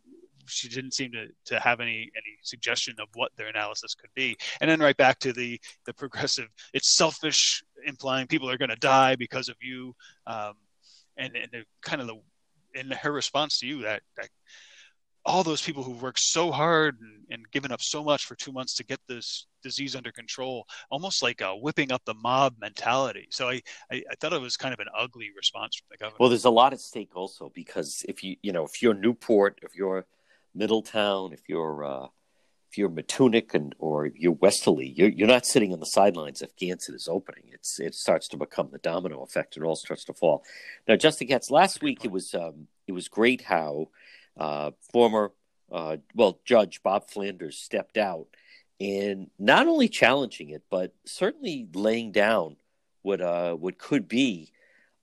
She 0.47 0.67
didn't 0.67 0.93
seem 0.93 1.11
to, 1.11 1.27
to 1.45 1.59
have 1.59 1.79
any 1.79 2.09
any 2.15 2.37
suggestion 2.41 2.95
of 2.99 3.07
what 3.13 3.31
their 3.37 3.47
analysis 3.47 3.93
could 3.95 4.11
be. 4.15 4.35
And 4.59 4.69
then 4.69 4.79
right 4.79 4.97
back 4.97 5.19
to 5.19 5.33
the 5.33 5.59
the 5.85 5.93
progressive, 5.93 6.47
it's 6.73 6.95
selfish, 6.95 7.63
implying 7.85 8.27
people 8.27 8.49
are 8.49 8.57
going 8.57 8.69
to 8.69 8.75
die 8.75 9.15
because 9.15 9.49
of 9.49 9.55
you, 9.61 9.95
um, 10.27 10.53
and 11.17 11.35
and 11.35 11.49
the, 11.51 11.63
kind 11.81 12.01
of 12.01 12.07
the 12.07 12.19
in 12.75 12.91
her 12.91 13.11
response 13.11 13.59
to 13.59 13.67
you 13.67 13.81
that, 13.81 14.01
that 14.17 14.29
all 15.25 15.43
those 15.43 15.61
people 15.61 15.83
who 15.83 15.91
worked 15.91 16.19
so 16.19 16.51
hard 16.51 16.99
and, 17.01 17.25
and, 17.31 17.51
given 17.51 17.71
up 17.71 17.81
so 17.81 18.03
much 18.03 18.25
for 18.25 18.35
two 18.35 18.51
months 18.51 18.75
to 18.75 18.83
get 18.83 18.99
this 19.07 19.47
disease 19.63 19.95
under 19.95 20.11
control, 20.11 20.67
almost 20.91 21.23
like 21.23 21.41
a 21.41 21.55
whipping 21.55 21.91
up 21.91 22.03
the 22.05 22.13
mob 22.13 22.55
mentality. 22.59 23.27
So 23.31 23.49
I, 23.49 23.61
I, 23.91 24.03
I, 24.11 24.15
thought 24.19 24.33
it 24.33 24.41
was 24.41 24.55
kind 24.55 24.73
of 24.73 24.79
an 24.79 24.87
ugly 24.97 25.31
response 25.35 25.77
from 25.77 25.87
the 25.89 25.97
government. 25.97 26.19
Well, 26.19 26.29
there's 26.29 26.45
a 26.45 26.51
lot 26.51 26.73
at 26.73 26.79
stake 26.79 27.15
also 27.15 27.51
because 27.55 28.05
if 28.07 28.23
you, 28.23 28.35
you 28.43 28.51
know, 28.51 28.65
if 28.65 28.81
you're 28.81 28.93
Newport, 28.93 29.59
if 29.63 29.75
you're 29.75 30.05
Middletown, 30.53 31.33
if 31.33 31.41
you're 31.47 31.83
uh, 31.83 32.07
if 32.75 32.77
you're 32.77 32.89
Matunuck 32.89 33.53
and 33.53 33.73
or 33.79 34.07
you're 34.07 34.33
Westerly, 34.33 34.93
you're 34.95 35.09
you're 35.09 35.27
not 35.27 35.45
sitting 35.45 35.73
on 35.73 35.79
the 35.79 35.85
sidelines 35.85 36.41
if 36.41 36.55
Gansett 36.55 36.93
is 36.93 37.07
opening. 37.09 37.43
It's 37.51 37.79
it 37.79 37.95
starts 37.95 38.27
to 38.29 38.37
become 38.37 38.69
the 38.71 38.79
domino 38.79 39.23
effect. 39.23 39.57
It 39.57 39.63
all 39.63 39.75
starts 39.75 40.03
to 40.05 40.13
fall. 40.13 40.43
Now, 40.87 40.95
Justin 40.95 41.27
Katz, 41.27 41.49
last 41.49 41.81
week 41.81 42.03
it 42.03 42.11
was 42.11 42.33
um, 42.33 42.67
it 42.85 42.91
was 42.91 43.07
great 43.07 43.41
how 43.43 43.89
uh, 44.37 44.71
former 44.91 45.31
uh, 45.71 45.97
well 46.13 46.39
Judge 46.45 46.81
Bob 46.83 47.09
Flanders 47.09 47.57
stepped 47.57 47.97
out 47.97 48.27
and 48.79 49.29
not 49.39 49.67
only 49.67 49.87
challenging 49.87 50.49
it, 50.49 50.63
but 50.69 50.93
certainly 51.05 51.67
laying 51.73 52.11
down 52.11 52.57
what 53.01 53.21
uh, 53.21 53.53
what 53.53 53.77
could 53.77 54.07
be 54.07 54.51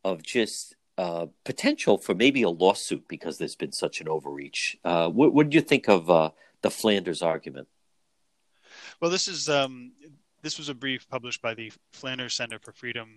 of 0.05 0.23
just 0.23 0.75
uh, 0.99 1.27
potential 1.45 1.97
for 1.97 2.15
maybe 2.15 2.43
a 2.43 2.51
lawsuit 2.51 3.07
because 3.09 3.39
there's 3.39 3.57
been 3.57 3.73
such 3.73 4.01
an 4.01 4.09
overreach. 4.09 4.77
Uh, 4.85 5.09
what, 5.09 5.33
what 5.33 5.45
did 5.45 5.55
you 5.55 5.61
think 5.61 5.89
of 5.89 6.11
uh, 6.11 6.31
the 6.61 6.71
Flanders 6.71 7.23
argument? 7.23 7.69
Well, 9.01 9.11
this 9.11 9.29
is 9.29 9.49
um, 9.49 9.93
this 10.43 10.59
was 10.59 10.69
a 10.69 10.75
brief 10.75 11.09
published 11.09 11.41
by 11.41 11.55
the 11.55 11.73
Flanders 11.93 12.35
Center 12.35 12.59
for 12.59 12.73
Freedom, 12.73 13.09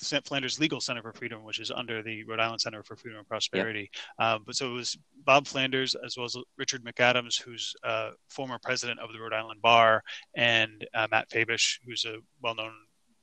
Flanders 0.00 0.58
Legal 0.58 0.80
Center 0.80 1.02
for 1.02 1.12
Freedom, 1.12 1.44
which 1.44 1.60
is 1.60 1.70
under 1.70 2.02
the 2.02 2.24
Rhode 2.24 2.40
Island 2.40 2.60
Center 2.60 2.82
for 2.82 2.96
Freedom 2.96 3.18
and 3.18 3.28
Prosperity. 3.28 3.90
Yeah. 4.18 4.34
Um, 4.34 4.42
but 4.46 4.56
so 4.56 4.70
it 4.70 4.74
was 4.74 4.98
Bob 5.24 5.46
Flanders 5.46 5.94
as 6.04 6.16
well 6.16 6.26
as 6.26 6.36
Richard 6.56 6.84
McAdams, 6.84 7.40
who's 7.40 7.74
uh, 7.84 8.10
former 8.28 8.58
president 8.62 9.00
of 9.00 9.12
the 9.12 9.20
Rhode 9.20 9.34
Island 9.34 9.60
Bar, 9.62 10.02
and 10.34 10.86
uh, 10.94 11.06
Matt 11.10 11.30
Fabisch, 11.30 11.78
who's 11.86 12.04
a 12.04 12.16
well-known 12.42 12.72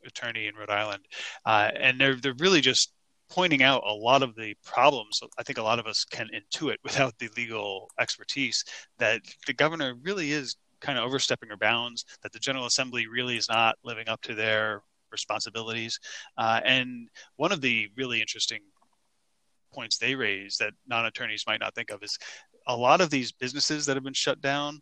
attorney 0.05 0.47
in 0.47 0.55
Rhode 0.55 0.69
Island, 0.69 1.03
uh, 1.45 1.71
and 1.75 1.99
they're 1.99 2.15
they're 2.15 2.33
really 2.39 2.61
just 2.61 2.93
pointing 3.29 3.61
out 3.61 3.83
a 3.85 3.93
lot 3.93 4.23
of 4.23 4.35
the 4.35 4.55
problems 4.63 5.19
I 5.37 5.43
think 5.43 5.57
a 5.57 5.63
lot 5.63 5.79
of 5.79 5.85
us 5.85 6.05
can 6.05 6.29
intuit 6.33 6.77
without 6.83 7.17
the 7.19 7.29
legal 7.35 7.89
expertise 7.99 8.63
that 8.99 9.21
the 9.45 9.53
governor 9.53 9.95
really 10.01 10.31
is 10.31 10.55
kind 10.79 10.97
of 10.97 11.05
overstepping 11.05 11.49
her 11.49 11.57
bounds, 11.57 12.05
that 12.23 12.31
the 12.31 12.39
General 12.39 12.65
Assembly 12.65 13.07
really 13.07 13.35
is 13.35 13.49
not 13.49 13.75
living 13.83 14.07
up 14.07 14.21
to 14.21 14.35
their 14.35 14.83
responsibilities. 15.11 15.99
Uh, 16.37 16.61
and 16.65 17.09
one 17.35 17.51
of 17.51 17.61
the 17.61 17.89
really 17.95 18.21
interesting 18.21 18.61
points 19.73 19.97
they 19.97 20.15
raise 20.15 20.57
that 20.57 20.73
non 20.87 21.05
attorneys 21.05 21.43
might 21.47 21.59
not 21.59 21.75
think 21.75 21.91
of 21.91 22.01
is 22.03 22.17
a 22.67 22.75
lot 22.75 23.01
of 23.01 23.09
these 23.09 23.31
businesses 23.31 23.85
that 23.85 23.95
have 23.95 24.03
been 24.03 24.13
shut 24.13 24.41
down 24.41 24.79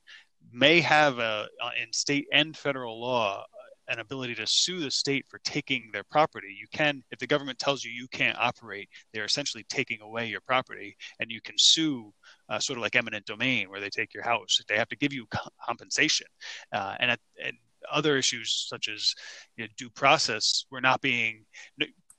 may 0.51 0.79
have 0.79 1.19
a, 1.19 1.47
uh, 1.61 1.69
in 1.81 1.91
state 1.91 2.27
and 2.31 2.55
federal 2.55 2.99
law 2.99 3.43
an 3.87 3.99
ability 3.99 4.35
to 4.35 4.47
sue 4.47 4.79
the 4.79 4.89
state 4.89 5.25
for 5.27 5.39
taking 5.43 5.89
their 5.93 6.03
property. 6.03 6.55
You 6.59 6.67
can, 6.73 7.03
if 7.11 7.19
the 7.19 7.27
government 7.27 7.59
tells 7.59 7.83
you 7.83 7.91
you 7.91 8.07
can't 8.07 8.37
operate, 8.39 8.89
they're 9.13 9.25
essentially 9.25 9.65
taking 9.69 10.01
away 10.01 10.27
your 10.27 10.41
property, 10.41 10.95
and 11.19 11.31
you 11.31 11.41
can 11.41 11.55
sue, 11.57 12.11
uh, 12.49 12.59
sort 12.59 12.77
of 12.77 12.83
like 12.83 12.95
eminent 12.95 13.25
domain, 13.25 13.69
where 13.69 13.79
they 13.79 13.89
take 13.89 14.13
your 14.13 14.23
house. 14.23 14.59
They 14.67 14.77
have 14.77 14.89
to 14.89 14.97
give 14.97 15.13
you 15.13 15.27
compensation, 15.63 16.27
uh, 16.71 16.95
and, 16.99 17.11
at, 17.11 17.19
and 17.43 17.55
other 17.91 18.17
issues 18.17 18.65
such 18.69 18.89
as 18.89 19.13
you 19.57 19.63
know, 19.63 19.69
due 19.77 19.89
process 19.89 20.65
we're 20.71 20.79
not 20.79 21.01
being 21.01 21.45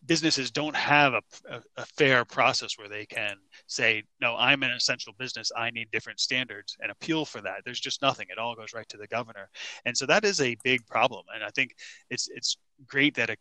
businesses 0.06 0.50
don't 0.50 0.76
have 0.76 1.14
a, 1.14 1.22
a, 1.50 1.62
a, 1.78 1.84
fair 1.84 2.24
process 2.24 2.78
where 2.78 2.88
they 2.88 3.04
can 3.06 3.36
say 3.66 4.02
no 4.20 4.36
i'm 4.36 4.62
an 4.62 4.70
essential 4.70 5.12
business. 5.18 5.50
I 5.56 5.70
need 5.70 5.90
different 5.90 6.20
standards 6.20 6.76
and 6.80 6.90
appeal 6.90 7.24
for 7.24 7.40
that. 7.40 7.62
There's 7.64 7.80
just 7.80 8.02
nothing. 8.02 8.26
It 8.30 8.38
all 8.38 8.54
goes 8.54 8.72
right 8.74 8.88
to 8.90 8.96
the 8.96 9.06
governor. 9.06 9.48
And 9.84 9.96
so 9.96 10.06
that 10.06 10.24
is 10.24 10.40
a 10.40 10.56
big 10.62 10.86
problem. 10.86 11.24
And 11.34 11.42
i 11.42 11.50
think 11.50 11.74
it's 12.10 12.28
it's 12.28 12.56
great 12.86 13.14
that 13.16 13.30
a, 13.30 13.36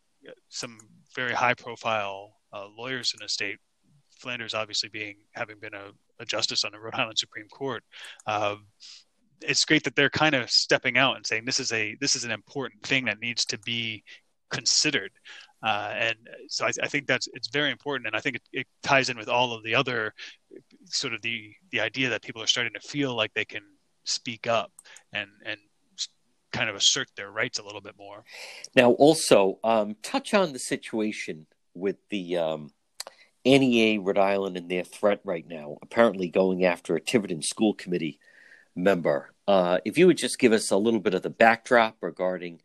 some 0.50 0.78
very 1.16 1.34
high 1.34 1.54
profile 1.54 2.38
uh, 2.54 2.68
lawyers 2.78 3.14
in 3.14 3.20
the 3.22 3.30
state 3.30 3.58
flanders 4.12 4.54
obviously 4.54 4.90
being 4.90 5.18
having 5.32 5.60
been 5.60 5.74
a, 5.74 5.92
a 6.20 6.26
justice 6.26 6.64
on 6.64 6.72
the 6.72 6.80
rhode 6.80 6.96
island 6.96 7.18
supreme 7.18 7.48
court 7.50 7.84
um, 8.28 8.66
it's 9.42 9.66
great 9.66 9.84
that 9.84 9.96
they're 9.96 10.10
kind 10.10 10.36
of 10.36 10.50
stepping 10.50 10.98
out 10.98 11.16
and 11.16 11.26
saying 11.26 11.46
this 11.46 11.60
is 11.60 11.72
a 11.72 11.96
this 12.00 12.16
is 12.16 12.24
an 12.24 12.32
important 12.32 12.82
thing 12.84 13.06
that 13.06 13.20
needs 13.20 13.46
to 13.46 13.58
be 13.60 14.04
considered 14.50 15.12
uh, 15.66 15.92
and 15.98 16.16
so 16.48 16.66
I, 16.66 16.72
I, 16.84 16.88
think 16.88 17.08
that's 17.08 17.28
it's 17.34 17.48
very 17.48 17.72
important, 17.72 18.06
and 18.06 18.16
I 18.16 18.20
think 18.20 18.36
it, 18.36 18.42
it, 18.54 18.68
ties 18.84 19.10
in 19.10 19.18
with 19.18 19.30
all 19.30 19.52
of 19.52 19.64
the 19.64 19.74
other 19.74 20.14
sort 20.86 21.14
of 21.14 21.24
the 21.24 21.54
the 21.72 21.80
idea 21.80 22.10
that 22.10 22.22
people 22.22 22.42
are 22.42 22.48
starting 22.48 22.74
to 22.74 22.88
feel 22.88 23.16
like 23.16 23.34
they 23.34 23.46
can 23.46 23.64
speak 24.04 24.46
up 24.46 24.72
and 25.12 25.28
and 25.44 25.60
kind 26.52 26.70
of 26.70 26.76
assert 26.76 27.08
their 27.18 27.32
rights 27.32 27.58
a 27.58 27.64
little 27.64 27.82
bit 27.82 27.96
more. 27.98 28.24
Now, 28.76 28.92
also 28.92 29.58
um, 29.64 29.96
touch 30.04 30.36
on 30.36 30.54
the 30.54 30.60
situation 30.60 31.48
with 31.74 31.98
the 32.10 32.38
um, 32.38 32.70
NEA 33.44 34.00
Rhode 34.00 34.20
Island 34.20 34.58
and 34.58 34.70
their 34.70 34.84
threat 34.84 35.20
right 35.24 35.48
now, 35.48 35.78
apparently 35.82 36.30
going 36.30 36.64
after 36.64 36.96
a 36.96 37.02
Tiverton 37.02 37.42
School 37.42 37.74
Committee 37.74 38.20
member. 38.76 39.34
Uh, 39.48 39.80
if 39.86 39.98
you 39.98 40.08
would 40.08 40.18
just 40.18 40.40
give 40.40 40.52
us 40.52 40.72
a 40.72 40.78
little 40.78 41.00
bit 41.00 41.14
of 41.14 41.22
the 41.22 41.30
backdrop 41.30 41.98
regarding 42.02 42.62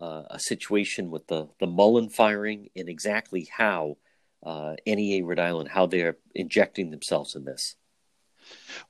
uh, 0.00 0.22
a 0.30 0.38
situation 0.38 1.10
with 1.10 1.26
the, 1.26 1.48
the 1.60 1.66
Mullen 1.66 2.08
firing 2.08 2.68
and 2.74 2.88
exactly 2.88 3.48
how 3.54 3.96
uh, 4.42 4.74
NEA 4.86 5.24
Rhode 5.24 5.38
Island, 5.38 5.68
how 5.68 5.86
they're 5.86 6.16
injecting 6.34 6.90
themselves 6.90 7.36
in 7.36 7.44
this. 7.44 7.76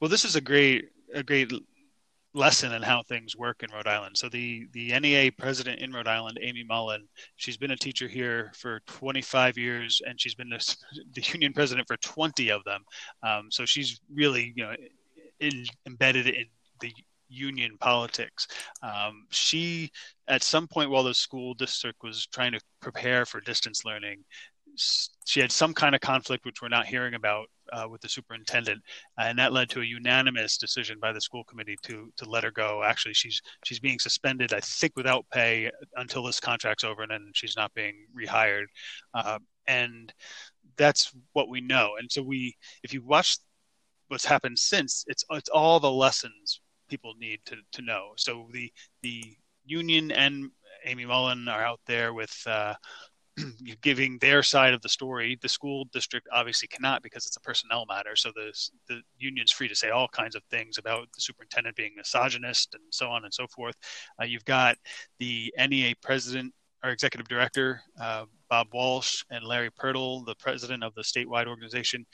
Well, 0.00 0.08
this 0.08 0.24
is 0.24 0.36
a 0.36 0.40
great 0.40 0.88
a 1.14 1.22
great 1.22 1.52
lesson 2.34 2.72
in 2.72 2.80
how 2.80 3.02
things 3.02 3.36
work 3.36 3.62
in 3.62 3.70
Rhode 3.70 3.86
Island. 3.86 4.16
So 4.16 4.28
the 4.28 4.66
the 4.72 4.98
NEA 4.98 5.32
president 5.32 5.80
in 5.80 5.92
Rhode 5.92 6.08
Island, 6.08 6.38
Amy 6.40 6.64
Mullen, 6.64 7.06
she's 7.36 7.58
been 7.58 7.72
a 7.72 7.76
teacher 7.76 8.08
here 8.08 8.52
for 8.56 8.80
25 8.86 9.58
years, 9.58 10.00
and 10.06 10.18
she's 10.18 10.34
been 10.34 10.48
the, 10.48 10.76
the 11.14 11.22
union 11.32 11.52
president 11.52 11.86
for 11.86 11.98
20 11.98 12.50
of 12.50 12.64
them. 12.64 12.82
Um, 13.22 13.50
so 13.50 13.66
she's 13.66 14.00
really 14.12 14.54
you 14.56 14.64
know 14.64 14.74
in, 15.40 15.66
embedded 15.86 16.28
in 16.28 16.46
the 16.82 16.92
union 17.32 17.76
politics. 17.80 18.46
Um, 18.82 19.26
she, 19.30 19.90
at 20.28 20.42
some 20.42 20.68
point 20.68 20.90
while 20.90 21.02
the 21.02 21.14
school 21.14 21.54
district 21.54 22.02
was 22.02 22.26
trying 22.26 22.52
to 22.52 22.60
prepare 22.80 23.24
for 23.24 23.40
distance 23.40 23.84
learning, 23.84 24.24
she 25.26 25.40
had 25.40 25.52
some 25.52 25.74
kind 25.74 25.94
of 25.94 26.00
conflict, 26.00 26.44
which 26.44 26.62
we're 26.62 26.68
not 26.68 26.86
hearing 26.86 27.14
about 27.14 27.46
uh, 27.72 27.86
with 27.90 28.00
the 28.00 28.08
superintendent, 28.08 28.80
and 29.18 29.38
that 29.38 29.52
led 29.52 29.68
to 29.70 29.80
a 29.80 29.84
unanimous 29.84 30.56
decision 30.56 30.98
by 31.00 31.12
the 31.12 31.20
school 31.20 31.44
committee 31.44 31.76
to 31.82 32.10
to 32.16 32.24
let 32.24 32.44
her 32.44 32.50
go. 32.50 32.82
Actually, 32.82 33.14
she's 33.14 33.40
she's 33.64 33.80
being 33.80 33.98
suspended, 33.98 34.54
I 34.54 34.60
think, 34.60 34.94
without 34.96 35.26
pay 35.30 35.70
until 35.96 36.22
this 36.22 36.40
contract's 36.40 36.84
over, 36.84 37.02
and 37.02 37.10
then 37.10 37.30
she's 37.34 37.56
not 37.56 37.74
being 37.74 38.06
rehired. 38.18 38.64
Uh, 39.12 39.38
and 39.66 40.12
that's 40.76 41.12
what 41.34 41.48
we 41.48 41.60
know. 41.60 41.92
And 41.98 42.10
so 42.10 42.22
we, 42.22 42.56
if 42.82 42.94
you 42.94 43.02
watch 43.04 43.38
what's 44.08 44.24
happened 44.24 44.58
since, 44.58 45.04
it's 45.06 45.24
it's 45.30 45.50
all 45.50 45.80
the 45.80 45.90
lessons 45.90 46.61
people 46.92 47.14
need 47.18 47.40
to, 47.46 47.56
to 47.72 47.80
know. 47.80 48.12
So 48.16 48.48
the 48.52 48.70
the 49.02 49.24
union 49.64 50.12
and 50.12 50.50
Amy 50.84 51.06
Mullen 51.06 51.48
are 51.48 51.64
out 51.64 51.80
there 51.86 52.12
with 52.12 52.36
uh, 52.46 52.74
giving 53.80 54.18
their 54.18 54.42
side 54.42 54.74
of 54.74 54.82
the 54.82 54.90
story. 54.90 55.38
The 55.40 55.48
school 55.48 55.86
district 55.90 56.28
obviously 56.30 56.68
cannot 56.68 57.02
because 57.02 57.24
it's 57.24 57.38
a 57.38 57.40
personnel 57.40 57.86
matter. 57.88 58.14
So 58.14 58.30
the 58.34 58.52
the 58.88 59.00
union's 59.16 59.52
free 59.52 59.68
to 59.68 59.74
say 59.74 59.88
all 59.88 60.08
kinds 60.08 60.34
of 60.36 60.42
things 60.50 60.76
about 60.76 61.08
the 61.14 61.22
superintendent 61.22 61.76
being 61.76 61.94
misogynist 61.96 62.74
and 62.74 62.84
so 62.90 63.08
on 63.08 63.24
and 63.24 63.32
so 63.32 63.46
forth. 63.46 63.76
Uh, 64.20 64.26
you've 64.26 64.44
got 64.44 64.76
the 65.18 65.50
NEA 65.56 65.94
president 66.02 66.52
our 66.82 66.90
executive 66.90 67.28
director, 67.28 67.80
uh, 68.00 68.24
Bob 68.50 68.68
Walsh, 68.72 69.22
and 69.30 69.44
Larry 69.44 69.70
Purtill, 69.70 70.26
the 70.26 70.34
president 70.34 70.82
of 70.82 70.94
the 70.94 71.02
statewide 71.02 71.46
organization, 71.46 72.04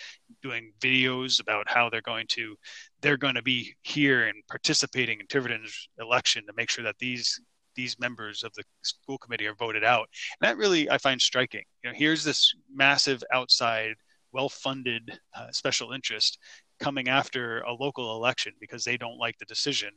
doing 0.42 0.72
videos 0.80 1.40
about 1.40 1.68
how 1.68 1.88
they're 1.88 2.02
going 2.02 2.26
to 2.28 2.54
they're 3.00 3.16
going 3.16 3.34
to 3.34 3.42
be 3.42 3.74
here 3.82 4.26
and 4.26 4.36
participating 4.48 5.20
in 5.20 5.26
Tiverton's 5.26 5.88
election 5.98 6.44
to 6.46 6.52
make 6.56 6.70
sure 6.70 6.84
that 6.84 6.98
these 6.98 7.40
these 7.74 7.98
members 7.98 8.42
of 8.42 8.52
the 8.54 8.64
school 8.82 9.18
committee 9.18 9.46
are 9.46 9.54
voted 9.54 9.84
out. 9.84 10.08
And 10.40 10.48
that 10.48 10.56
really 10.56 10.90
I 10.90 10.98
find 10.98 11.20
striking. 11.20 11.62
You 11.82 11.90
know, 11.90 11.96
here's 11.96 12.24
this 12.24 12.52
massive 12.74 13.22
outside, 13.32 13.94
well-funded 14.32 15.18
uh, 15.34 15.50
special 15.52 15.92
interest 15.92 16.38
coming 16.80 17.08
after 17.08 17.60
a 17.60 17.72
local 17.72 18.16
election 18.16 18.52
because 18.60 18.84
they 18.84 18.96
don't 18.96 19.18
like 19.18 19.38
the 19.38 19.44
decision. 19.46 19.90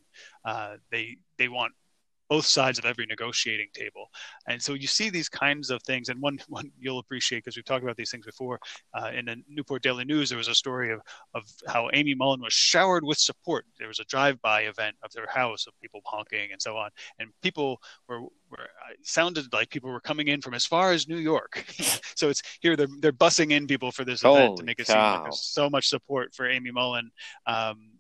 Uh, 0.45 0.75
they 0.91 1.17
they 1.37 1.47
want 1.47 1.73
both 2.31 2.45
sides 2.45 2.79
of 2.79 2.85
every 2.85 3.05
negotiating 3.05 3.67
table. 3.73 4.09
And 4.47 4.61
so 4.61 4.73
you 4.73 4.87
see 4.87 5.09
these 5.09 5.27
kinds 5.27 5.69
of 5.69 5.83
things. 5.83 6.07
And 6.07 6.21
one, 6.21 6.39
one 6.47 6.71
you'll 6.79 6.99
appreciate 6.99 7.39
because 7.39 7.57
we've 7.57 7.65
talked 7.65 7.83
about 7.83 7.97
these 7.97 8.09
things 8.09 8.25
before. 8.25 8.57
Uh, 8.93 9.11
in 9.13 9.25
the 9.25 9.43
Newport 9.49 9.83
Daily 9.83 10.05
News, 10.05 10.29
there 10.29 10.37
was 10.37 10.47
a 10.47 10.55
story 10.55 10.93
of, 10.93 11.01
of 11.33 11.43
how 11.67 11.89
Amy 11.91 12.15
Mullen 12.15 12.39
was 12.39 12.53
showered 12.53 13.03
with 13.03 13.17
support. 13.17 13.65
There 13.77 13.89
was 13.89 13.99
a 13.99 14.05
drive-by 14.05 14.61
event 14.61 14.95
of 15.03 15.11
their 15.11 15.27
house 15.27 15.67
of 15.67 15.73
people 15.81 15.99
honking 16.05 16.53
and 16.53 16.61
so 16.61 16.77
on. 16.77 16.89
And 17.19 17.31
people 17.41 17.81
were, 18.07 18.21
were 18.21 18.69
sounded 19.03 19.51
like 19.51 19.69
people 19.69 19.91
were 19.91 19.99
coming 19.99 20.29
in 20.29 20.39
from 20.39 20.53
as 20.53 20.65
far 20.65 20.93
as 20.93 21.09
New 21.09 21.17
York. 21.17 21.65
so 22.15 22.29
it's 22.29 22.41
here 22.61 22.77
they're 22.77 22.87
they're 23.01 23.11
bussing 23.11 23.51
in 23.51 23.67
people 23.67 23.91
for 23.91 24.05
this 24.05 24.23
event 24.23 24.55
to 24.57 24.63
make 24.63 24.79
it 24.79 24.87
cow. 24.87 24.93
seem 24.93 25.13
like 25.15 25.23
there's 25.23 25.43
so 25.43 25.69
much 25.69 25.89
support 25.89 26.33
for 26.33 26.49
Amy 26.49 26.71
Mullen. 26.71 27.11
Um, 27.45 27.91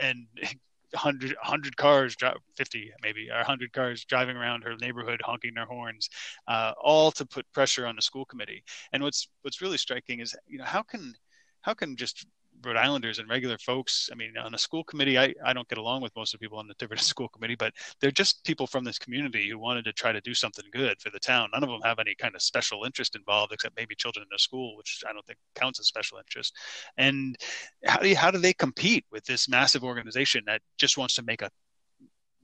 and 0.00 0.26
100, 0.94 1.30
100 1.30 1.76
cars, 1.76 2.16
50 2.56 2.92
maybe, 3.02 3.30
or 3.30 3.36
100 3.36 3.72
cars 3.72 4.04
driving 4.04 4.36
around 4.36 4.62
her 4.62 4.76
neighborhood 4.80 5.20
honking 5.24 5.54
their 5.54 5.66
horns, 5.66 6.08
uh, 6.48 6.72
all 6.82 7.10
to 7.12 7.26
put 7.26 7.50
pressure 7.52 7.86
on 7.86 7.96
the 7.96 8.02
school 8.02 8.24
committee. 8.24 8.62
And 8.92 9.02
what's 9.02 9.28
what's 9.42 9.60
really 9.60 9.78
striking 9.78 10.20
is, 10.20 10.34
you 10.46 10.58
know, 10.58 10.64
how 10.64 10.82
can 10.82 11.14
how 11.62 11.74
can 11.74 11.96
just 11.96 12.26
Rhode 12.64 12.76
Islanders 12.76 13.18
and 13.18 13.28
regular 13.28 13.58
folks. 13.58 14.08
I 14.10 14.14
mean, 14.14 14.36
on 14.36 14.54
a 14.54 14.58
school 14.58 14.84
committee, 14.84 15.18
I, 15.18 15.34
I 15.44 15.52
don't 15.52 15.68
get 15.68 15.78
along 15.78 16.02
with 16.02 16.14
most 16.16 16.34
of 16.34 16.40
the 16.40 16.44
people 16.44 16.58
on 16.58 16.66
the 16.66 16.74
Tiverton 16.74 17.04
school 17.04 17.28
committee, 17.28 17.54
but 17.56 17.72
they're 18.00 18.10
just 18.10 18.44
people 18.44 18.66
from 18.66 18.84
this 18.84 18.98
community 18.98 19.48
who 19.48 19.58
wanted 19.58 19.84
to 19.84 19.92
try 19.92 20.12
to 20.12 20.20
do 20.20 20.34
something 20.34 20.64
good 20.72 21.00
for 21.00 21.10
the 21.10 21.18
town. 21.18 21.50
None 21.52 21.62
of 21.62 21.68
them 21.68 21.80
have 21.82 21.98
any 21.98 22.14
kind 22.14 22.34
of 22.34 22.42
special 22.42 22.84
interest 22.84 23.16
involved, 23.16 23.52
except 23.52 23.76
maybe 23.76 23.94
children 23.94 24.22
in 24.22 24.28
the 24.30 24.38
school, 24.38 24.76
which 24.76 25.02
I 25.08 25.12
don't 25.12 25.26
think 25.26 25.38
counts 25.54 25.80
as 25.80 25.86
special 25.86 26.18
interest. 26.18 26.54
And 26.96 27.36
how 27.84 27.98
do 27.98 28.08
you, 28.08 28.16
how 28.16 28.30
do 28.30 28.38
they 28.38 28.52
compete 28.52 29.04
with 29.10 29.24
this 29.24 29.48
massive 29.48 29.84
organization 29.84 30.44
that 30.46 30.62
just 30.78 30.98
wants 30.98 31.14
to 31.14 31.22
make 31.22 31.42
a 31.42 31.50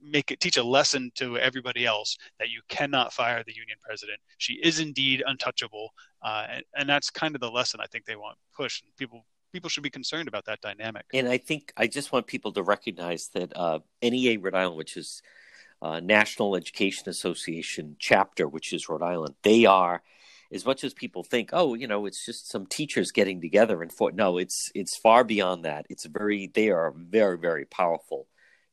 make 0.01 0.31
it 0.31 0.39
teach 0.39 0.57
a 0.57 0.63
lesson 0.63 1.11
to 1.15 1.37
everybody 1.37 1.85
else 1.85 2.17
that 2.39 2.49
you 2.49 2.61
cannot 2.69 3.13
fire 3.13 3.43
the 3.45 3.55
union 3.55 3.77
president. 3.83 4.19
She 4.37 4.53
is 4.53 4.79
indeed 4.79 5.23
untouchable, 5.25 5.89
uh, 6.23 6.47
and, 6.49 6.63
and, 6.75 6.89
that's 6.89 7.09
kind 7.09 7.35
of 7.35 7.41
the 7.41 7.51
lesson 7.51 7.79
I 7.79 7.85
think 7.87 8.05
they 8.05 8.15
want 8.15 8.37
push. 8.55 8.81
And 8.81 8.95
people 8.97 9.25
people 9.51 9.69
should 9.69 9.83
be 9.83 9.89
concerned 9.89 10.27
about 10.27 10.45
that 10.45 10.61
dynamic. 10.61 11.05
And 11.13 11.27
I 11.27 11.37
think 11.37 11.73
I 11.77 11.87
just 11.87 12.11
want 12.11 12.27
people 12.27 12.51
to 12.53 12.63
recognize 12.63 13.29
that 13.29 13.55
uh, 13.55 13.79
NEA 14.01 14.39
Rhode 14.39 14.55
Island, 14.55 14.77
which 14.77 14.97
is 14.97 15.21
uh, 15.81 15.99
National 15.99 16.55
Education 16.55 17.09
Association 17.09 17.95
chapter, 17.99 18.47
which 18.47 18.73
is 18.73 18.87
Rhode 18.87 19.03
Island, 19.03 19.35
they 19.43 19.65
are 19.65 20.01
as 20.51 20.65
much 20.65 20.83
as 20.83 20.93
people 20.93 21.23
think, 21.23 21.51
oh, 21.53 21.73
you 21.73 21.87
know, 21.87 22.05
it's 22.05 22.25
just 22.25 22.49
some 22.49 22.65
teachers 22.65 23.11
getting 23.11 23.39
together 23.41 23.81
and 23.81 23.91
for 23.91 24.11
no, 24.11 24.37
it's 24.37 24.71
it's 24.75 24.97
far 24.97 25.23
beyond 25.23 25.65
that. 25.65 25.85
It's 25.89 26.05
very 26.05 26.51
they 26.53 26.69
are 26.69 26.93
very 26.95 27.37
very 27.37 27.65
powerful 27.65 28.27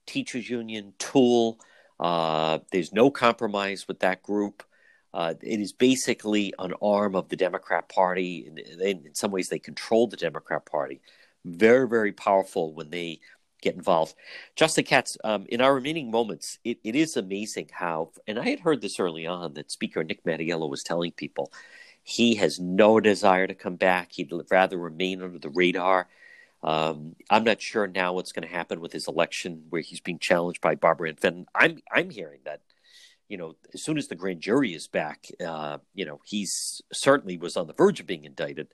teachers 0.06 0.48
union 0.50 0.94
tool. 0.98 1.60
Uh, 2.00 2.58
there's 2.72 2.92
no 2.92 3.10
compromise 3.10 3.86
with 3.86 4.00
that 4.00 4.22
group. 4.22 4.62
Uh, 5.14 5.34
it 5.42 5.60
is 5.60 5.72
basically 5.72 6.52
an 6.58 6.74
arm 6.82 7.14
of 7.16 7.28
the 7.28 7.36
Democrat 7.36 7.88
Party. 7.88 8.50
In, 8.80 9.14
some 9.14 9.30
ways, 9.30 9.48
they 9.48 9.58
control 9.58 10.06
the 10.06 10.16
Democrat 10.16 10.66
Party. 10.66 11.00
Very, 11.44 11.88
very 11.88 12.12
powerful 12.12 12.74
when 12.74 12.90
they 12.90 13.20
get 13.62 13.74
involved. 13.74 14.14
Justin 14.54 14.84
Katz, 14.84 15.16
um, 15.24 15.46
in 15.48 15.60
our 15.60 15.74
remaining 15.74 16.10
moments, 16.10 16.58
it, 16.64 16.78
it 16.84 16.94
is 16.94 17.16
amazing 17.16 17.70
how, 17.72 18.10
and 18.26 18.38
I 18.38 18.48
had 18.50 18.60
heard 18.60 18.80
this 18.80 19.00
early 19.00 19.26
on 19.26 19.54
that 19.54 19.70
Speaker 19.70 20.04
Nick 20.04 20.24
Mattiello 20.24 20.68
was 20.68 20.82
telling 20.82 21.12
people 21.12 21.52
he 22.08 22.36
has 22.36 22.58
no 22.58 23.00
desire 23.00 23.46
to 23.46 23.54
come 23.54 23.76
back. 23.76 24.12
He'd 24.12 24.32
rather 24.50 24.78
remain 24.78 25.22
under 25.22 25.38
the 25.38 25.50
radar. 25.50 26.08
Um, 26.62 27.14
I'm 27.30 27.44
not 27.44 27.60
sure 27.60 27.86
now 27.86 28.14
what's 28.14 28.32
going 28.32 28.48
to 28.48 28.54
happen 28.54 28.80
with 28.80 28.92
his 28.92 29.08
election, 29.08 29.64
where 29.68 29.82
he's 29.82 30.00
being 30.00 30.18
challenged 30.18 30.60
by 30.60 30.74
Barbara 30.74 31.10
Ann 31.10 31.16
Fenton. 31.16 31.46
I'm 31.54 31.80
I'm 31.92 32.10
hearing 32.10 32.40
that, 32.44 32.60
you 33.28 33.36
know, 33.36 33.56
as 33.74 33.82
soon 33.82 33.98
as 33.98 34.08
the 34.08 34.14
grand 34.14 34.40
jury 34.40 34.74
is 34.74 34.86
back, 34.86 35.26
uh, 35.44 35.78
you 35.94 36.04
know, 36.04 36.20
he's 36.24 36.80
certainly 36.92 37.36
was 37.36 37.56
on 37.56 37.66
the 37.66 37.74
verge 37.74 38.00
of 38.00 38.06
being 38.06 38.24
indicted. 38.24 38.68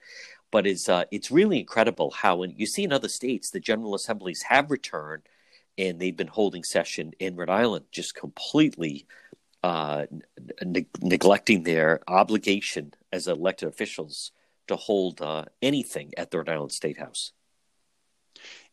But 0.50 0.66
it's 0.66 0.88
uh, 0.88 1.04
it's 1.10 1.30
really 1.30 1.58
incredible 1.58 2.12
how, 2.12 2.36
when 2.36 2.54
you 2.56 2.66
see 2.66 2.84
in 2.84 2.92
other 2.92 3.08
states, 3.08 3.50
the 3.50 3.60
general 3.60 3.94
assemblies 3.94 4.42
have 4.42 4.70
returned, 4.70 5.22
and 5.76 5.98
they've 5.98 6.16
been 6.16 6.28
holding 6.28 6.62
session 6.62 7.12
in 7.18 7.34
Rhode 7.34 7.50
Island, 7.50 7.86
just 7.90 8.14
completely 8.14 9.06
uh, 9.64 10.06
ne- 10.64 10.86
neglecting 11.00 11.64
their 11.64 12.00
obligation 12.06 12.94
as 13.12 13.26
elected 13.26 13.68
officials 13.68 14.30
to 14.68 14.76
hold 14.76 15.20
uh, 15.20 15.44
anything 15.60 16.12
at 16.16 16.30
the 16.30 16.38
Rhode 16.38 16.48
Island 16.48 16.72
State 16.72 16.98
House. 16.98 17.32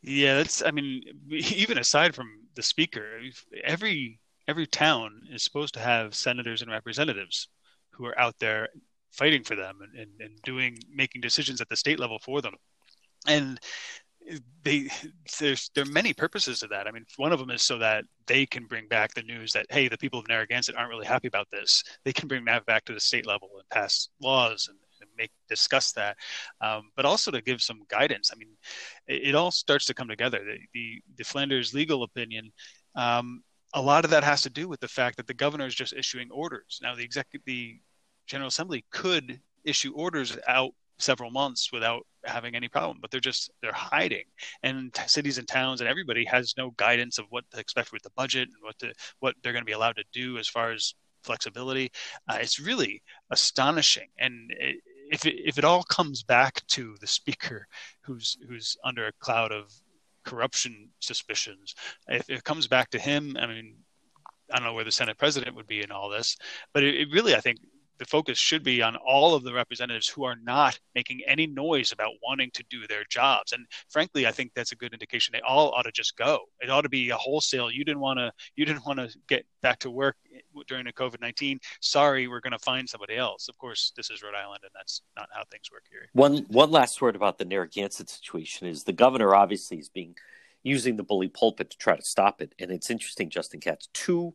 Yeah, 0.04 0.36
that's. 0.36 0.62
I 0.64 0.70
mean, 0.70 1.04
even 1.32 1.80
aside 1.80 2.14
from 2.14 2.42
the 2.54 2.62
speaker, 2.64 3.22
every 3.64 4.20
every 4.48 4.68
town 4.68 5.22
is 5.32 5.44
supposed 5.44 5.74
to 5.76 5.80
have 5.80 6.16
senators 6.16 6.62
and 6.62 6.72
representatives 6.72 7.48
who 7.92 8.06
are 8.06 8.20
out 8.20 8.36
there 8.40 8.70
fighting 9.12 9.44
for 9.44 9.56
them 9.56 9.80
and, 9.82 10.00
and, 10.00 10.22
and 10.22 10.42
doing 10.44 10.78
making 10.94 11.22
decisions 11.22 11.62
at 11.62 11.70
the 11.70 11.76
state 11.76 12.00
level 12.00 12.20
for 12.20 12.42
them. 12.42 12.56
And 13.28 13.60
they 14.64 14.88
there's 15.40 15.72
there 15.74 15.84
are 15.84 15.92
many 15.92 16.14
purposes 16.14 16.60
to 16.60 16.68
that. 16.68 16.88
I 16.88 16.92
mean, 16.92 17.06
one 17.18 17.32
of 17.32 17.40
them 17.40 17.50
is 17.50 17.62
so 17.62 17.78
that 17.80 18.06
they 18.28 18.46
can 18.46 18.66
bring 18.66 18.88
back 18.88 19.14
the 19.14 19.24
news 19.24 19.52
that 19.54 19.66
hey, 19.70 19.88
the 19.88 19.98
people 19.98 20.20
of 20.20 20.28
Narragansett 20.28 20.76
aren't 20.76 20.90
really 20.90 21.06
happy 21.06 21.28
about 21.28 21.48
this. 21.52 21.84
They 22.06 22.14
can 22.14 22.28
bring 22.28 22.46
that 22.46 22.66
back 22.66 22.86
to 22.86 22.94
the 22.94 23.00
state 23.00 23.26
level 23.26 23.50
and 23.56 23.68
pass 23.70 24.10
laws 24.22 24.68
and 24.70 24.78
make 25.18 25.32
discuss 25.50 25.92
that, 25.94 26.18
um, 26.62 26.92
but 26.96 27.06
also 27.06 27.32
to 27.32 27.42
give 27.42 27.62
some 27.62 27.84
guidance. 27.88 28.32
I 28.34 28.38
mean, 28.38 28.50
it, 29.08 29.30
it 29.30 29.36
all 29.36 29.52
starts 29.52 29.86
to 29.86 29.94
come 29.94 30.08
together. 30.08 30.40
The 30.40 30.58
the, 30.74 31.02
the 31.18 31.24
Flanders 31.24 31.74
legal 31.74 32.04
opinion. 32.04 32.52
Um, 32.96 33.44
a 33.74 33.82
lot 33.82 34.06
of 34.06 34.12
that 34.12 34.24
has 34.24 34.42
to 34.44 34.50
do 34.50 34.68
with 34.68 34.80
the 34.80 34.88
fact 34.88 35.18
that 35.18 35.28
the 35.28 35.34
governor 35.34 35.66
is 35.66 35.76
just 35.76 35.94
issuing 35.94 36.30
orders. 36.32 36.80
Now, 36.82 36.96
the 36.96 37.04
executive, 37.04 37.46
the 37.46 37.80
General 38.28 38.50
Assembly 38.50 38.86
could 38.92 39.40
issue 39.64 39.94
orders 39.96 40.38
out 40.48 40.72
several 41.00 41.32
months 41.32 41.72
without 41.72 42.06
having 42.26 42.56
any 42.56 42.68
problem 42.68 43.00
but 43.02 43.10
they're 43.10 43.20
just 43.20 43.50
they're 43.62 43.72
hiding. 43.74 44.26
And 44.64 44.94
t- 44.94 45.02
cities 45.08 45.38
and 45.38 45.48
towns 45.48 45.82
and 45.82 45.90
everybody 45.90 46.24
has 46.26 46.54
no 46.58 46.72
guidance 46.78 47.18
of 47.18 47.26
what 47.30 47.44
to 47.52 47.60
expect 47.60 47.92
with 47.92 48.04
the 48.04 48.12
budget 48.16 48.50
and 48.50 48.58
what 48.62 48.78
to 48.80 48.94
what 49.20 49.36
they're 49.42 49.54
going 49.54 49.64
to 49.64 49.66
be 49.66 49.72
allowed 49.72 49.96
to 49.96 50.04
do 50.14 50.38
as 50.38 50.48
far 50.48 50.72
as 50.72 50.94
flexibility. 51.24 51.92
Uh, 52.28 52.38
it's 52.40 52.60
really 52.60 53.02
astonishing. 53.32 54.10
And 54.20 54.52
it, 54.52 54.78
if 55.12 55.26
it, 55.26 55.36
if 55.44 55.58
it 55.58 55.66
all 55.66 55.84
comes 55.84 56.24
back 56.24 56.66
to 56.68 56.96
the 57.02 57.08
speaker 57.20 57.68
who's 58.02 58.38
who's 58.48 58.78
under 58.84 59.08
a 59.08 59.14
cloud 59.20 59.52
of 59.52 59.72
corruption 60.24 60.90
suspicions. 61.00 61.76
If 62.08 62.30
it 62.30 62.44
comes 62.44 62.68
back 62.68 62.90
to 62.92 63.00
him 63.00 63.38
i 63.40 63.48
mean 63.48 63.76
I 64.52 64.58
don't 64.58 64.66
know 64.66 64.74
where 64.74 64.84
the 64.84 64.92
Senate 64.92 65.18
president 65.18 65.56
would 65.56 65.68
be 65.68 65.82
in 65.82 65.92
all 65.92 66.10
this, 66.10 66.36
but 66.74 66.84
it, 66.84 66.96
it 66.96 67.08
really, 67.12 67.36
I 67.36 67.40
think, 67.40 67.60
the 68.02 68.08
focus 68.08 68.40
should 68.40 68.64
be 68.64 68.82
on 68.82 68.96
all 68.96 69.36
of 69.36 69.44
the 69.44 69.54
representatives 69.54 70.08
who 70.08 70.24
are 70.24 70.36
not 70.44 70.80
making 70.96 71.22
any 71.28 71.46
noise 71.46 71.92
about 71.92 72.10
wanting 72.28 72.50
to 72.56 72.64
do 72.68 72.88
their 72.88 73.04
jobs. 73.08 73.52
And 73.52 73.68
frankly, 73.90 74.26
I 74.26 74.32
think 74.32 74.54
that's 74.56 74.72
a 74.72 74.76
good 74.76 74.92
indication. 74.92 75.34
They 75.34 75.42
all 75.42 75.70
ought 75.70 75.84
to 75.84 75.92
just 75.92 76.18
go. 76.18 76.40
It 76.62 76.72
ought 76.72 76.82
to 76.82 76.90
be 76.90 77.12
a 77.12 77.16
wholesale. 77.16 77.70
You 77.70 77.86
didn't 77.86 78.00
want 78.00 78.18
to. 78.18 78.32
You 78.56 78.66
didn't 78.66 78.88
want 78.88 78.98
to 78.98 79.16
get 79.30 79.46
back 79.62 79.78
to 79.80 79.92
work 79.92 80.16
during 80.68 80.86
the 80.86 80.94
COVID 80.94 81.22
nineteen. 81.22 81.60
Sorry, 81.80 82.28
we're 82.28 82.40
going 82.40 82.54
to 82.54 82.60
find 82.60 82.90
somebody 82.90 83.18
else. 83.18 83.48
Of 83.48 83.60
course, 83.60 83.94
this 83.96 84.10
is 84.10 84.24
Rhode 84.24 84.34
Island, 84.34 84.62
and 84.64 84.72
that's 84.74 85.04
not 85.16 85.30
how 85.32 85.44
things 85.52 85.70
work 85.72 85.84
here. 85.92 86.10
One 86.14 86.38
one 86.48 86.72
last 86.72 87.04
word 87.04 87.16
about 87.16 87.38
the 87.38 87.46
Narragansett 87.46 88.10
situation 88.10 88.68
is 88.68 88.84
the 88.84 88.94
governor 88.94 89.36
obviously 89.36 89.78
is 89.78 89.90
being 89.90 90.16
using 90.64 90.96
the 90.96 91.04
bully 91.04 91.28
pulpit 91.28 91.70
to 91.70 91.78
try 91.78 91.96
to 91.96 92.04
stop 92.04 92.42
it. 92.42 92.56
And 92.58 92.72
it's 92.72 92.90
interesting, 92.90 93.30
Justin 93.30 93.60
Katz. 93.60 93.90
Two 93.94 94.34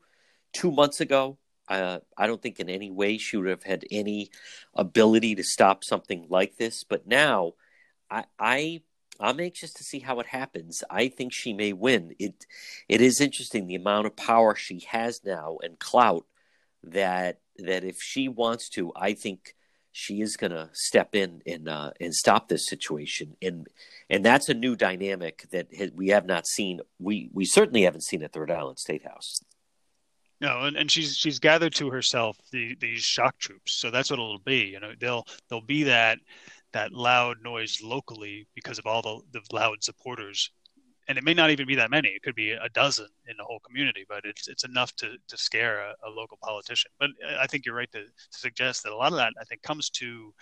two 0.53 0.71
months 0.71 1.01
ago, 1.01 1.39
uh, 1.69 1.99
I 2.17 2.27
don't 2.27 2.41
think 2.41 2.61
in 2.61 2.69
any 2.69 2.91
way 2.91 3.19
she 3.19 3.37
would 3.37 3.49
have 3.49 3.63
had 3.63 3.85
any 3.91 4.31
ability 4.75 5.35
to 5.37 5.45
stop 5.45 5.85
something 5.85 6.27
like 6.29 6.57
this. 6.57 6.85
But 6.85 7.07
now, 7.07 7.55
I, 8.11 8.25
I 8.39 8.83
I'm 9.19 9.41
anxious 9.41 9.73
to 9.75 9.85
see 9.85 10.01
how 10.01 10.21
it 10.21 10.27
happens. 10.27 10.83
I 10.91 11.09
think 11.09 11.33
she 11.33 11.53
may 11.53 11.73
win. 11.73 12.15
It 12.19 12.47
it 12.89 13.01
is 13.01 13.21
interesting 13.21 13.67
the 13.67 13.75
amount 13.75 14.07
of 14.07 14.17
power 14.17 14.55
she 14.55 14.81
has 14.89 15.21
now 15.25 15.59
and 15.63 15.79
clout 15.79 16.27
that 16.83 17.41
that 17.59 17.85
if 17.85 17.97
she 18.01 18.29
wants 18.29 18.69
to, 18.71 18.93
I 18.95 19.15
think 19.15 19.55
she 19.93 20.21
is 20.21 20.37
going 20.37 20.51
to 20.51 20.69
step 20.75 21.15
in 21.15 21.41
and 21.47 21.69
uh, 21.69 21.91
and 22.01 22.15
stop 22.15 22.49
this 22.49 22.69
situation. 22.69 23.37
And 23.41 23.67
and 24.11 24.25
that's 24.25 24.49
a 24.49 24.55
new 24.55 24.77
dynamic 24.77 25.47
that 25.53 25.69
we 25.95 26.09
have 26.09 26.27
not 26.27 26.47
seen. 26.47 26.81
We 26.99 27.31
we 27.33 27.45
certainly 27.45 27.83
haven't 27.83 28.05
seen 28.05 28.23
at 28.23 28.33
the 28.33 28.41
Rhode 28.41 28.51
Island 28.51 28.79
State 28.79 29.05
House. 29.07 29.41
No, 30.41 30.65
and, 30.65 30.77
and 30.77 30.91
she's 30.91 31.17
she's 31.17 31.39
gathered 31.39 31.75
to 31.77 31.91
herself 31.91 32.37
the, 32.53 32.77
these 32.81 33.03
shock 33.03 33.39
troops. 33.39 33.73
So 33.73 33.91
that's 33.91 34.11
what 34.11 34.19
it'll 34.19 34.39
be. 34.39 34.65
You 34.67 34.81
know, 34.81 34.93
they'll 35.01 35.25
they'll 35.49 35.61
be 35.63 35.85
that 35.85 36.19
that 36.73 36.93
loud 36.93 37.39
noise 37.43 37.81
locally 37.83 38.47
because 38.55 38.79
of 38.79 38.87
all 38.87 39.01
the, 39.03 39.21
the 39.33 39.41
loud 39.55 39.83
supporters. 39.83 40.51
And 41.09 41.17
it 41.17 41.25
may 41.25 41.35
not 41.35 41.51
even 41.51 41.67
be 41.69 41.77
that 41.77 41.91
many. 41.91 42.09
It 42.09 42.23
could 42.23 42.35
be 42.35 42.51
a 42.51 42.69
dozen 42.71 43.07
in 43.29 43.37
the 43.39 43.45
whole 43.45 43.61
community, 43.61 44.05
but 44.09 44.25
it's 44.25 44.49
it's 44.49 44.65
enough 44.65 44.95
to, 44.97 45.17
to 45.29 45.37
scare 45.39 45.79
a, 45.81 45.95
a 46.07 46.11
local 46.11 46.39
politician. 46.43 46.91
But 46.99 47.11
I 47.39 47.47
think 47.47 47.65
you're 47.65 47.77
right 47.77 47.91
to, 47.93 48.03
to 48.03 48.11
suggest 48.31 48.83
that 48.83 48.93
a 48.93 48.97
lot 48.97 49.13
of 49.13 49.19
that 49.19 49.33
I 49.41 49.45
think 49.45 49.63
comes 49.63 49.89
to 49.91 50.35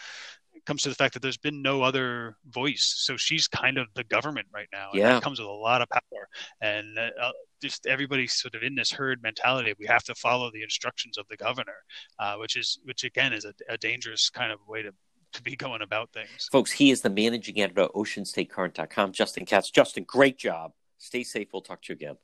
comes 0.66 0.82
to 0.82 0.88
the 0.88 0.94
fact 0.94 1.14
that 1.14 1.20
there's 1.20 1.36
been 1.36 1.62
no 1.62 1.82
other 1.82 2.36
voice. 2.50 2.94
So 2.96 3.16
she's 3.16 3.48
kind 3.48 3.78
of 3.78 3.88
the 3.94 4.05
government 4.05 4.46
right 4.52 4.68
now. 4.72 4.90
And 4.92 5.00
yeah. 5.00 5.20
comes 5.20 5.38
with 5.38 5.48
a 5.48 5.52
lot 5.52 5.82
of 5.82 5.88
power. 5.88 6.28
And 6.61 6.98
uh, 6.98 7.32
just 7.62 7.86
everybody's 7.86 8.34
sort 8.34 8.55
of 8.55 8.62
in 8.62 8.74
this 8.74 8.90
herd 8.90 9.22
mentality. 9.22 9.74
We 9.78 9.86
have 9.86 10.05
to 10.05 10.14
follow 10.14 10.50
the 10.52 10.62
instructions 10.62 11.18
of 11.18 11.26
the 11.28 11.36
governor, 11.36 11.76
uh, 12.18 12.36
which 12.36 12.57
is, 12.57 12.78
which 12.84 13.05
again 13.05 13.32
is 13.32 13.44
a, 13.44 13.55
a 13.68 13.76
dangerous 13.76 14.30
kind 14.30 14.52
of 14.52 14.59
way 14.66 14.82
to 14.82 14.92
to 15.34 15.42
be 15.42 15.57
going 15.57 15.82
about 15.82 16.11
things. 16.12 16.48
Folks, 16.52 16.70
he 16.70 16.92
is 16.92 17.00
the 17.02 17.11
managing 17.11 17.61
editor 17.61 17.82
of 17.82 17.92
OceanStateCurrent.com. 17.92 19.11
Justin 19.11 19.44
Katz. 19.44 19.68
Justin, 19.68 20.05
great 20.05 20.38
job. 20.38 20.72
Stay 20.98 21.24
safe. 21.24 21.48
We'll 21.52 21.62
talk 21.62 21.82
to 21.82 21.92
you 21.92 21.96
again. 21.96 22.16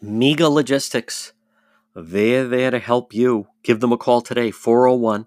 Mega 0.00 0.48
Logistics. 0.48 1.34
They're 1.94 2.48
there 2.48 2.70
to 2.70 2.78
help 2.78 3.12
you. 3.12 3.48
Give 3.62 3.80
them 3.80 3.92
a 3.92 3.98
call 3.98 4.22
today, 4.22 4.50
401 4.50 5.26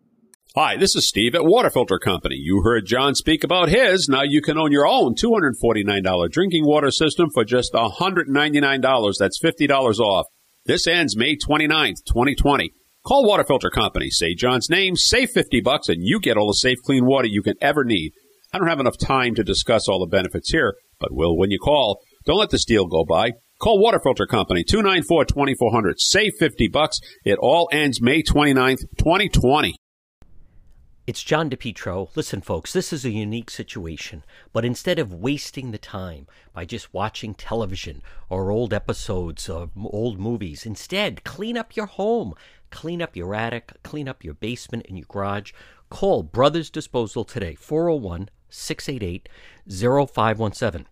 Hi, 0.53 0.75
this 0.75 0.97
is 0.97 1.07
Steve 1.07 1.33
at 1.33 1.45
Water 1.45 1.69
Filter 1.69 1.97
Company. 1.97 2.35
You 2.35 2.61
heard 2.61 2.85
John 2.85 3.15
speak 3.15 3.45
about 3.45 3.69
his. 3.69 4.09
Now 4.09 4.23
you 4.23 4.41
can 4.41 4.57
own 4.57 4.73
your 4.73 4.85
own 4.85 5.15
$249 5.15 6.29
drinking 6.29 6.65
water 6.65 6.91
system 6.91 7.29
for 7.33 7.45
just 7.45 7.71
$199. 7.71 9.13
That's 9.17 9.39
$50 9.39 9.99
off. 9.99 10.25
This 10.65 10.87
ends 10.87 11.15
May 11.15 11.37
29th, 11.37 12.03
2020. 12.05 12.73
Call 13.07 13.25
Water 13.25 13.45
Filter 13.45 13.69
Company, 13.69 14.09
say 14.09 14.35
John's 14.35 14.69
name, 14.69 14.97
save 14.97 15.29
50 15.29 15.61
bucks, 15.61 15.87
and 15.87 15.99
you 16.01 16.19
get 16.19 16.35
all 16.35 16.47
the 16.47 16.53
safe, 16.55 16.79
clean 16.83 17.05
water 17.05 17.29
you 17.29 17.41
can 17.41 17.55
ever 17.61 17.85
need. 17.85 18.11
I 18.51 18.57
don't 18.57 18.67
have 18.67 18.81
enough 18.81 18.97
time 18.97 19.35
to 19.35 19.45
discuss 19.45 19.87
all 19.87 20.01
the 20.01 20.05
benefits 20.05 20.51
here, 20.51 20.73
but 20.99 21.13
will 21.13 21.37
when 21.37 21.51
you 21.51 21.59
call. 21.59 22.01
Don't 22.25 22.37
let 22.37 22.49
this 22.49 22.65
deal 22.65 22.87
go 22.87 23.05
by. 23.05 23.31
Call 23.61 23.81
Water 23.81 24.01
Filter 24.03 24.27
Company, 24.27 24.65
294-2400. 24.65 25.93
Save 25.95 26.33
50 26.37 26.67
bucks. 26.67 26.99
It 27.23 27.39
all 27.39 27.69
ends 27.71 28.01
May 28.01 28.21
29th, 28.21 28.81
2020. 28.97 29.75
It's 31.11 31.23
John 31.23 31.49
DePetro. 31.49 32.07
Listen, 32.15 32.39
folks, 32.39 32.71
this 32.71 32.93
is 32.93 33.03
a 33.03 33.09
unique 33.09 33.49
situation, 33.49 34.23
but 34.53 34.63
instead 34.63 34.97
of 34.97 35.13
wasting 35.13 35.71
the 35.71 35.77
time 35.77 36.25
by 36.53 36.63
just 36.63 36.93
watching 36.93 37.33
television 37.33 38.01
or 38.29 38.49
old 38.49 38.73
episodes 38.73 39.49
of 39.49 39.71
old 39.75 40.21
movies, 40.21 40.65
instead, 40.65 41.25
clean 41.25 41.57
up 41.57 41.75
your 41.75 41.87
home, 41.87 42.33
clean 42.69 43.01
up 43.01 43.17
your 43.17 43.35
attic, 43.35 43.73
clean 43.83 44.07
up 44.07 44.23
your 44.23 44.35
basement 44.35 44.85
and 44.87 44.97
your 44.97 45.07
garage. 45.09 45.51
Call 45.89 46.23
Brothers 46.23 46.69
Disposal 46.69 47.25
today, 47.25 47.55
401 47.55 48.29
688 48.49 49.27
0517. 49.67 50.87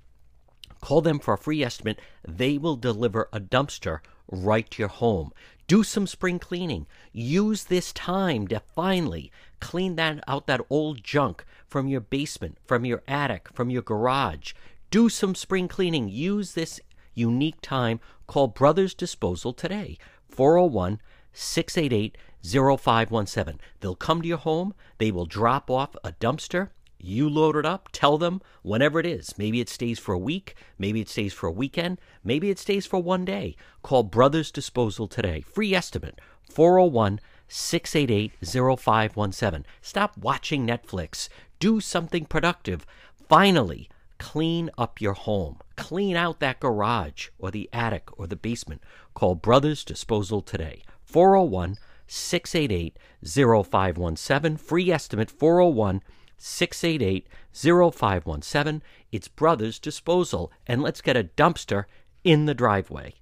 Call 0.82 1.00
them 1.00 1.20
for 1.20 1.36
a 1.36 1.38
free 1.38 1.64
estimate. 1.64 2.02
They 2.28 2.58
will 2.58 2.76
deliver 2.76 3.30
a 3.32 3.40
dumpster 3.40 4.00
right 4.28 4.70
to 4.72 4.82
your 4.82 4.90
home. 4.90 5.32
Do 5.70 5.84
some 5.84 6.08
spring 6.08 6.40
cleaning. 6.40 6.88
Use 7.12 7.66
this 7.66 7.94
time 7.94 8.48
to 8.48 8.60
finally 8.60 9.32
clean 9.60 9.98
that 9.98 10.24
out 10.28 10.48
that 10.48 10.62
old 10.68 11.04
junk 11.04 11.46
from 11.68 11.88
your 11.88 12.02
basement, 12.02 12.58
from 12.66 12.86
your 12.86 13.04
attic, 13.08 13.50
from 13.54 13.70
your 13.70 13.84
garage. 13.84 14.54
Do 14.90 15.10
some 15.10 15.36
spring 15.36 15.68
cleaning. 15.68 16.10
Use 16.10 16.54
this 16.54 16.82
unique 17.14 17.62
time. 17.62 18.00
Call 18.26 18.48
Brothers 18.48 18.96
Disposal 18.96 19.54
today. 19.54 20.00
401 20.28 21.02
688 21.34 22.18
0517. 22.44 23.60
They'll 23.80 23.94
come 23.94 24.24
to 24.24 24.28
your 24.28 24.40
home. 24.40 24.74
They 24.98 25.12
will 25.12 25.28
drop 25.28 25.70
off 25.70 25.96
a 26.04 26.14
dumpster 26.14 26.70
you 27.00 27.30
load 27.30 27.56
it 27.56 27.66
up, 27.66 27.90
tell 27.92 28.18
them 28.18 28.42
whenever 28.62 29.00
it 29.00 29.06
is. 29.06 29.38
Maybe 29.38 29.62
it 29.62 29.70
stays 29.70 30.00
for 30.00 30.14
a 30.14 30.20
week, 30.20 30.56
maybe 30.78 31.02
it 31.02 31.10
stays 31.10 31.34
for 31.34 31.48
a 31.48 31.52
weekend, 31.52 32.00
maybe 32.24 32.50
it 32.50 32.60
stays 32.60 32.86
for 32.86 33.02
one 33.02 33.26
day. 33.26 33.56
Call 33.82 34.04
Brothers 34.04 34.52
Disposal 34.52 35.08
today. 35.08 35.42
Free 35.42 35.74
estimate 35.74 36.20
401 36.50 37.20
688 37.48 38.32
0517. 38.80 39.66
Stop 39.82 40.18
watching 40.18 40.68
Netflix. 40.68 41.30
Do 41.60 41.80
something 41.80 42.26
productive. 42.26 42.86
Finally, 43.28 43.90
clean 44.18 44.70
up 44.78 45.02
your 45.02 45.14
home. 45.14 45.60
Clean 45.76 46.16
out 46.16 46.40
that 46.40 46.60
garage 46.60 47.30
or 47.38 47.52
the 47.52 47.70
attic 47.74 48.10
or 48.18 48.28
the 48.28 48.36
basement. 48.36 48.84
Call 49.14 49.36
Brothers 49.36 49.84
Disposal 49.84 50.42
today. 50.42 50.84
401 51.04 51.78
688 52.08 52.98
0517. 53.24 54.58
Free 54.58 54.92
estimate 54.92 55.32
401 55.32 56.02
688 56.40 57.28
0517. 57.54 58.82
It's 59.12 59.28
Brothers 59.28 59.78
Disposal, 59.78 60.52
and 60.66 60.82
let's 60.82 61.02
get 61.02 61.16
a 61.16 61.26
dumpster 61.26 61.86
in 62.24 62.46
the 62.46 62.54
driveway. 62.54 63.14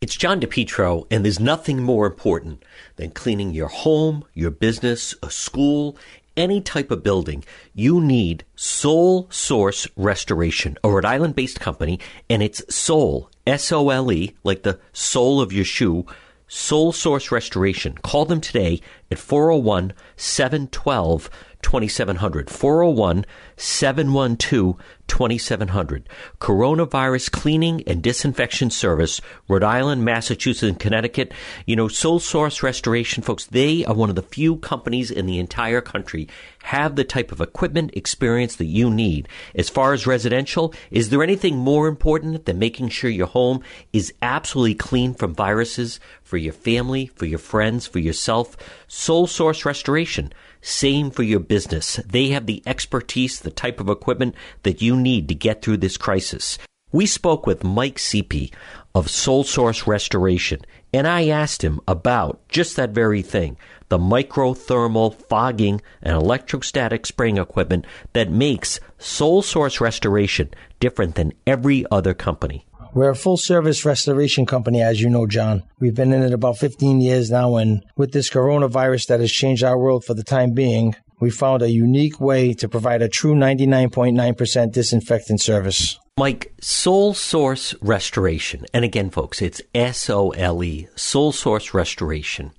It's 0.00 0.16
John 0.16 0.40
DePetro, 0.40 1.06
and 1.10 1.24
there's 1.24 1.40
nothing 1.40 1.82
more 1.82 2.06
important 2.06 2.64
than 2.96 3.10
cleaning 3.12 3.52
your 3.52 3.68
home, 3.68 4.24
your 4.34 4.50
business, 4.50 5.14
a 5.22 5.30
school, 5.30 5.96
any 6.36 6.60
type 6.60 6.90
of 6.90 7.02
building. 7.02 7.44
You 7.74 8.00
need 8.00 8.44
Sole 8.54 9.26
Source 9.30 9.88
Restoration, 9.96 10.76
a 10.84 10.90
Rhode 10.90 11.06
Island 11.06 11.34
based 11.34 11.60
company, 11.60 11.98
and 12.28 12.42
it's 12.42 12.62
Sole, 12.74 13.30
S 13.46 13.72
O 13.72 13.88
L 13.88 14.12
E, 14.12 14.36
like 14.44 14.62
the 14.62 14.78
sole 14.92 15.40
of 15.40 15.52
your 15.52 15.64
shoe. 15.64 16.04
Sole 16.48 16.92
Source 16.92 17.32
Restoration. 17.32 17.94
Call 18.02 18.24
them 18.24 18.40
today 18.40 18.80
at 19.10 19.18
401 19.18 19.92
712 20.16 21.30
2700. 21.66 22.48
401 22.48 23.26
712 23.56 24.76
2700. 25.08 26.08
Coronavirus 26.40 27.32
Cleaning 27.32 27.82
and 27.88 28.02
Disinfection 28.02 28.70
Service, 28.70 29.20
Rhode 29.48 29.64
Island, 29.64 30.04
Massachusetts, 30.04 30.62
and 30.62 30.78
Connecticut. 30.78 31.32
You 31.64 31.74
know, 31.74 31.88
Sole 31.88 32.20
Source 32.20 32.62
Restoration, 32.62 33.24
folks, 33.24 33.46
they 33.46 33.84
are 33.84 33.94
one 33.94 34.10
of 34.10 34.14
the 34.14 34.22
few 34.22 34.56
companies 34.58 35.10
in 35.10 35.26
the 35.26 35.40
entire 35.40 35.80
country 35.80 36.28
have 36.66 36.94
the 36.94 37.04
type 37.04 37.30
of 37.32 37.40
equipment 37.40 37.90
experience 37.94 38.56
that 38.56 38.66
you 38.66 38.90
need. 38.90 39.28
As 39.54 39.68
far 39.68 39.92
as 39.92 40.06
residential, 40.06 40.72
is 40.90 41.10
there 41.10 41.22
anything 41.22 41.56
more 41.56 41.88
important 41.88 42.44
than 42.44 42.58
making 42.58 42.90
sure 42.90 43.10
your 43.10 43.26
home 43.26 43.62
is 43.92 44.12
absolutely 44.22 44.74
clean 44.74 45.14
from 45.14 45.34
viruses 45.34 45.98
for 46.22 46.36
your 46.36 46.52
family, 46.52 47.06
for 47.06 47.26
your 47.26 47.38
friends, 47.38 47.86
for 47.86 47.98
yourself? 47.98 48.56
Sole 48.88 49.26
Source 49.26 49.64
Restoration. 49.64 50.32
Same 50.66 51.12
for 51.12 51.22
your 51.22 51.38
business. 51.38 52.00
They 52.04 52.30
have 52.30 52.46
the 52.46 52.60
expertise, 52.66 53.38
the 53.38 53.52
type 53.52 53.78
of 53.78 53.88
equipment 53.88 54.34
that 54.64 54.82
you 54.82 54.96
need 54.96 55.28
to 55.28 55.34
get 55.36 55.62
through 55.62 55.76
this 55.76 55.96
crisis. 55.96 56.58
We 56.90 57.06
spoke 57.06 57.46
with 57.46 57.62
Mike 57.62 58.00
Seepy 58.00 58.52
of 58.92 59.08
Sole 59.08 59.44
Source 59.44 59.86
Restoration, 59.86 60.62
and 60.92 61.06
I 61.06 61.28
asked 61.28 61.62
him 61.62 61.80
about 61.86 62.40
just 62.48 62.74
that 62.74 62.90
very 62.90 63.22
thing 63.22 63.56
the 63.90 63.98
microthermal 63.98 65.14
fogging 65.14 65.82
and 66.02 66.16
electrostatic 66.16 67.06
spraying 67.06 67.38
equipment 67.38 67.86
that 68.12 68.32
makes 68.32 68.80
Sole 68.98 69.42
Source 69.42 69.80
Restoration 69.80 70.50
different 70.80 71.14
than 71.14 71.32
every 71.46 71.86
other 71.92 72.12
company. 72.12 72.65
We're 72.96 73.10
a 73.10 73.14
full 73.14 73.36
service 73.36 73.84
restoration 73.84 74.46
company, 74.46 74.80
as 74.80 75.02
you 75.02 75.10
know, 75.10 75.26
John. 75.26 75.64
We've 75.80 75.94
been 75.94 76.14
in 76.14 76.22
it 76.22 76.32
about 76.32 76.56
15 76.56 77.02
years 77.02 77.30
now, 77.30 77.56
and 77.56 77.84
with 77.94 78.12
this 78.12 78.30
coronavirus 78.30 79.08
that 79.08 79.20
has 79.20 79.30
changed 79.30 79.62
our 79.62 79.78
world 79.78 80.02
for 80.02 80.14
the 80.14 80.24
time 80.24 80.54
being, 80.54 80.96
we 81.20 81.28
found 81.28 81.60
a 81.60 81.70
unique 81.70 82.18
way 82.22 82.54
to 82.54 82.70
provide 82.70 83.02
a 83.02 83.08
true 83.10 83.34
99.9% 83.34 84.72
disinfectant 84.72 85.42
service. 85.42 86.00
Mike, 86.16 86.54
Sole 86.62 87.12
Source 87.12 87.74
Restoration, 87.82 88.64
and 88.72 88.82
again, 88.82 89.10
folks, 89.10 89.42
it's 89.42 89.60
S 89.74 90.08
O 90.08 90.30
L 90.30 90.64
E, 90.64 90.88
Sole 90.96 91.32
Source 91.32 91.74
Restoration. 91.74 92.52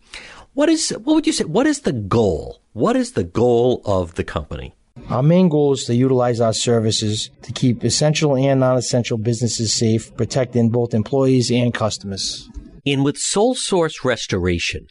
What 0.53 0.69
is, 0.69 0.91
what 0.91 1.15
would 1.15 1.25
you 1.25 1.33
say, 1.33 1.45
what 1.45 1.65
is 1.65 1.79
the 1.79 1.93
goal? 1.93 2.61
What 2.73 2.95
is 2.95 3.13
the 3.13 3.23
goal 3.23 3.81
of 3.85 4.13
the 4.13 4.23
company? 4.23 4.75
Our 5.09 5.23
main 5.23 5.49
goal 5.49 5.73
is 5.73 5.85
to 5.85 5.95
utilize 5.95 6.41
our 6.41 6.53
services 6.53 7.29
to 7.43 7.53
keep 7.53 7.83
essential 7.83 8.35
and 8.35 8.59
non 8.59 8.77
essential 8.77 9.17
businesses 9.17 9.73
safe, 9.73 10.15
protecting 10.15 10.69
both 10.69 10.93
employees 10.93 11.49
and 11.49 11.73
customers. 11.73 12.49
And 12.85 13.03
with 13.03 13.17
sole 13.17 13.55
source 13.55 14.03
restoration, 14.03 14.87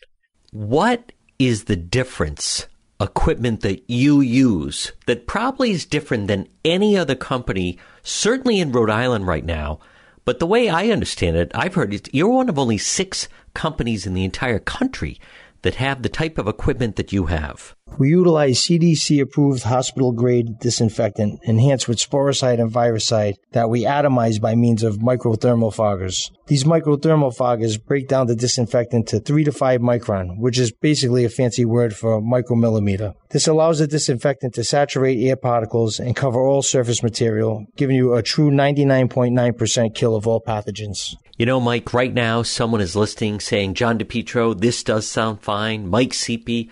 what 0.52 1.12
is 1.38 1.64
the 1.64 1.76
difference 1.76 2.66
equipment 2.98 3.60
that 3.60 3.88
you 3.90 4.20
use 4.20 4.92
that 5.06 5.26
probably 5.26 5.70
is 5.70 5.84
different 5.84 6.28
than 6.28 6.48
any 6.64 6.96
other 6.96 7.14
company, 7.14 7.78
certainly 8.02 8.58
in 8.58 8.72
Rhode 8.72 8.90
Island 8.90 9.26
right 9.26 9.44
now? 9.44 9.80
But 10.24 10.40
the 10.40 10.46
way 10.46 10.68
I 10.68 10.88
understand 10.88 11.36
it, 11.36 11.52
I've 11.54 11.74
heard 11.74 11.94
it, 11.94 12.12
you're 12.12 12.28
one 12.28 12.48
of 12.48 12.58
only 12.58 12.78
six 12.78 13.28
companies 13.54 14.06
in 14.06 14.14
the 14.14 14.24
entire 14.24 14.58
country 14.58 15.20
that 15.62 15.76
have 15.76 16.02
the 16.02 16.08
type 16.08 16.38
of 16.38 16.48
equipment 16.48 16.96
that 16.96 17.12
you 17.12 17.26
have? 17.26 17.75
We 17.98 18.10
utilize 18.10 18.60
CDC 18.60 19.22
approved 19.22 19.62
hospital 19.62 20.12
grade 20.12 20.58
disinfectant 20.58 21.40
enhanced 21.44 21.88
with 21.88 21.98
sporicide 21.98 22.60
and 22.60 22.70
virucide 22.70 23.38
that 23.52 23.70
we 23.70 23.84
atomize 23.84 24.38
by 24.38 24.54
means 24.54 24.82
of 24.82 24.98
microthermal 24.98 25.74
foggers. 25.74 26.30
These 26.46 26.64
microthermal 26.64 27.34
foggers 27.34 27.82
break 27.82 28.06
down 28.06 28.26
the 28.26 28.36
disinfectant 28.36 29.08
to 29.08 29.20
3 29.20 29.44
to 29.44 29.52
5 29.52 29.80
micron, 29.80 30.38
which 30.38 30.58
is 30.58 30.72
basically 30.72 31.24
a 31.24 31.30
fancy 31.30 31.64
word 31.64 31.96
for 31.96 32.20
micromillimeter. 32.20 33.14
This 33.30 33.48
allows 33.48 33.78
the 33.78 33.86
disinfectant 33.86 34.54
to 34.54 34.64
saturate 34.64 35.18
air 35.26 35.36
particles 35.36 35.98
and 35.98 36.14
cover 36.14 36.40
all 36.40 36.62
surface 36.62 37.02
material, 37.02 37.64
giving 37.76 37.96
you 37.96 38.14
a 38.14 38.22
true 38.22 38.50
99.9% 38.50 39.94
kill 39.94 40.14
of 40.14 40.26
all 40.26 40.42
pathogens. 40.42 41.14
You 41.38 41.46
know, 41.46 41.60
Mike, 41.60 41.94
right 41.94 42.12
now 42.12 42.42
someone 42.42 42.80
is 42.82 42.94
listening 42.94 43.40
saying, 43.40 43.74
John 43.74 43.98
DePetro, 43.98 44.58
this 44.58 44.82
does 44.82 45.06
sound 45.06 45.40
fine. 45.40 45.88
Mike 45.88 46.14
Seepy, 46.14 46.70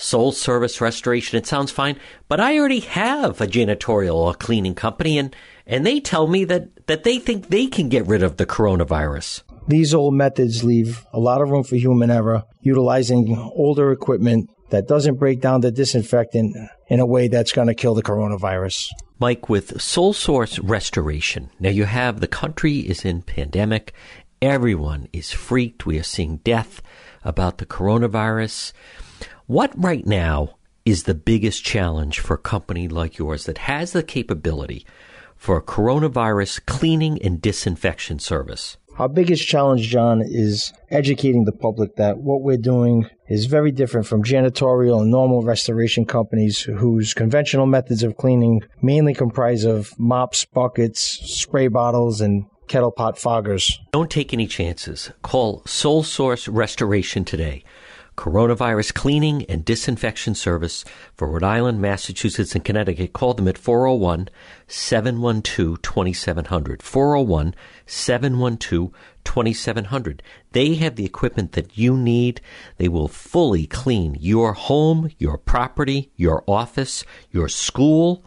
Sole 0.00 0.32
Service 0.32 0.80
Restoration, 0.80 1.38
it 1.38 1.46
sounds 1.46 1.70
fine. 1.70 1.98
But 2.26 2.40
I 2.40 2.58
already 2.58 2.80
have 2.80 3.40
a 3.40 3.46
janitorial 3.46 4.14
or 4.14 4.34
cleaning 4.34 4.74
company 4.74 5.18
and, 5.18 5.34
and 5.66 5.86
they 5.86 6.00
tell 6.00 6.26
me 6.26 6.44
that, 6.44 6.86
that 6.86 7.04
they 7.04 7.18
think 7.18 7.48
they 7.48 7.66
can 7.66 7.88
get 7.88 8.06
rid 8.06 8.22
of 8.22 8.36
the 8.36 8.46
coronavirus. 8.46 9.42
These 9.68 9.94
old 9.94 10.14
methods 10.14 10.64
leave 10.64 11.04
a 11.12 11.20
lot 11.20 11.42
of 11.42 11.50
room 11.50 11.64
for 11.64 11.76
human 11.76 12.10
error, 12.10 12.44
utilizing 12.62 13.36
older 13.54 13.92
equipment 13.92 14.50
that 14.70 14.88
doesn't 14.88 15.16
break 15.16 15.40
down 15.40 15.60
the 15.60 15.70
disinfectant 15.70 16.56
in 16.88 17.00
a 17.00 17.06
way 17.06 17.28
that's 17.28 17.52
going 17.52 17.68
to 17.68 17.74
kill 17.74 17.94
the 17.94 18.02
coronavirus. 18.02 18.86
Mike, 19.18 19.48
with 19.48 19.80
Sole 19.80 20.14
Source 20.14 20.58
Restoration, 20.60 21.50
now 21.60 21.68
you 21.68 21.84
have 21.84 22.20
the 22.20 22.26
country 22.26 22.78
is 22.78 23.04
in 23.04 23.20
pandemic. 23.20 23.92
Everyone 24.40 25.08
is 25.12 25.30
freaked. 25.30 25.84
We 25.84 25.98
are 25.98 26.04
seeing 26.04 26.38
death 26.38 26.80
about 27.22 27.58
the 27.58 27.66
coronavirus. 27.66 28.72
What 29.50 29.72
right 29.74 30.06
now 30.06 30.58
is 30.84 31.02
the 31.02 31.12
biggest 31.12 31.64
challenge 31.64 32.20
for 32.20 32.34
a 32.34 32.38
company 32.38 32.86
like 32.86 33.18
yours 33.18 33.46
that 33.46 33.58
has 33.58 33.90
the 33.90 34.04
capability 34.04 34.86
for 35.34 35.56
a 35.56 35.60
coronavirus 35.60 36.64
cleaning 36.66 37.20
and 37.20 37.42
disinfection 37.42 38.20
service? 38.20 38.76
Our 39.00 39.08
biggest 39.08 39.48
challenge, 39.48 39.88
John, 39.88 40.22
is 40.24 40.72
educating 40.92 41.46
the 41.46 41.52
public 41.52 41.96
that 41.96 42.18
what 42.18 42.42
we're 42.42 42.58
doing 42.58 43.10
is 43.28 43.46
very 43.46 43.72
different 43.72 44.06
from 44.06 44.22
janitorial 44.22 45.00
and 45.00 45.10
normal 45.10 45.42
restoration 45.42 46.04
companies 46.04 46.60
whose 46.60 47.12
conventional 47.12 47.66
methods 47.66 48.04
of 48.04 48.16
cleaning 48.16 48.62
mainly 48.82 49.14
comprise 49.14 49.64
of 49.64 49.98
mops, 49.98 50.44
buckets, 50.44 51.00
spray 51.00 51.66
bottles, 51.66 52.20
and 52.20 52.44
kettle 52.68 52.92
pot 52.92 53.16
foggers. 53.16 53.78
Don't 53.90 54.12
take 54.12 54.32
any 54.32 54.46
chances. 54.46 55.10
Call 55.22 55.64
Sole 55.66 56.04
Source 56.04 56.46
Restoration 56.46 57.24
today. 57.24 57.64
Coronavirus 58.20 58.92
cleaning 58.92 59.46
and 59.46 59.64
disinfection 59.64 60.34
service 60.34 60.84
for 61.14 61.26
Rhode 61.26 61.42
Island, 61.42 61.80
Massachusetts, 61.80 62.54
and 62.54 62.62
Connecticut. 62.62 63.14
Call 63.14 63.32
them 63.32 63.48
at 63.48 63.56
401 63.56 64.28
712 64.66 65.80
2700. 65.80 66.82
401 66.82 67.54
712 67.86 68.92
2700. 69.24 70.22
They 70.52 70.74
have 70.74 70.96
the 70.96 71.06
equipment 71.06 71.52
that 71.52 71.78
you 71.78 71.96
need. 71.96 72.42
They 72.76 72.88
will 72.88 73.08
fully 73.08 73.66
clean 73.66 74.18
your 74.20 74.52
home, 74.52 75.10
your 75.16 75.38
property, 75.38 76.12
your 76.14 76.44
office, 76.46 77.06
your 77.30 77.48
school, 77.48 78.22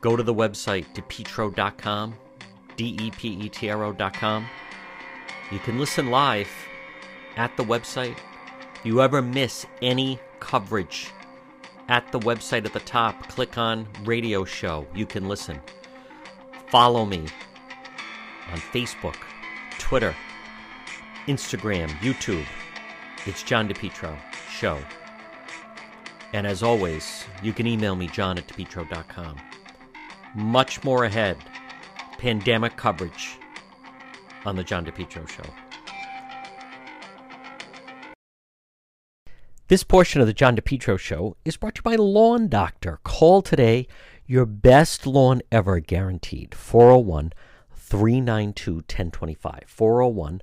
Go 0.00 0.16
to 0.16 0.22
the 0.22 0.34
website 0.34 0.86
depetro.com, 0.94 2.14
D 2.76 2.96
E 3.00 3.10
P 3.10 3.28
E 3.28 3.48
T 3.48 3.70
R 3.70 3.84
O.com. 3.84 4.46
You 5.50 5.58
can 5.58 5.78
listen 5.78 6.10
live 6.10 6.50
at 7.36 7.56
the 7.56 7.64
website. 7.64 8.16
If 8.76 8.86
you 8.86 9.00
ever 9.00 9.22
miss 9.22 9.66
any 9.82 10.18
coverage 10.40 11.10
at 11.88 12.10
the 12.12 12.20
website 12.20 12.64
at 12.66 12.72
the 12.72 12.80
top, 12.80 13.28
click 13.28 13.56
on 13.58 13.86
radio 14.04 14.44
show. 14.44 14.86
You 14.94 15.06
can 15.06 15.28
listen. 15.28 15.60
Follow 16.68 17.04
me 17.04 17.26
on 18.50 18.58
Facebook, 18.58 19.16
Twitter, 19.78 20.14
Instagram, 21.26 21.88
YouTube. 22.00 22.46
It's 23.26 23.42
John 23.42 23.68
DePetro 23.68 24.14
Show. 24.50 24.78
And 26.34 26.46
as 26.46 26.62
always, 26.62 27.24
you 27.42 27.54
can 27.54 27.66
email 27.66 27.96
me, 27.96 28.06
john 28.08 28.36
at 28.36 28.46
depetro.com. 28.46 29.40
Much 30.34 30.84
more 30.84 31.04
ahead. 31.04 31.38
Pandemic 32.18 32.76
coverage 32.76 33.38
on 34.44 34.56
the 34.56 34.64
John 34.64 34.84
DePetro 34.84 35.26
Show. 35.26 35.44
This 39.68 39.84
portion 39.84 40.20
of 40.20 40.26
the 40.26 40.34
John 40.34 40.54
DePetro 40.54 40.98
Show 40.98 41.38
is 41.46 41.56
brought 41.56 41.76
to 41.76 41.78
you 41.78 41.96
by 41.96 41.96
Lawn 41.96 42.48
Doctor. 42.48 42.98
Call 43.04 43.40
today. 43.40 43.86
Your 44.26 44.44
best 44.44 45.06
lawn 45.06 45.40
ever 45.50 45.80
guaranteed. 45.80 46.54
401 46.54 47.32
392 47.72 48.74
1025. 48.74 49.64
401 49.66 50.42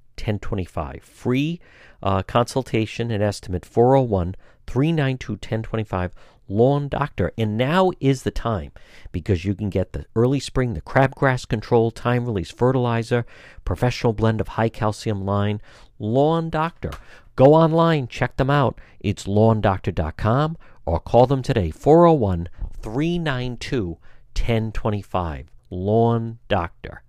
1025. 0.21 1.03
Free 1.03 1.59
uh, 2.03 2.23
consultation 2.23 3.11
and 3.11 3.23
estimate, 3.23 3.65
401 3.65 4.35
392 4.67 5.33
1025 5.33 6.13
Lawn 6.47 6.87
Doctor. 6.87 7.31
And 7.37 7.57
now 7.57 7.91
is 7.99 8.23
the 8.23 8.31
time 8.31 8.71
because 9.11 9.45
you 9.45 9.55
can 9.55 9.69
get 9.69 9.93
the 9.93 10.05
early 10.15 10.39
spring, 10.39 10.73
the 10.73 10.81
crabgrass 10.81 11.47
control, 11.47 11.91
time 11.91 12.25
release 12.25 12.51
fertilizer, 12.51 13.25
professional 13.65 14.13
blend 14.13 14.41
of 14.41 14.49
high 14.49 14.69
calcium 14.69 15.25
line. 15.25 15.61
Lawn 15.97 16.49
Doctor. 16.49 16.91
Go 17.35 17.53
online, 17.53 18.07
check 18.07 18.37
them 18.37 18.49
out. 18.49 18.79
It's 18.99 19.25
lawndoctor.com 19.25 20.57
or 20.85 20.99
call 20.99 21.27
them 21.27 21.41
today 21.41 21.71
401 21.71 22.49
392 22.81 23.97
1025. 24.35 25.51
Lawn 25.69 26.39
Doctor. 26.49 27.03